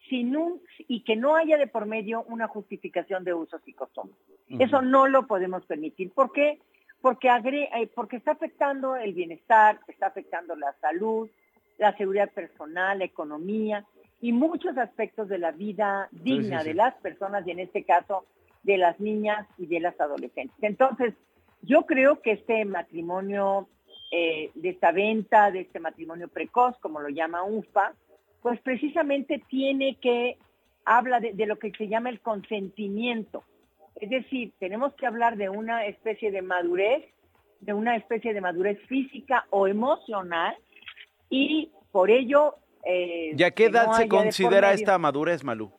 sin 0.10 0.36
un, 0.36 0.62
y 0.88 1.04
que 1.04 1.16
no 1.16 1.36
haya 1.36 1.58
de 1.58 1.68
por 1.68 1.86
medio 1.86 2.24
una 2.24 2.48
justificación 2.48 3.24
de 3.24 3.34
usos 3.34 3.62
y 3.66 3.74
costumbres. 3.74 4.18
Eso 4.60 4.82
no 4.82 5.08
lo 5.08 5.28
podemos 5.28 5.66
permitir. 5.66 6.12
¿Por 6.12 6.32
qué? 6.32 6.60
Porque, 7.02 7.30
agre- 7.30 7.70
eh, 7.76 7.88
porque 7.94 8.18
está 8.18 8.32
afectando 8.32 8.96
el 8.96 9.14
bienestar, 9.14 9.80
está 9.88 10.08
afectando 10.08 10.56
la 10.56 10.74
salud, 10.80 11.30
la 11.78 11.96
seguridad 11.98 12.32
personal, 12.32 13.00
la 13.00 13.06
economía 13.06 13.86
y 14.22 14.32
muchos 14.32 14.78
aspectos 14.78 15.28
de 15.28 15.38
la 15.38 15.52
vida 15.52 16.08
digna 16.12 16.60
sí, 16.60 16.64
sí. 16.64 16.70
de 16.70 16.76
las 16.76 16.94
personas 16.96 17.46
y 17.46 17.52
en 17.52 17.60
este 17.60 17.84
caso 17.84 18.26
de 18.64 18.78
las 18.78 19.00
niñas 19.00 19.48
y 19.58 19.66
de 19.66 19.80
las 19.80 20.00
adolescentes. 20.00 20.58
Entonces, 20.62 21.14
yo 21.62 21.86
creo 21.86 22.22
que 22.22 22.32
este 22.32 22.64
matrimonio, 22.66 23.68
eh, 24.12 24.52
de 24.56 24.70
esta 24.70 24.92
venta, 24.92 25.52
de 25.52 25.62
este 25.62 25.80
matrimonio 25.80 26.28
precoz, 26.28 26.78
como 26.80 27.02
lo 27.02 27.10
llama 27.10 27.44
UFA, 27.44 27.94
pues 28.42 28.60
precisamente 28.62 29.42
tiene 29.50 29.96
que, 29.96 30.38
habla 30.86 31.20
de, 31.20 31.34
de 31.34 31.46
lo 31.46 31.58
que 31.58 31.72
se 31.72 31.88
llama 31.88 32.10
el 32.10 32.22
consentimiento. 32.22 33.44
Es 33.96 34.10
decir, 34.10 34.54
tenemos 34.60 34.94
que 34.96 35.06
hablar 35.06 35.38
de 35.38 35.50
una 35.50 35.86
especie 35.86 36.32
de 36.32 36.42
madurez, 36.42 37.06
de 37.62 37.74
una 37.74 37.96
especie 37.96 38.34
de 38.34 38.42
madurez 38.42 38.80
física 38.88 39.46
o 39.50 39.68
emocional, 39.68 40.56
y 41.34 41.72
por 41.92 42.10
ello... 42.12 42.56
eh, 42.86 43.34
¿Y 43.38 43.44
a 43.44 43.52
qué 43.52 43.70
no 43.70 43.78
edad 43.80 43.92
se 43.94 44.08
considera 44.08 44.74
esta 44.74 44.98
madurez, 44.98 45.44
Malú? 45.44 45.72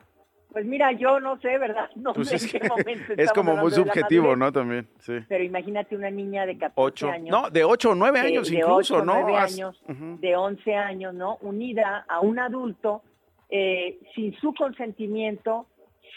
Pues 0.51 0.65
mira, 0.65 0.93
yo 0.93 1.19
no 1.19 1.37
sé, 1.41 1.57
¿verdad? 1.57 1.89
No 1.95 2.13
Pues 2.13 2.29
sé 2.29 2.35
es, 2.37 2.53
en 2.53 2.61
qué 2.61 2.67
momento 2.69 3.13
es 3.17 3.31
como 3.33 3.55
muy 3.57 3.71
subjetivo, 3.71 4.35
¿no? 4.37 4.51
También, 4.53 4.87
sí. 4.99 5.13
Pero 5.27 5.43
imagínate 5.43 5.95
una 5.97 6.09
niña 6.09 6.45
de 6.45 6.57
14 6.57 6.73
Ocho, 6.81 7.09
años. 7.09 7.29
no, 7.29 7.49
de 7.49 7.63
8 7.65 7.89
o 7.91 7.95
9 7.95 8.21
de- 8.21 8.27
años 8.27 8.49
de 8.49 8.57
incluso, 8.57 9.03
¿no? 9.03 9.13
nueve 9.15 9.35
As- 9.37 9.53
años, 9.53 9.81
Ujú. 9.89 10.17
de 10.21 10.35
11 10.37 10.75
años, 10.75 11.13
¿no? 11.13 11.37
Unida 11.41 12.05
a 12.07 12.21
un 12.21 12.39
adulto 12.39 13.01
eh, 13.49 13.99
sin 14.15 14.33
su 14.37 14.53
consentimiento, 14.53 15.67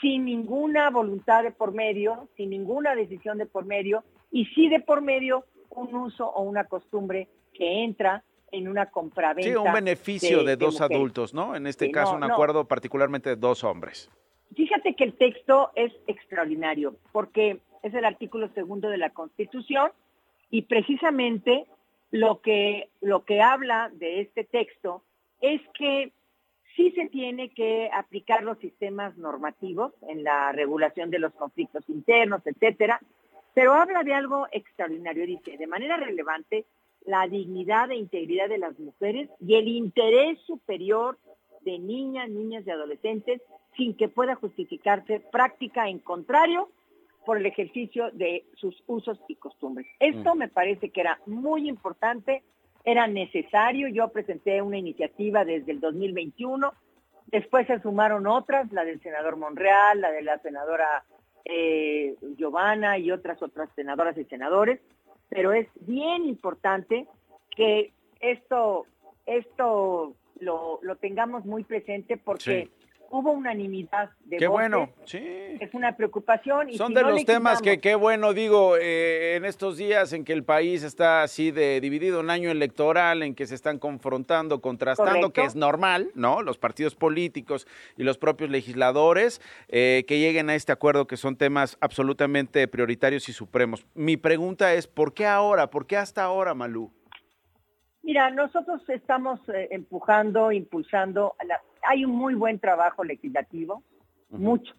sin 0.01 0.25
ninguna 0.25 0.89
voluntad 0.91 1.43
de 1.43 1.51
por 1.51 1.73
medio, 1.75 2.29
sin 2.37 2.51
ninguna 2.51 2.95
decisión 2.95 3.39
de 3.39 3.47
por 3.47 3.65
medio, 3.65 4.05
y 4.31 4.45
sí 4.55 4.69
de 4.69 4.79
por 4.81 5.03
medio 5.03 5.45
un 5.71 5.95
uso 5.95 6.29
o 6.29 6.43
una 6.43 6.65
costumbre 6.65 7.29
que 7.53 7.83
entra 7.83 8.23
en 8.53 8.69
una 8.69 8.87
compraventa. 8.87 9.49
Sí, 9.49 9.57
un 9.57 9.73
beneficio 9.73 10.45
de, 10.45 10.57
dos 10.57 10.81
adultos, 10.81 11.35
¿no? 11.35 11.55
En 11.57 11.67
este 11.67 11.87
Sí, 11.87 11.93
caso, 11.93 12.13
no, 12.13 12.25
un 12.25 12.29
no. 12.29 12.35
acuerdo 12.35 12.67
particularmente 12.67 13.31
de 13.31 13.37
dos 13.37 13.65
hombres. 13.65 14.11
Fíjate 14.55 14.95
que 14.95 15.05
el 15.05 15.15
texto 15.15 15.71
es 15.75 15.93
extraordinario 16.07 16.97
porque 17.13 17.61
es 17.83 17.95
el 17.95 18.05
artículo 18.05 18.49
segundo 18.55 18.89
de 18.89 18.99
la 18.99 19.11
Constitución 19.11 19.93
y 20.51 20.63
precisamente 20.63 21.67
lo 22.11 22.41
que, 22.41 22.89
lo 23.01 23.25
que 23.25 23.43
habla 23.43 23.91
de 23.95 24.21
este 24.21 24.45
texto 24.45 25.03
es 25.41 25.61
que 25.75 26.13
sí 26.75 26.91
se 26.93 27.07
tiene 27.09 27.51
que 27.51 27.91
aplicar 27.93 28.43
los 28.43 28.59
sistemas 28.59 29.17
normativos 29.17 29.93
en 30.09 30.25
la 30.25 30.53
regulación 30.53 31.11
de 31.11 31.19
los 31.19 31.35
conflictos 31.35 31.85
internos, 31.89 32.41
etcétera, 32.47 33.01
pero 33.55 33.75
habla 33.75 34.03
de 34.05 34.15
algo 34.15 34.47
extraordinario. 34.53 35.27
Dice, 35.27 35.57
de 35.57 35.67
manera 35.67 35.97
relevante, 35.97 36.65
la 37.09 37.27
dignidad 37.27 37.91
e 37.91 37.97
integridad 37.97 38.51
de 38.51 38.59
las 38.59 38.79
mujeres 38.79 39.31
y 39.41 39.55
el 39.55 39.67
interés 39.67 40.39
superior 40.47 41.19
de 41.63 41.79
niñas, 41.79 42.29
niñas 42.29 42.65
y 42.67 42.71
adolescentes 42.71 43.41
sin 43.79 43.97
que 43.97 44.09
pueda 44.09 44.35
justificarse 44.35 45.21
práctica 45.33 45.89
en 45.89 46.01
contrario 46.01 46.69
por 47.25 47.39
el 47.39 47.47
ejercicio 47.47 48.11
de 48.13 48.45
sus 48.57 48.83
usos 48.87 49.19
y 49.27 49.37
costumbres. 49.37 49.87
Esto 50.01 50.35
me 50.35 50.49
parece 50.49 50.91
que 50.91 51.01
era 51.01 51.19
muy 51.25 51.67
importante, 51.67 52.43
era 52.85 53.07
necesario. 53.07 53.89
Yo 53.89 54.09
presenté 54.09 54.61
una 54.61 54.77
iniciativa 54.77 55.47
desde 55.47 55.73
el 55.73 55.81
2021, 55.81 56.75
después 57.29 57.67
se 57.69 57.81
sumaron 57.81 58.27
otras, 58.27 58.71
la 58.71 58.85
del 58.85 59.01
senador 59.01 59.39
Monreal, 59.39 60.03
la 60.03 60.11
de 60.11 60.23
la 60.23 60.39
senadora 60.41 61.05
eh, 61.47 62.17
Giovanna 62.37 62.99
y 62.99 63.11
otras 63.11 63.41
otras 63.43 63.71
senadoras 63.75 64.19
y 64.19 64.25
senadores, 64.25 64.81
pero 65.29 65.53
es 65.53 65.69
bien 65.81 66.25
importante 66.25 67.07
que 67.55 67.93
esto, 68.21 68.87
esto 69.27 70.15
lo, 70.41 70.79
lo 70.83 70.97
tengamos 70.97 71.45
muy 71.45 71.65
presente 71.65 72.17
porque 72.17 72.71
hubo 73.11 73.33
unanimidad 73.33 74.11
de 74.25 74.37
Qué 74.37 74.47
voces. 74.47 74.71
bueno, 74.71 74.91
sí. 75.05 75.19
Es 75.61 75.73
una 75.75 75.97
preocupación. 75.97 76.71
Y 76.71 76.77
Son 76.77 76.89
si 76.89 76.95
de 76.95 77.03
no 77.03 77.11
los 77.11 77.25
temas 77.25 77.63
que 77.63 77.79
qué 77.81 77.95
bueno, 77.95 78.33
digo, 78.35 78.77
eh, 78.77 79.37
en 79.37 79.45
estos 79.45 79.77
días 79.77 80.13
en 80.13 80.25
que 80.25 80.33
el 80.33 80.45
país 80.45 80.83
está 80.83 81.23
así 81.23 81.51
de 81.51 81.81
dividido, 81.81 82.21
un 82.21 82.31
año 82.31 82.51
electoral 82.51 83.23
en 83.23 83.35
que 83.35 83.47
se 83.47 83.55
están 83.55 83.79
confrontando, 83.79 84.61
contrastando, 84.61 85.13
Correcto. 85.13 85.33
que 85.33 85.45
es 85.45 85.57
normal, 85.57 86.11
¿no? 86.15 86.43
Los 86.43 86.59
partidos 86.59 86.95
políticos 86.95 87.67
y 87.97 88.03
los 88.03 88.19
propios 88.19 88.51
legisladores 88.51 89.41
eh, 89.69 90.05
que 90.07 90.19
lleguen 90.19 90.51
a 90.51 90.55
este 90.55 90.73
acuerdo 90.73 91.07
que 91.07 91.17
son 91.17 91.37
temas 91.37 91.79
absolutamente 91.81 92.69
prioritarios 92.69 93.29
y 93.29 93.33
supremos. 93.33 93.87
Mi 93.95 94.17
pregunta 94.17 94.75
es, 94.75 94.87
¿por 94.87 95.15
qué 95.15 95.27
ahora? 95.27 95.71
¿Por 95.71 95.87
qué 95.87 95.97
hasta 95.97 96.23
ahora, 96.25 96.55
Malú? 96.55 96.93
Mira, 98.03 98.31
nosotros 98.31 98.81
estamos 98.89 99.41
eh, 99.49 99.69
empujando, 99.71 100.51
impulsando. 100.53 101.35
a 101.39 101.45
la- 101.45 101.61
hay 101.87 102.05
un 102.05 102.13
muy 102.13 102.35
buen 102.35 102.59
trabajo 102.59 103.05
legislativo, 103.05 103.83
mucho. 104.31 104.75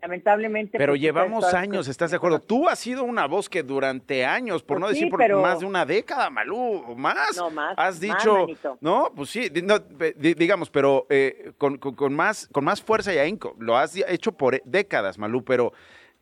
Lamentablemente. 0.00 0.78
Pero 0.78 0.92
pues, 0.92 1.00
llevamos 1.02 1.52
años, 1.52 1.86
¿estás 1.86 2.10
de 2.10 2.16
acuerdo? 2.16 2.40
Tú 2.40 2.66
has 2.68 2.78
sido 2.78 3.04
una 3.04 3.26
voz 3.26 3.48
que 3.48 3.62
durante 3.62 4.24
años, 4.24 4.62
por 4.62 4.78
Pues 4.78 4.80
no 4.80 4.88
sí, 4.88 4.94
decir 4.94 5.10
por 5.10 5.18
pero- 5.20 5.42
más 5.42 5.60
de 5.60 5.66
una 5.66 5.84
década, 5.84 6.30
Malú, 6.30 6.56
o 6.88 6.96
más, 6.96 7.36
No, 7.36 7.50
más, 7.50 7.74
has 7.76 8.00
dicho, 8.00 8.46
no, 8.80 9.12
pues 9.14 9.28
sí, 9.30 9.50
no, 9.62 9.78
digamos, 10.18 10.70
pero 10.70 11.06
eh, 11.10 11.52
con, 11.58 11.76
con- 11.76 11.94
con 11.94 12.14
más, 12.16 12.48
con 12.50 12.64
más 12.64 12.82
fuerza 12.82 13.12
y 13.14 13.18
ahínco, 13.18 13.54
lo 13.58 13.76
has 13.76 13.94
hecho 13.94 14.32
por 14.32 14.60
décadas, 14.64 15.18
Malú, 15.18 15.44
pero 15.44 15.72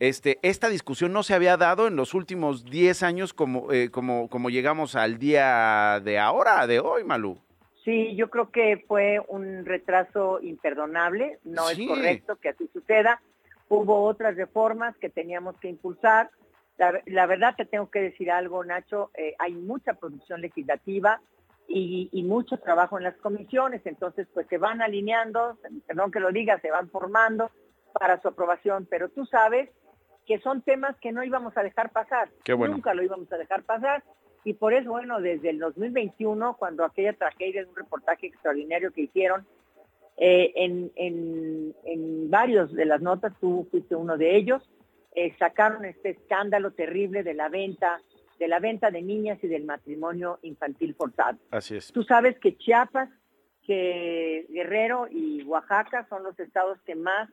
este, 0.00 0.38
esta 0.42 0.68
discusión 0.68 1.12
no 1.12 1.22
se 1.22 1.34
había 1.34 1.56
dado 1.56 1.86
en 1.86 1.94
los 1.94 2.12
últimos 2.12 2.64
10 2.64 3.02
años 3.04 3.32
como, 3.32 3.70
eh, 3.72 3.88
como, 3.90 4.28
como 4.28 4.50
llegamos 4.50 4.96
al 4.96 5.18
día 5.18 6.00
de 6.02 6.18
ahora, 6.18 6.66
de 6.66 6.80
hoy, 6.80 7.04
Malú. 7.04 7.38
Sí, 7.84 8.14
yo 8.14 8.28
creo 8.28 8.50
que 8.50 8.84
fue 8.86 9.20
un 9.28 9.64
retraso 9.64 10.40
imperdonable, 10.42 11.38
no 11.44 11.64
Sí. 11.68 11.82
es 11.84 11.88
correcto 11.88 12.36
que 12.36 12.50
así 12.50 12.68
suceda. 12.72 13.22
Hubo 13.68 14.02
otras 14.04 14.36
reformas 14.36 14.96
que 14.98 15.08
teníamos 15.08 15.56
que 15.58 15.68
impulsar. 15.68 16.30
La, 16.76 17.00
la 17.06 17.26
verdad 17.26 17.54
te 17.56 17.64
tengo 17.66 17.90
que 17.90 18.00
decir 18.00 18.30
algo, 18.30 18.64
Nacho, 18.64 19.10
eh, 19.14 19.34
hay 19.38 19.54
mucha 19.54 19.94
producción 19.94 20.40
legislativa 20.40 21.20
y, 21.68 22.08
y 22.12 22.22
mucho 22.24 22.58
trabajo 22.58 22.98
en 22.98 23.04
las 23.04 23.16
comisiones, 23.18 23.80
entonces 23.86 24.26
pues 24.34 24.46
se 24.48 24.58
van 24.58 24.82
alineando, 24.82 25.56
perdón 25.86 26.10
que 26.10 26.18
lo 26.20 26.32
diga, 26.32 26.58
se 26.60 26.70
van 26.70 26.90
formando 26.90 27.50
para 27.92 28.20
su 28.20 28.28
aprobación, 28.28 28.86
pero 28.90 29.08
tú 29.08 29.24
sabes 29.26 29.70
que 30.26 30.38
son 30.40 30.62
temas 30.62 30.96
que 31.00 31.12
no 31.12 31.22
íbamos 31.22 31.56
a 31.56 31.62
dejar 31.62 31.90
pasar, 31.92 32.28
Qué 32.44 32.54
bueno. 32.54 32.74
nunca 32.74 32.92
lo 32.94 33.02
íbamos 33.02 33.30
a 33.32 33.36
dejar 33.36 33.62
pasar 33.62 34.02
y 34.44 34.54
por 34.54 34.72
eso, 34.72 34.90
bueno, 34.90 35.20
desde 35.20 35.50
el 35.50 35.58
2021, 35.58 36.56
cuando 36.56 36.84
aquella 36.84 37.12
tragedia 37.12 37.62
de 37.62 37.68
un 37.68 37.76
reportaje 37.76 38.26
extraordinario 38.26 38.92
que 38.92 39.02
hicieron, 39.02 39.46
eh, 40.16 40.52
en, 40.56 40.90
en, 40.96 41.74
en 41.84 42.30
varios 42.30 42.72
de 42.72 42.84
las 42.84 43.00
notas, 43.00 43.32
tú 43.40 43.66
fuiste 43.70 43.94
uno 43.94 44.16
de 44.16 44.36
ellos, 44.36 44.62
eh, 45.14 45.34
sacaron 45.38 45.84
este 45.84 46.10
escándalo 46.10 46.72
terrible 46.72 47.22
de 47.22 47.34
la 47.34 47.48
venta, 47.48 48.00
de 48.38 48.48
la 48.48 48.60
venta 48.60 48.90
de 48.90 49.02
niñas 49.02 49.38
y 49.42 49.48
del 49.48 49.64
matrimonio 49.64 50.38
infantil 50.42 50.94
forzado. 50.94 51.38
Así 51.50 51.76
es. 51.76 51.92
Tú 51.92 52.02
sabes 52.02 52.38
que 52.38 52.56
Chiapas, 52.56 53.10
que 53.66 54.46
Guerrero 54.48 55.06
y 55.10 55.42
Oaxaca 55.44 56.06
son 56.08 56.22
los 56.22 56.38
estados 56.38 56.80
que 56.82 56.94
más 56.94 57.28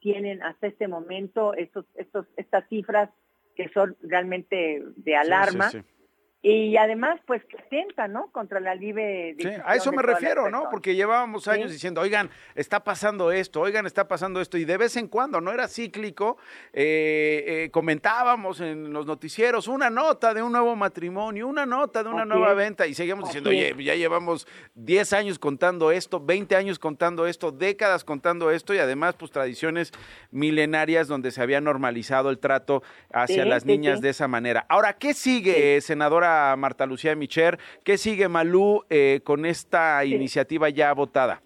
tienen 0.00 0.42
hasta 0.42 0.66
este 0.66 0.88
momento 0.88 1.54
estos, 1.54 1.86
estos, 1.94 2.26
estas 2.36 2.68
cifras 2.68 3.10
que 3.54 3.68
son 3.70 3.96
realmente 4.02 4.82
de 4.96 5.16
alarma. 5.16 5.70
sí, 5.70 5.80
sí. 5.80 5.97
Y 6.40 6.76
además, 6.76 7.20
pues 7.26 7.42
que 7.46 7.58
atentan, 7.58 8.12
¿no? 8.12 8.30
Contra 8.30 8.60
la 8.60 8.76
libre 8.76 9.34
Sí, 9.40 9.48
a 9.64 9.74
eso 9.74 9.90
me 9.90 10.02
refiero, 10.02 10.48
¿no? 10.48 10.70
Porque 10.70 10.94
llevábamos 10.94 11.48
años 11.48 11.66
Sí. 11.68 11.72
diciendo, 11.72 12.00
oigan, 12.00 12.30
está 12.54 12.84
pasando 12.84 13.32
esto, 13.32 13.60
oigan, 13.60 13.86
está 13.86 14.06
pasando 14.06 14.40
esto, 14.40 14.56
y 14.56 14.64
de 14.64 14.76
vez 14.76 14.96
en 14.96 15.08
cuando, 15.08 15.40
no 15.40 15.50
era 15.50 15.66
cíclico, 15.66 16.36
eh, 16.72 17.64
eh, 17.64 17.70
comentábamos 17.72 18.60
en 18.60 18.92
los 18.92 19.04
noticieros 19.04 19.66
una 19.66 19.90
nota 19.90 20.32
de 20.32 20.40
un 20.40 20.52
nuevo 20.52 20.76
matrimonio, 20.76 21.48
una 21.48 21.66
nota 21.66 22.04
de 22.04 22.08
una 22.08 22.24
nueva 22.24 22.54
venta, 22.54 22.86
y 22.86 22.94
seguíamos 22.94 23.24
diciendo, 23.28 23.50
Así 23.50 23.58
oye, 23.58 23.84
ya 23.84 23.96
llevamos 23.96 24.46
10 24.76 25.12
años 25.14 25.40
contando 25.40 25.90
esto, 25.90 26.20
20 26.24 26.54
años 26.54 26.78
contando 26.78 27.26
esto, 27.26 27.50
décadas 27.50 28.04
contando 28.04 28.52
esto, 28.52 28.72
y 28.74 28.78
además, 28.78 29.16
pues 29.16 29.32
tradiciones 29.32 29.90
milenarias 30.30 31.08
donde 31.08 31.32
se 31.32 31.42
había 31.42 31.60
normalizado 31.60 32.30
el 32.30 32.38
trato 32.38 32.84
hacia 33.12 33.42
Sí, 33.42 33.48
las 33.48 33.64
niñas 33.64 34.00
de 34.00 34.10
esa 34.10 34.28
manera. 34.28 34.66
Ahora, 34.68 34.92
¿qué 34.92 35.14
sigue, 35.14 35.80
senadora 35.80 36.27
Marta 36.56 36.86
Lucía 36.86 37.14
Micher? 37.16 37.58
¿Qué 37.84 37.98
sigue, 37.98 38.28
Malú, 38.28 38.84
eh, 38.90 39.20
con 39.24 39.44
esta 39.46 40.04
iniciativa 40.04 40.68
ya 40.68 40.92
votada? 40.92 41.42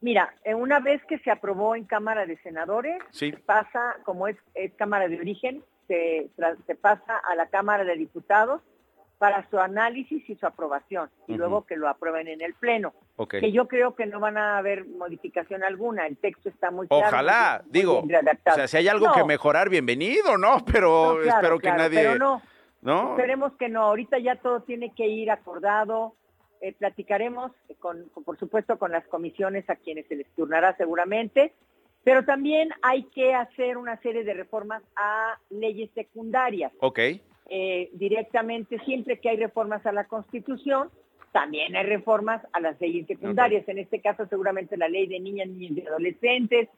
Mira, 0.00 0.32
eh, 0.44 0.54
una 0.54 0.78
vez 0.78 1.02
que 1.06 1.18
se 1.18 1.30
aprobó 1.30 1.74
en 1.74 1.84
Cámara 1.84 2.24
de 2.24 2.36
Senadores, 2.38 3.02
Sí. 3.10 3.32
pasa, 3.32 3.96
como 4.04 4.28
es, 4.28 4.36
es 4.54 4.72
Cámara 4.74 5.08
de 5.08 5.18
Origen, 5.18 5.62
se, 5.88 6.28
pasa 6.80 7.16
a 7.28 7.34
la 7.34 7.46
Cámara 7.48 7.82
de 7.84 7.96
Diputados 7.96 8.60
para 9.18 9.48
su 9.50 9.58
análisis 9.58 10.22
y 10.30 10.36
su 10.36 10.46
aprobación, 10.46 11.10
y 11.26 11.34
luego 11.36 11.66
que 11.66 11.74
lo 11.74 11.88
aprueben 11.88 12.28
en 12.28 12.40
el 12.40 12.54
Pleno. 12.54 12.94
Ok. 13.16 13.38
Que 13.40 13.50
yo 13.50 13.66
creo 13.66 13.96
que 13.96 14.06
no 14.06 14.20
van 14.20 14.38
a 14.38 14.58
haber 14.58 14.86
modificación 14.86 15.64
alguna, 15.64 16.06
el 16.06 16.16
texto 16.16 16.48
está 16.48 16.70
muy 16.70 16.86
claro. 16.86 17.08
Ojalá, 17.08 17.62
muy 17.64 17.72
bien- 17.72 17.86
muy 17.88 18.04
digo, 18.06 18.20
o 18.46 18.54
sea, 18.54 18.68
si 18.68 18.76
hay 18.76 18.86
algo 18.86 19.06
No, 19.08 19.12
que 19.14 19.24
mejorar, 19.24 19.68
bienvenido, 19.70 20.38
¿no? 20.38 20.64
Pero 20.80 21.14
no, 21.16 21.22
claro, 21.22 21.36
espero 21.38 21.58
que 21.58 21.62
claro, 21.62 21.78
nadie... 21.82 21.98
Pero 21.98 22.14
no, 22.18 22.42
¿no? 22.82 23.10
Esperemos 23.10 23.52
que 23.54 23.68
no. 23.68 23.82
Ahorita 23.82 24.18
ya 24.18 24.36
todo 24.36 24.60
tiene 24.62 24.92
que 24.94 25.06
ir 25.08 25.30
acordado. 25.30 26.14
Eh, 26.60 26.72
platicaremos, 26.72 27.52
con, 27.78 28.04
con- 28.08 28.24
por 28.24 28.38
supuesto, 28.38 28.78
con 28.78 28.90
las 28.90 29.06
comisiones 29.06 29.68
a 29.70 29.76
quienes 29.76 30.06
se 30.06 30.16
les 30.16 30.26
turnará 30.34 30.76
seguramente. 30.76 31.52
Pero 32.04 32.24
también 32.24 32.70
hay 32.82 33.04
que 33.04 33.34
hacer 33.34 33.76
una 33.76 33.96
serie 34.00 34.24
de 34.24 34.34
reformas 34.34 34.82
a 34.96 35.38
leyes 35.50 35.90
secundarias. 35.94 36.72
Ok, 36.80 36.98
Eh, 37.50 37.88
directamente, 37.94 38.78
siempre 38.84 39.18
que 39.20 39.30
hay 39.30 39.36
reformas 39.38 39.84
a 39.86 39.92
la 39.92 40.04
Constitución, 40.04 40.90
también 41.32 41.76
hay 41.76 41.84
reformas 41.86 42.42
a 42.52 42.60
las 42.60 42.78
leyes 42.80 43.06
secundarias. 43.06 43.66
En 43.68 43.78
este 43.78 44.00
caso, 44.00 44.26
seguramente 44.26 44.76
la 44.76 44.88
ley 44.88 45.06
de 45.06 45.18
niñas, 45.20 45.48
niños 45.48 45.78
y 45.78 45.86
adolescentes 45.86 46.68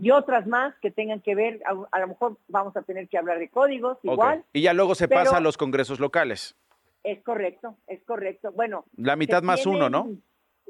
y 0.00 0.10
otras 0.10 0.46
más 0.46 0.74
que 0.80 0.90
tengan 0.90 1.20
que 1.20 1.34
ver, 1.34 1.60
a, 1.66 1.74
a 1.90 2.00
lo 2.00 2.08
mejor 2.08 2.36
vamos 2.48 2.76
a 2.76 2.82
tener 2.82 3.08
que 3.08 3.18
hablar 3.18 3.38
de 3.38 3.48
códigos 3.48 3.98
igual. 4.02 4.44
Y 4.52 4.62
ya 4.62 4.72
luego 4.72 4.94
se 4.94 5.08
pasa 5.08 5.36
a 5.36 5.40
los 5.40 5.56
congresos 5.56 6.00
locales. 6.00 6.56
Es 7.04 7.22
correcto, 7.22 7.76
es 7.86 8.02
correcto. 8.04 8.52
Bueno, 8.52 8.84
La 8.96 9.16
mitad 9.16 9.42
más 9.42 9.64
uno, 9.66 9.88
¿no? 9.88 10.08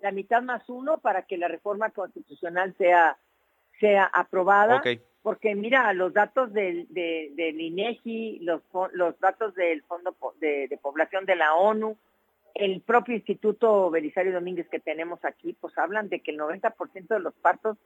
La 0.03 0.13
mitad 0.13 0.43
más 0.43 0.69
uno 0.69 0.99
para 0.99 1.23
que 1.23 1.37
la 1.39 1.49
reforma 1.49 1.91
constitucional 1.91 2.75
sea, 2.79 3.19
sea 3.81 4.05
aprobada. 4.05 4.77
Ok. 4.77 5.01
Porque 5.23 5.55
mira, 5.55 5.93
los 5.95 6.13
datos 6.15 6.53
del, 6.53 6.87
de- 6.91 7.33
del 7.35 7.61
INEGI, 7.61 8.39
los, 8.41 8.63
los 8.93 9.19
datos 9.19 9.55
del 9.55 9.83
Fondo 9.83 10.15
de 10.41 10.79
Población 10.81 11.27
de 11.27 11.35
la 11.37 11.55
ONU, 11.55 11.97
el 12.55 12.81
propio 12.81 13.15
Instituto 13.15 13.91
Belisario 13.91 14.33
Domínguez 14.33 14.69
que 14.69 14.81
tenemos 14.81 15.25
aquí, 15.25 15.55
pues 15.61 15.77
hablan 15.77 16.09
de 16.09 16.21
que 16.21 16.31
el 16.31 16.39
90% 16.39 17.07
de 17.09 17.21
los 17.21 17.35
partos 17.35 17.77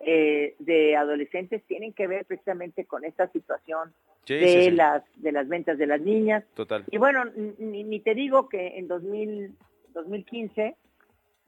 eh, 0.00 0.54
de 0.58 0.96
adolescentes 0.96 1.62
tienen 1.64 1.92
que 1.92 2.06
ver 2.06 2.24
precisamente 2.24 2.84
con 2.84 3.04
esta 3.04 3.28
situación 3.32 3.92
Sí, 4.24 4.34
de 4.34 4.46
sí, 4.48 4.62
sí. 4.64 4.70
las 4.72 5.02
de 5.16 5.32
las 5.32 5.48
ventas 5.48 5.78
de 5.78 5.86
las 5.86 6.00
niñas. 6.00 6.44
Total. 6.54 6.84
Y 6.90 6.98
bueno, 6.98 7.24
ni, 7.58 7.82
ni 7.82 8.00
te 8.00 8.14
digo 8.14 8.48
que 8.48 8.78
en 8.78 8.86
2000, 8.86 9.56
2015 9.94 10.76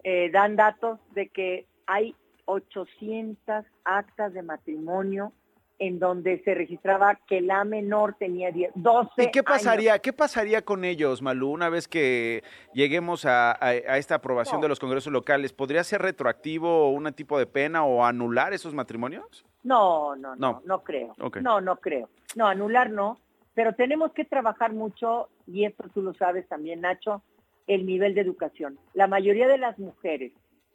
eh, 0.02 0.30
dan 0.30 0.56
datos 0.56 0.98
de 1.14 1.28
que 1.28 1.66
hay 1.86 2.14
800 2.46 3.66
actas 3.84 4.32
de 4.32 4.42
matrimonio 4.42 5.32
en 5.80 5.98
donde 5.98 6.40
se 6.44 6.54
registraba 6.54 7.18
que 7.26 7.40
la 7.40 7.64
menor 7.64 8.14
tenía 8.18 8.52
10, 8.52 8.70
12 8.74 9.24
¿Y 9.24 9.30
qué 9.32 9.42
pasaría, 9.42 9.98
qué 9.98 10.12
pasaría 10.12 10.62
con 10.62 10.84
ellos, 10.84 11.22
Malú, 11.22 11.50
una 11.50 11.70
vez 11.70 11.88
que 11.88 12.44
lleguemos 12.74 13.24
a, 13.24 13.50
a- 13.52 13.56
a 13.70 13.96
esta 13.98 14.16
aprobación 14.16 14.60
No. 14.60 14.64
de 14.64 14.68
los 14.68 14.78
congresos 14.78 15.10
locales? 15.12 15.54
¿Podría 15.54 15.82
ser 15.82 16.02
retroactivo 16.02 16.90
un 16.90 17.10
tipo 17.14 17.38
de 17.38 17.46
pena 17.46 17.82
o 17.84 18.04
anular 18.04 18.52
esos 18.52 18.74
matrimonios? 18.74 19.44
No, 19.64 20.14
no, 20.16 20.36
no, 20.36 20.52
No. 20.52 20.62
no, 20.66 20.84
creo. 20.84 21.14
No, 21.40 21.60
no 21.62 21.76
creo. 21.76 22.10
No, 22.36 22.46
anular 22.46 22.90
no, 22.90 23.18
pero 23.54 23.74
tenemos 23.74 24.12
que 24.12 24.26
trabajar 24.26 24.74
mucho, 24.74 25.30
y 25.46 25.64
esto 25.64 25.84
tú 25.94 26.02
lo 26.02 26.12
sabes 26.14 26.46
también, 26.46 26.82
Nacho, 26.82 27.22
el 27.66 27.86
nivel 27.86 28.14
de 28.14 28.20
educación. 28.20 28.78
La 28.92 29.06
mayoría 29.06 29.48
de 29.48 29.56
las 29.58 29.78
mujeres 29.78 30.32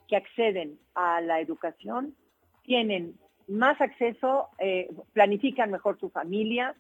que 0.08 0.16
acceden 0.16 0.80
a 0.96 1.22
la 1.22 1.40
educación 1.42 2.16
tienen 2.64 3.14
más 3.48 3.80
acceso, 3.82 4.50
eh, 4.60 4.90
planifican 5.14 5.72
mejor 5.72 6.00
su 6.00 6.10
familia, 6.10 6.76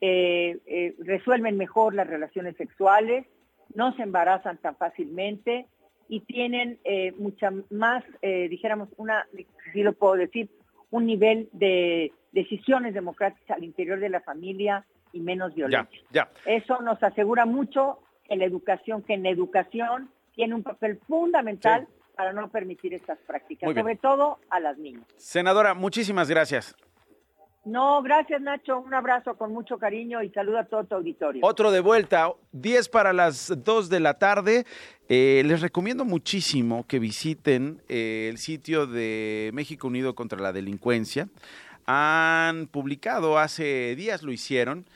eh, 0.00 0.58
eh, 0.66 0.94
resuelven 0.98 1.56
mejor 1.56 1.94
las 1.94 2.06
relaciones 2.06 2.56
sexuales, 2.56 3.26
no 3.74 3.94
se 3.96 4.02
embarazan 4.02 4.58
tan 4.58 4.76
fácilmente 4.76 5.66
y 6.08 6.20
tienen 6.20 6.78
eh, 6.84 7.12
mucha 7.12 7.52
más, 7.70 8.04
eh, 8.22 8.48
dijéramos, 8.48 8.88
una, 8.96 9.26
si 9.72 9.82
lo 9.82 9.92
puedo 9.94 10.14
decir, 10.14 10.50
un 10.90 11.06
nivel 11.06 11.48
de 11.52 12.12
decisiones 12.32 12.94
democráticas 12.94 13.56
al 13.56 13.64
interior 13.64 13.98
de 13.98 14.10
la 14.10 14.20
familia 14.20 14.84
y 15.12 15.20
menos 15.20 15.54
violencia. 15.54 16.00
ya. 16.10 16.28
Eso 16.44 16.80
nos 16.82 17.02
asegura 17.02 17.46
mucho 17.46 18.00
que 18.28 18.36
la 18.36 18.44
educación, 18.44 19.02
que 19.02 19.14
en 19.14 19.22
la 19.22 19.30
educación 19.30 20.10
tiene 20.34 20.54
un 20.54 20.62
papel 20.62 20.98
fundamental 21.06 21.88
para 22.16 22.32
no 22.32 22.48
permitir 22.48 22.94
estas 22.94 23.18
prácticas, 23.26 23.74
sobre 23.74 23.96
todo 23.96 24.38
a 24.50 24.60
las 24.60 24.78
niñas. 24.78 25.04
Senadora, 25.16 25.74
muchísimas 25.74 26.28
gracias. 26.28 26.76
No, 27.64 28.02
gracias 28.02 28.42
Nacho, 28.42 28.78
un 28.78 28.92
abrazo 28.92 29.38
con 29.38 29.52
mucho 29.52 29.78
cariño 29.78 30.22
y 30.22 30.28
saludo 30.30 30.58
a 30.58 30.64
todo 30.64 30.84
tu 30.84 30.96
auditorio. 30.96 31.40
Otro 31.44 31.70
de 31.70 31.80
vuelta, 31.80 32.30
10 32.52 32.90
para 32.90 33.14
las 33.14 33.52
2 33.64 33.88
de 33.88 34.00
la 34.00 34.14
tarde. 34.14 34.66
Eh, 35.08 35.42
les 35.46 35.62
recomiendo 35.62 36.04
muchísimo 36.04 36.86
que 36.86 36.98
visiten 36.98 37.80
eh, 37.88 38.28
el 38.30 38.38
sitio 38.38 38.86
de 38.86 39.50
México 39.54 39.86
Unido 39.86 40.14
contra 40.14 40.40
la 40.40 40.52
Delincuencia. 40.52 41.28
Han 41.86 42.66
publicado, 42.66 43.38
hace 43.38 43.94
días 43.96 44.22
lo 44.22 44.32
hicieron, 44.32 44.86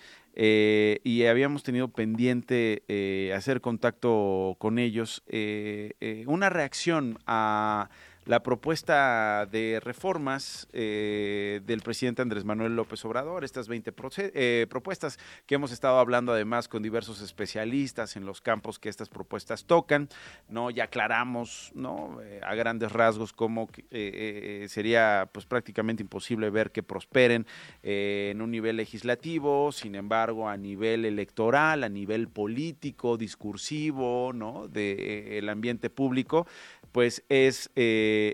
eh, 0.40 1.00
y 1.02 1.24
habíamos 1.24 1.64
tenido 1.64 1.88
pendiente 1.88 2.84
eh, 2.86 3.32
hacer 3.34 3.60
contacto 3.60 4.54
con 4.60 4.78
ellos, 4.78 5.24
eh, 5.26 5.94
eh, 6.00 6.22
una 6.28 6.48
reacción 6.48 7.18
a 7.26 7.90
la 8.28 8.42
propuesta 8.42 9.46
de 9.50 9.80
reformas 9.82 10.68
eh, 10.74 11.62
del 11.64 11.80
presidente 11.80 12.20
Andrés 12.20 12.44
Manuel 12.44 12.76
López 12.76 13.02
Obrador, 13.06 13.42
estas 13.42 13.68
20 13.68 13.90
proce- 13.96 14.30
eh, 14.34 14.66
propuestas 14.68 15.18
que 15.46 15.54
hemos 15.54 15.72
estado 15.72 15.98
hablando 15.98 16.32
además 16.32 16.68
con 16.68 16.82
diversos 16.82 17.22
especialistas 17.22 18.16
en 18.16 18.26
los 18.26 18.42
campos 18.42 18.78
que 18.78 18.90
estas 18.90 19.08
propuestas 19.08 19.64
tocan, 19.64 20.10
no 20.50 20.70
ya 20.70 20.84
aclaramos 20.84 21.72
no 21.74 22.18
Eh, 22.20 22.40
a 22.42 22.54
grandes 22.54 22.92
rasgos 22.92 23.32
cómo 23.32 23.68
eh, 23.90 24.66
sería 24.68 25.28
pues 25.32 25.46
prácticamente 25.46 26.02
imposible 26.02 26.50
ver 26.50 26.70
que 26.70 26.82
prosperen 26.82 27.46
en 27.82 28.42
un 28.42 28.50
nivel 28.50 28.76
legislativo, 28.76 29.72
sin 29.72 29.94
embargo 29.94 30.48
a 30.48 30.56
nivel 30.58 31.06
electoral, 31.06 31.82
a 31.82 31.88
nivel 31.88 32.28
político, 32.28 33.16
discursivo, 33.16 34.32
no 34.34 34.68
de 34.68 34.92
eh, 34.92 35.38
el 35.38 35.48
ambiente 35.48 35.88
público 35.88 36.46
pues 36.92 37.22
es, 37.28 37.70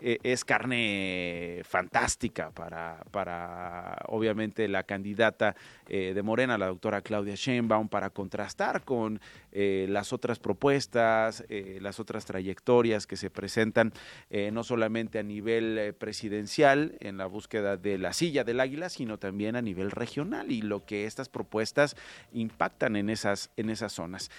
eh, 0.03 0.19
es 0.23 0.45
carne 0.45 1.61
fantástica 1.65 2.51
para, 2.51 3.05
para 3.11 3.99
obviamente 4.09 4.69
la 4.69 4.83
candidata 4.83 5.55
eh, 5.89 6.13
de 6.15 6.23
Morena, 6.23 6.59
la 6.59 6.67
doctora 6.67 7.01
Claudia 7.01 7.35
Sheinbaum, 7.35 7.89
para 7.89 8.11
contrastar 8.11 8.83
con 8.83 9.21
eh, 9.57 9.87
las 9.89 10.13
otras 10.13 10.41
propuestas, 10.41 11.45
eh, 11.49 11.79
las 11.81 12.01
otras 12.01 12.25
trayectorias 12.25 13.07
que 13.07 13.17
se 13.17 13.31
presentan 13.31 13.93
eh, 14.29 14.51
no 14.53 14.65
solamente 14.65 15.21
a 15.21 15.23
nivel 15.23 15.95
presidencial 15.97 16.97
en 16.99 17.19
la 17.19 17.27
búsqueda 17.27 17.77
de 17.77 17.97
la 17.99 18.13
silla 18.13 18.43
del 18.43 18.59
águila, 18.59 18.89
sino 18.89 19.17
también 19.17 19.55
a 19.55 19.63
nivel 19.63 19.93
regional 19.93 20.51
y 20.51 20.61
lo 20.61 20.85
que 20.85 21.07
estas 21.07 21.29
propuestas 21.29 21.97
impactan 22.33 22.97
en 22.97 23.09
esas, 23.09 23.53
en 23.57 23.71
esas 23.71 23.93
zonas. 23.93 24.31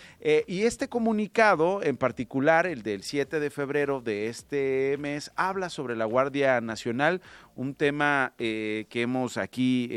Y 0.48 0.64
este 0.64 0.90
comunicado, 0.90 1.82
en 1.82 1.96
particular 1.96 2.68
el 2.68 2.84
del 2.84 3.04
7 3.04 3.40
de 3.40 3.50
febrero 3.50 4.02
de 4.02 4.28
este 4.28 4.98
mes, 5.00 5.32
habla 5.38 5.70
sobre 5.70 5.96
la 5.96 6.06
Guardia 6.06 6.60
Nacional, 6.60 7.22
un 7.56 7.74
tema 7.74 8.34
que 8.38 8.88
hemos 8.92 9.38
aquí 9.38 9.90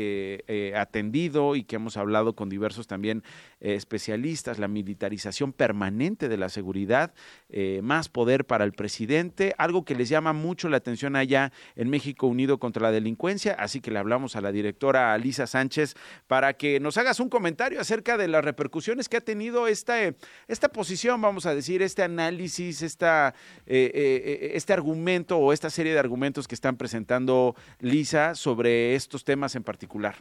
atendido 0.75 1.55
y 1.55 1.63
que 1.63 1.75
hemos 1.75 1.97
hablado 1.97 2.33
con 2.33 2.47
diversos 2.49 2.87
también 2.87 3.23
eh, 3.61 3.75
especialistas, 3.75 4.57
la 4.57 4.69
militarización 4.69 5.51
permanente 5.51 6.29
de 6.29 6.37
la 6.37 6.47
seguridad, 6.47 7.13
eh, 7.49 7.81
más 7.83 8.07
poder 8.07 8.45
para 8.45 8.63
el 8.63 8.71
presidente, 8.71 9.53
algo 9.57 9.83
que 9.83 9.95
les 9.95 10.07
llama 10.07 10.31
mucho 10.31 10.69
la 10.69 10.77
atención 10.77 11.17
allá 11.17 11.51
en 11.75 11.89
México 11.89 12.27
Unido 12.27 12.57
contra 12.57 12.83
la 12.83 12.91
Delincuencia, 12.91 13.53
así 13.59 13.81
que 13.81 13.91
le 13.91 13.99
hablamos 13.99 14.37
a 14.37 14.41
la 14.41 14.53
directora 14.53 15.13
Alisa 15.13 15.45
Sánchez 15.45 15.95
para 16.27 16.53
que 16.53 16.79
nos 16.79 16.97
hagas 16.97 17.19
un 17.19 17.27
comentario 17.27 17.81
acerca 17.81 18.17
de 18.17 18.29
las 18.29 18.45
repercusiones 18.45 19.09
que 19.09 19.17
ha 19.17 19.21
tenido 19.21 19.67
esta, 19.67 20.05
eh, 20.05 20.15
esta 20.47 20.69
posición, 20.69 21.21
vamos 21.21 21.45
a 21.45 21.53
decir, 21.53 21.81
este 21.81 22.01
análisis, 22.01 22.81
esta, 22.81 23.35
este 23.65 24.71
argumento 24.71 25.37
o 25.37 25.51
esta 25.51 25.69
serie 25.69 25.91
de 25.91 25.99
argumentos 25.99 26.47
que 26.47 26.55
están 26.55 26.77
presentando 26.77 27.55
Lisa 27.81 28.35
sobre 28.35 28.95
estos 28.95 29.25
temas 29.25 29.55
en 29.55 29.63
particular. 29.63 30.15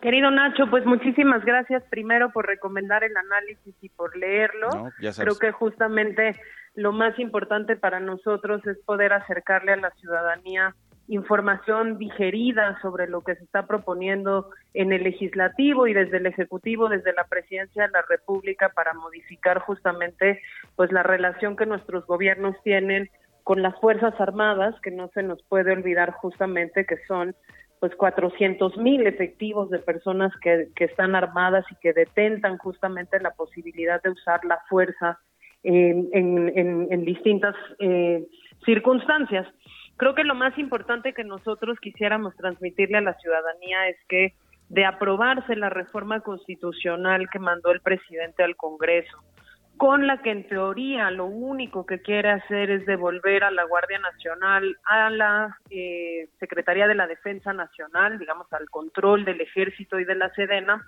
Querido 0.00 0.30
Nacho, 0.30 0.70
pues 0.70 0.86
muchísimas 0.86 1.44
gracias 1.44 1.82
primero 1.90 2.30
por 2.30 2.46
recomendar 2.46 3.02
el 3.02 3.16
análisis 3.16 3.74
y 3.80 3.88
por 3.88 4.16
leerlo. 4.16 4.68
No, 4.70 4.90
ya 5.00 5.12
sabes. 5.12 5.38
Creo 5.38 5.38
que 5.38 5.52
justamente 5.52 6.40
lo 6.74 6.92
más 6.92 7.18
importante 7.18 7.74
para 7.76 7.98
nosotros 7.98 8.64
es 8.66 8.78
poder 8.84 9.12
acercarle 9.12 9.72
a 9.72 9.76
la 9.76 9.90
ciudadanía 9.90 10.74
información 11.08 11.96
digerida 11.98 12.78
sobre 12.82 13.08
lo 13.08 13.22
que 13.22 13.34
se 13.34 13.44
está 13.44 13.66
proponiendo 13.66 14.50
en 14.74 14.92
el 14.92 15.02
legislativo 15.04 15.86
y 15.86 15.94
desde 15.94 16.18
el 16.18 16.26
ejecutivo, 16.26 16.88
desde 16.88 17.14
la 17.14 17.24
presidencia 17.24 17.84
de 17.84 17.92
la 17.92 18.02
República 18.02 18.68
para 18.68 18.92
modificar 18.92 19.58
justamente 19.60 20.40
pues 20.76 20.92
la 20.92 21.02
relación 21.02 21.56
que 21.56 21.66
nuestros 21.66 22.06
gobiernos 22.06 22.54
tienen 22.62 23.10
con 23.42 23.62
las 23.62 23.74
Fuerzas 23.80 24.14
Armadas, 24.20 24.78
que 24.82 24.90
no 24.90 25.08
se 25.14 25.22
nos 25.22 25.42
puede 25.44 25.72
olvidar 25.72 26.12
justamente 26.12 26.84
que 26.84 26.98
son 27.06 27.34
pues 27.80 27.94
400 27.96 28.76
mil 28.78 29.06
efectivos 29.06 29.70
de 29.70 29.78
personas 29.78 30.32
que, 30.40 30.68
que 30.74 30.84
están 30.84 31.14
armadas 31.14 31.64
y 31.70 31.76
que 31.76 31.92
detentan 31.92 32.58
justamente 32.58 33.20
la 33.20 33.30
posibilidad 33.32 34.02
de 34.02 34.10
usar 34.10 34.44
la 34.44 34.58
fuerza 34.68 35.18
en, 35.62 36.08
en, 36.12 36.52
en- 36.56 36.88
en 36.90 37.04
distintas 37.04 37.54
eh, 37.78 38.24
circunstancias. 38.64 39.46
Creo 39.96 40.14
que 40.14 40.24
lo 40.24 40.34
más 40.34 40.56
importante 40.58 41.12
que 41.12 41.24
nosotros 41.24 41.78
quisiéramos 41.80 42.36
transmitirle 42.36 42.98
a 42.98 43.02
la 43.02 43.14
ciudadanía 43.14 43.88
es 43.88 43.96
que 44.08 44.34
de 44.68 44.84
aprobarse 44.84 45.56
la 45.56 45.70
reforma 45.70 46.20
constitucional 46.20 47.28
que 47.30 47.38
mandó 47.38 47.70
el 47.72 47.80
presidente 47.80 48.42
al 48.42 48.54
Congreso, 48.56 49.16
con 49.78 50.06
la 50.06 50.20
que 50.20 50.30
en 50.30 50.46
teoría 50.48 51.10
lo 51.10 51.26
único 51.26 51.86
que 51.86 52.02
quiere 52.02 52.30
hacer 52.30 52.70
es 52.70 52.84
devolver 52.84 53.44
a 53.44 53.50
la 53.50 53.64
Guardia 53.64 53.98
Nacional 54.00 54.76
a 54.84 55.08
la 55.08 55.56
eh, 55.70 56.28
Secretaría 56.40 56.88
de 56.88 56.96
la 56.96 57.06
Defensa 57.06 57.52
Nacional, 57.52 58.18
digamos, 58.18 58.52
al 58.52 58.68
control 58.68 59.24
del 59.24 59.40
Ejército 59.40 59.98
y 59.98 60.04
de 60.04 60.16
la 60.16 60.30
Sedena, 60.34 60.84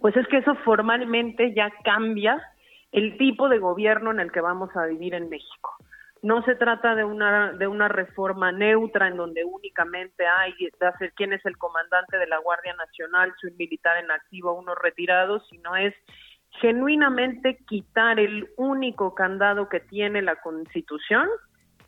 pues 0.00 0.16
es 0.16 0.26
que 0.28 0.38
eso 0.38 0.54
formalmente 0.64 1.54
ya 1.54 1.70
cambia 1.84 2.42
el 2.92 3.16
tipo 3.18 3.48
de 3.48 3.58
gobierno 3.58 4.10
en 4.10 4.20
el 4.20 4.32
que 4.32 4.40
vamos 4.40 4.74
a 4.74 4.86
vivir 4.86 5.14
en 5.14 5.28
México. 5.28 5.76
No 6.22 6.42
se 6.44 6.54
trata 6.54 6.94
de 6.94 7.04
una 7.04 7.52
de 7.52 7.66
una 7.66 7.88
reforma 7.88 8.52
neutra 8.52 9.08
en 9.08 9.16
donde 9.16 9.44
únicamente 9.44 10.26
hay 10.26 10.54
de 10.78 10.86
hacer 10.86 11.12
quién 11.14 11.32
es 11.32 11.44
el 11.44 11.58
comandante 11.58 12.16
de 12.16 12.26
la 12.26 12.38
Guardia 12.38 12.74
Nacional, 12.74 13.34
si 13.40 13.48
un 13.48 13.56
militar 13.56 14.02
en 14.02 14.10
activo 14.10 14.52
o 14.52 14.58
uno 14.58 14.74
retirado, 14.74 15.40
sino 15.50 15.74
es 15.76 15.94
genuinamente 16.62 17.58
quitar 17.66 18.20
el 18.20 18.48
único 18.56 19.16
candado 19.16 19.68
que 19.68 19.80
tiene 19.80 20.22
la 20.22 20.36
Constitución 20.36 21.28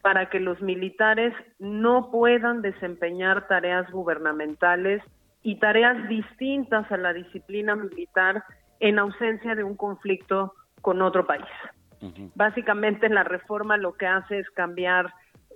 para 0.03 0.29
que 0.29 0.41
los 0.41 0.61
militares 0.61 1.33
no 1.61 2.11
puedan 2.11 2.61
desempeñar 2.61 3.47
tareas 3.47 3.89
gubernamentales 3.93 5.01
y 5.45 5.61
tareas 5.61 6.09
distintas 6.09 6.91
a 6.91 6.97
la 6.97 7.13
disciplina 7.13 7.77
militar 7.77 8.43
en 8.81 8.99
ausencia 8.99 9.55
de 9.55 9.63
un 9.63 9.77
conflicto 9.77 10.55
con 10.83 11.01
otro 11.03 11.25
país. 11.25 11.47
Básicamente 12.35 13.09
la 13.09 13.23
reforma 13.23 13.77
lo 13.77 13.95
que 13.95 14.07
hace 14.07 14.41
es 14.41 14.51
cambiar 14.51 15.07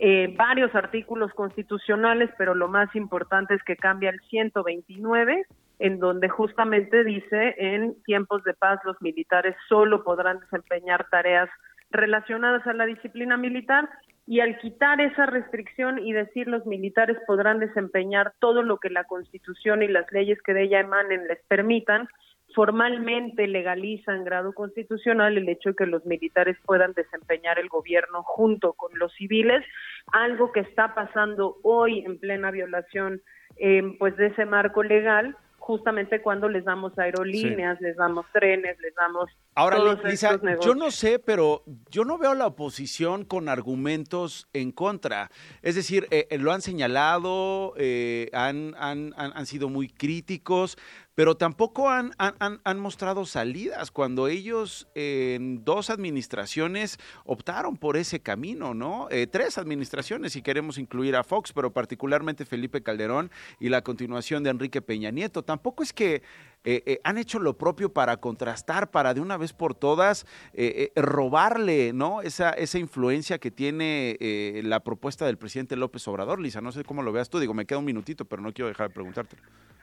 eh, 0.01 0.33
varios 0.39 0.73
artículos 0.77 1.33
constitucionales, 1.35 2.31
pero 2.39 2.55
lo 2.55 2.69
más 2.69 2.95
importante 2.95 3.55
es 3.55 3.62
que 3.64 3.77
cambia 3.77 4.11
el 4.11 4.21
129, 4.31 5.45
en 5.79 5.99
donde 5.99 6.29
justamente 6.29 7.05
dice 7.05 7.55
en 7.59 8.03
tiempos 8.05 8.43
de 8.45 8.55
paz 8.55 8.81
los 8.85 9.01
militares 9.01 9.57
solo 9.68 10.03
podrán 10.03 10.41
desempeñar 10.41 11.09
tareas 11.11 11.49
relacionadas 11.91 12.66
a 12.66 12.72
la 12.72 12.87
disciplina 12.87 13.37
militar 13.37 13.89
y 14.26 14.41
al 14.41 14.59
quitar 14.59 15.01
esa 15.01 15.24
restricción 15.24 15.99
y 15.99 16.12
decir 16.12 16.49
los 16.49 16.66
militares 16.66 17.16
podrán 17.26 17.61
desempeñar 17.61 18.35
todo 18.41 18.62
lo 18.62 18.79
que 18.79 18.91
la 18.91 19.05
Constitución 19.05 19.83
y 19.83 19.89
las 19.89 20.11
leyes 20.12 20.39
que 20.43 20.53
de 20.53 20.64
ella 20.64 20.81
emanen 20.81 21.26
les 21.29 21.43
permitan, 21.47 22.09
formalmente 22.55 23.47
legaliza 23.47 24.14
en 24.14 24.24
grado 24.24 24.53
constitucional 24.53 25.39
el 25.39 25.49
hecho 25.49 25.70
de 25.70 25.76
que 25.76 25.87
los 25.87 26.05
militares 26.05 26.59
puedan 26.66 26.93
desempeñar 26.93 27.59
el 27.59 27.68
gobierno 27.68 28.22
junto 28.22 28.74
con 28.74 28.91
los 28.99 29.14
civiles, 29.14 29.64
algo 30.12 30.53
que 30.53 30.61
está 30.61 30.95
pasando 30.95 31.57
hoy 31.62 32.01
en 32.01 32.18
plena 32.18 32.51
violación 32.51 33.22
eh, 33.57 33.83
pues 33.99 34.14
de 34.18 34.26
ese 34.26 34.45
marco 34.45 34.83
legal 34.83 35.37
justamente 35.69 36.23
cuando 36.23 36.49
les 36.49 36.64
damos 36.64 36.99
aerolíneas, 36.99 37.79
les 37.83 37.95
damos 37.95 38.25
trenes, 38.33 38.81
les 38.81 38.95
damos 38.95 39.29
Ahora, 39.55 39.77
todos 39.77 40.03
Lisa, 40.03 40.29
estos 40.29 40.41
yo 40.41 40.47
negocios. 40.47 40.77
no 40.79 40.91
sé, 40.91 41.19
pero 41.19 41.62
yo 41.91 42.07
no 42.07 42.16
veo 42.16 42.31
a 42.31 42.35
la 42.35 42.47
oposición 42.47 43.27
con 43.27 43.51
argumentos 43.51 44.49
en 44.55 44.73
contra. 44.73 45.31
Es 45.61 45.75
decir, 45.75 46.07
eh, 46.11 46.27
eh, 46.31 46.39
lo 46.39 46.53
han 46.53 46.62
señalado, 46.62 47.75
eh, 47.77 48.31
han, 48.33 48.75
han, 48.79 49.12
han, 49.19 49.33
han 49.35 49.45
sido 49.45 49.69
muy 49.69 49.91
críticos, 49.91 50.79
pero 51.19 51.37
tampoco 51.37 51.91
han, 51.91 52.12
han, 52.19 52.61
han- 52.62 52.79
mostrado 52.79 53.27
salidas 53.27 53.91
cuando 53.91 54.29
ellos 54.29 54.87
en 54.95 55.64
dos 55.64 55.91
administraciones 55.91 57.01
optaron 57.25 57.77
por 57.77 57.97
ese 57.97 58.21
camino, 58.21 58.73
¿no? 58.73 59.09
Eh, 59.11 59.27
tres 59.27 59.59
administraciones, 59.59 60.35
si 60.35 60.43
queremos 60.43 60.79
incluir 60.79 61.16
a 61.16 61.25
Fox, 61.25 61.53
pero 61.53 61.73
particularmente 61.73 62.45
Felipe 62.45 62.85
Calderón 62.85 63.33
y 63.59 63.69
la 63.69 63.83
continuación 63.83 64.45
de 64.45 64.51
Enrique 64.51 64.81
Peña 64.81 65.11
Nieto. 65.11 65.43
Tampoco 65.43 65.83
es 65.83 65.93
que 65.93 66.23
eh, 66.71 66.83
eh, 66.85 67.01
han 67.03 67.16
hecho 67.16 67.39
lo 67.39 67.57
propio 67.57 67.95
para 67.95 68.19
contrastar, 68.19 68.91
para 68.91 69.14
de 69.14 69.23
una 69.23 69.39
vez 69.39 69.55
por 69.55 69.75
todas 69.75 70.27
eh, 70.53 70.93
eh, 70.95 71.01
robarle, 71.01 71.95
¿no? 71.95 72.21
Esa, 72.21 72.51
esa 72.51 72.79
influencia 72.79 73.39
que 73.39 73.51
tiene 73.51 74.19
eh, 74.21 74.61
la 74.62 74.81
propuesta 74.81 75.25
del 75.25 75.39
presidente 75.39 75.77
López 75.77 76.07
Obrador, 76.09 76.39
Lisa. 76.39 76.61
No 76.61 76.71
sé 76.71 76.85
cómo 76.85 77.03
lo 77.03 77.11
veas 77.11 77.31
tú, 77.31 77.39
digo, 77.39 77.55
me 77.55 77.64
queda 77.64 77.79
un 77.79 77.87
minutito, 77.87 78.27
pero 78.27 78.43
no 78.43 78.53
quiero 78.53 78.69
dejar 78.69 78.89
de 78.89 78.95
preguntarte. 78.95 79.39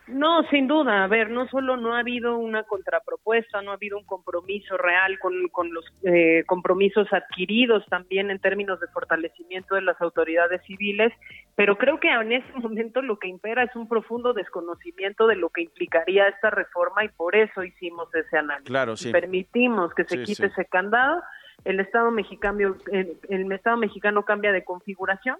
No, 0.07 0.43
sin 0.51 0.67
duda. 0.67 1.03
A 1.03 1.07
ver, 1.07 1.31
no 1.31 1.47
solo 1.47 1.77
no 1.77 1.95
ha 1.95 1.99
habido 1.99 2.37
una 2.37 2.63
contrapropuesta, 2.63 3.63
no 3.63 3.71
ha 3.71 3.73
habido 3.73 3.97
un 3.97 4.05
compromiso 4.05 4.77
real 4.77 5.17
con, 5.17 5.73
los 5.73 5.85
eh, 6.03 6.43
compromisos 6.45 7.11
adquiridos 7.11 7.83
también 7.89 8.29
en 8.29 8.39
términos 8.39 8.79
de 8.79 8.87
fortalecimiento 8.89 9.73
de 9.73 9.81
las 9.81 9.99
autoridades 9.99 10.61
civiles, 10.67 11.11
pero 11.55 11.77
creo 11.77 11.99
que 11.99 12.09
en 12.11 12.33
ese 12.33 12.53
momento 12.53 13.01
lo 13.01 13.17
que 13.17 13.29
impera 13.29 13.63
es 13.63 13.75
un 13.75 13.87
profundo 13.87 14.33
desconocimiento 14.33 15.25
de 15.25 15.37
lo 15.37 15.49
que 15.49 15.63
implicaría 15.63 16.27
esta 16.27 16.51
reforma 16.51 16.74
y 17.03 17.09
por 17.09 17.35
eso 17.35 17.63
hicimos 17.63 18.13
ese 18.13 18.37
análisis. 18.37 18.67
Claro, 18.67 18.95
sí. 18.97 19.09
Y 19.09 19.11
permitimos 19.11 19.93
que 19.93 20.03
se 20.05 20.17
Sí, 20.17 20.23
quite 20.23 20.47
sí. 20.47 20.51
ese 20.53 20.65
candado. 20.65 21.21
El 21.63 21.79
Estado 21.79 22.11
mexicano, 22.11 22.75
el, 22.91 23.17
el 23.29 23.51
Estado 23.51 23.77
mexicano 23.77 24.23
cambia 24.23 24.51
de 24.51 24.63
configuración 24.63 25.37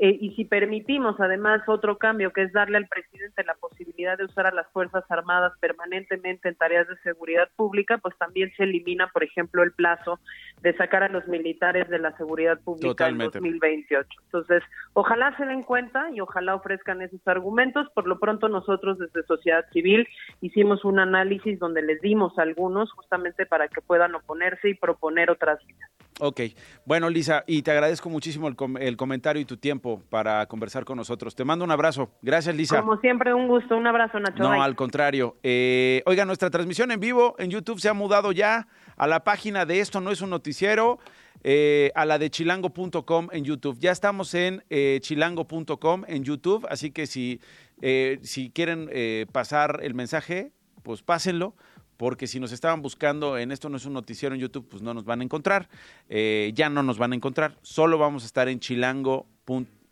eh, 0.00 0.16
y 0.20 0.32
si 0.36 0.44
permitimos 0.44 1.18
además 1.18 1.62
otro 1.66 1.98
cambio 1.98 2.32
que 2.32 2.42
es 2.42 2.52
darle 2.52 2.76
al 2.76 2.86
presidente 2.86 3.42
la 3.42 3.54
posibilidad 3.54 4.16
de 4.16 4.26
usar 4.26 4.46
a 4.46 4.52
las 4.52 4.68
Fuerzas 4.68 5.02
Armadas 5.10 5.52
permanentemente 5.58 6.48
en 6.48 6.54
tareas 6.54 6.86
de 6.86 6.96
seguridad 6.98 7.48
pública, 7.56 7.98
pues 7.98 8.16
también 8.16 8.52
se 8.56 8.62
elimina, 8.62 9.08
por 9.08 9.24
ejemplo, 9.24 9.64
el 9.64 9.72
plazo 9.72 10.20
de 10.62 10.76
sacar 10.76 11.02
a 11.02 11.08
los 11.08 11.26
militares 11.26 11.88
de 11.88 11.98
la 11.98 12.16
seguridad 12.16 12.60
pública 12.60 12.90
Totalmente. 12.90 13.38
en 13.38 13.44
2028. 13.44 14.08
Entonces, 14.26 14.62
ojalá 14.92 15.36
se 15.36 15.46
den 15.46 15.64
cuenta 15.64 16.08
y 16.10 16.20
ojalá 16.20 16.54
ofrezcan 16.54 17.02
esos 17.02 17.26
argumentos. 17.26 17.88
Por 17.92 18.06
lo 18.06 18.20
pronto 18.20 18.48
nosotros 18.48 18.98
desde 19.00 19.24
sociedad 19.24 19.64
civil 19.72 20.06
hicimos 20.40 20.84
un 20.84 21.00
análisis 21.00 21.58
donde 21.58 21.82
les 21.82 22.00
dimos 22.00 22.38
algunos 22.38 22.92
justamente 22.92 23.46
para 23.46 23.66
que 23.66 23.80
puedan 23.80 24.14
oponerse 24.14 24.68
y 24.68 24.74
proponer 24.74 25.28
otras 25.28 25.58
vías. 25.66 25.90
Ok, 26.20 26.40
bueno 26.84 27.08
Lisa, 27.10 27.44
y 27.46 27.62
te 27.62 27.70
agradezco 27.70 28.10
muchísimo 28.10 28.48
el, 28.48 28.56
com- 28.56 28.76
el 28.76 28.96
comentario 28.96 29.40
y 29.40 29.44
tu 29.44 29.56
tiempo 29.56 30.02
para 30.10 30.46
conversar 30.46 30.84
con 30.84 30.96
nosotros. 30.96 31.36
Te 31.36 31.44
mando 31.44 31.64
un 31.64 31.70
abrazo. 31.70 32.10
Gracias 32.22 32.56
Lisa. 32.56 32.80
Como 32.80 32.98
siempre, 33.00 33.32
un 33.32 33.46
gusto. 33.46 33.76
Un 33.76 33.86
abrazo, 33.86 34.18
Nacho. 34.18 34.42
No, 34.42 34.50
Bye. 34.50 34.60
al 34.60 34.74
contrario. 34.74 35.36
Eh, 35.44 36.02
oiga, 36.06 36.24
nuestra 36.24 36.50
transmisión 36.50 36.90
en 36.90 36.98
vivo 36.98 37.36
en 37.38 37.50
YouTube 37.50 37.78
se 37.80 37.88
ha 37.88 37.94
mudado 37.94 38.32
ya 38.32 38.66
a 38.96 39.06
la 39.06 39.22
página 39.22 39.64
de 39.64 39.78
Esto 39.78 40.00
No 40.00 40.10
es 40.10 40.20
un 40.20 40.30
Noticiero, 40.30 40.98
eh, 41.44 41.92
a 41.94 42.04
la 42.04 42.18
de 42.18 42.30
chilango.com 42.30 43.28
en 43.30 43.44
YouTube. 43.44 43.78
Ya 43.78 43.92
estamos 43.92 44.34
en 44.34 44.64
eh, 44.70 44.98
chilango.com 45.00 46.02
en 46.08 46.24
YouTube, 46.24 46.66
así 46.68 46.90
que 46.90 47.06
si, 47.06 47.40
eh, 47.80 48.18
si 48.22 48.50
quieren 48.50 48.88
eh, 48.90 49.26
pasar 49.30 49.78
el 49.84 49.94
mensaje, 49.94 50.50
pues 50.82 51.02
pásenlo. 51.02 51.54
Porque 51.98 52.26
si 52.26 52.40
nos 52.40 52.52
estaban 52.52 52.80
buscando 52.80 53.36
en 53.36 53.52
esto 53.52 53.68
no 53.68 53.76
es 53.76 53.84
un 53.84 53.92
noticiero 53.92 54.34
en 54.34 54.40
YouTube, 54.40 54.66
pues 54.70 54.82
no 54.82 54.94
nos 54.94 55.04
van 55.04 55.20
a 55.20 55.24
encontrar. 55.24 55.68
Eh, 56.08 56.52
ya 56.54 56.70
no 56.70 56.82
nos 56.82 56.96
van 56.96 57.12
a 57.12 57.16
encontrar. 57.16 57.58
Solo 57.60 57.98
vamos 57.98 58.22
a 58.22 58.26
estar 58.26 58.48
en 58.48 58.60
chilango 58.60 59.26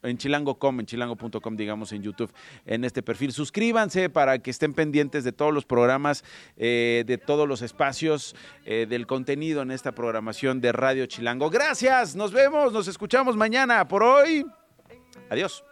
en 0.02 0.18
chilango.com, 0.18 0.80
en 0.80 0.86
chilango.com, 0.86 1.56
digamos, 1.56 1.92
en 1.92 2.02
YouTube, 2.02 2.32
en 2.64 2.84
este 2.84 3.02
perfil. 3.02 3.32
Suscríbanse 3.32 4.08
para 4.08 4.38
que 4.38 4.50
estén 4.50 4.72
pendientes 4.72 5.24
de 5.24 5.32
todos 5.32 5.52
los 5.52 5.64
programas, 5.64 6.24
eh, 6.56 7.04
de 7.06 7.18
todos 7.18 7.48
los 7.48 7.62
espacios, 7.62 8.36
eh, 8.64 8.86
del 8.88 9.06
contenido 9.06 9.62
en 9.62 9.70
esta 9.70 9.92
programación 9.92 10.60
de 10.60 10.72
Radio 10.72 11.06
Chilango. 11.06 11.50
Gracias, 11.50 12.14
nos 12.14 12.32
vemos, 12.32 12.72
nos 12.72 12.86
escuchamos 12.86 13.36
mañana. 13.36 13.88
Por 13.88 14.02
hoy, 14.02 14.46
adiós. 15.30 15.64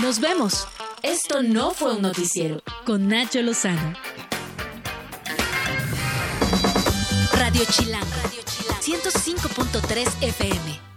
Nos 0.00 0.20
vemos. 0.20 0.66
Esto 1.02 1.42
no 1.42 1.72
fue 1.72 1.94
un 1.94 2.02
noticiero. 2.02 2.62
Con 2.86 3.08
Nacho 3.08 3.42
Lozano. 3.42 3.94
Radio 7.32 7.64
Chilango. 7.66 8.06
105.3 8.80 10.08
FM. 10.22 10.91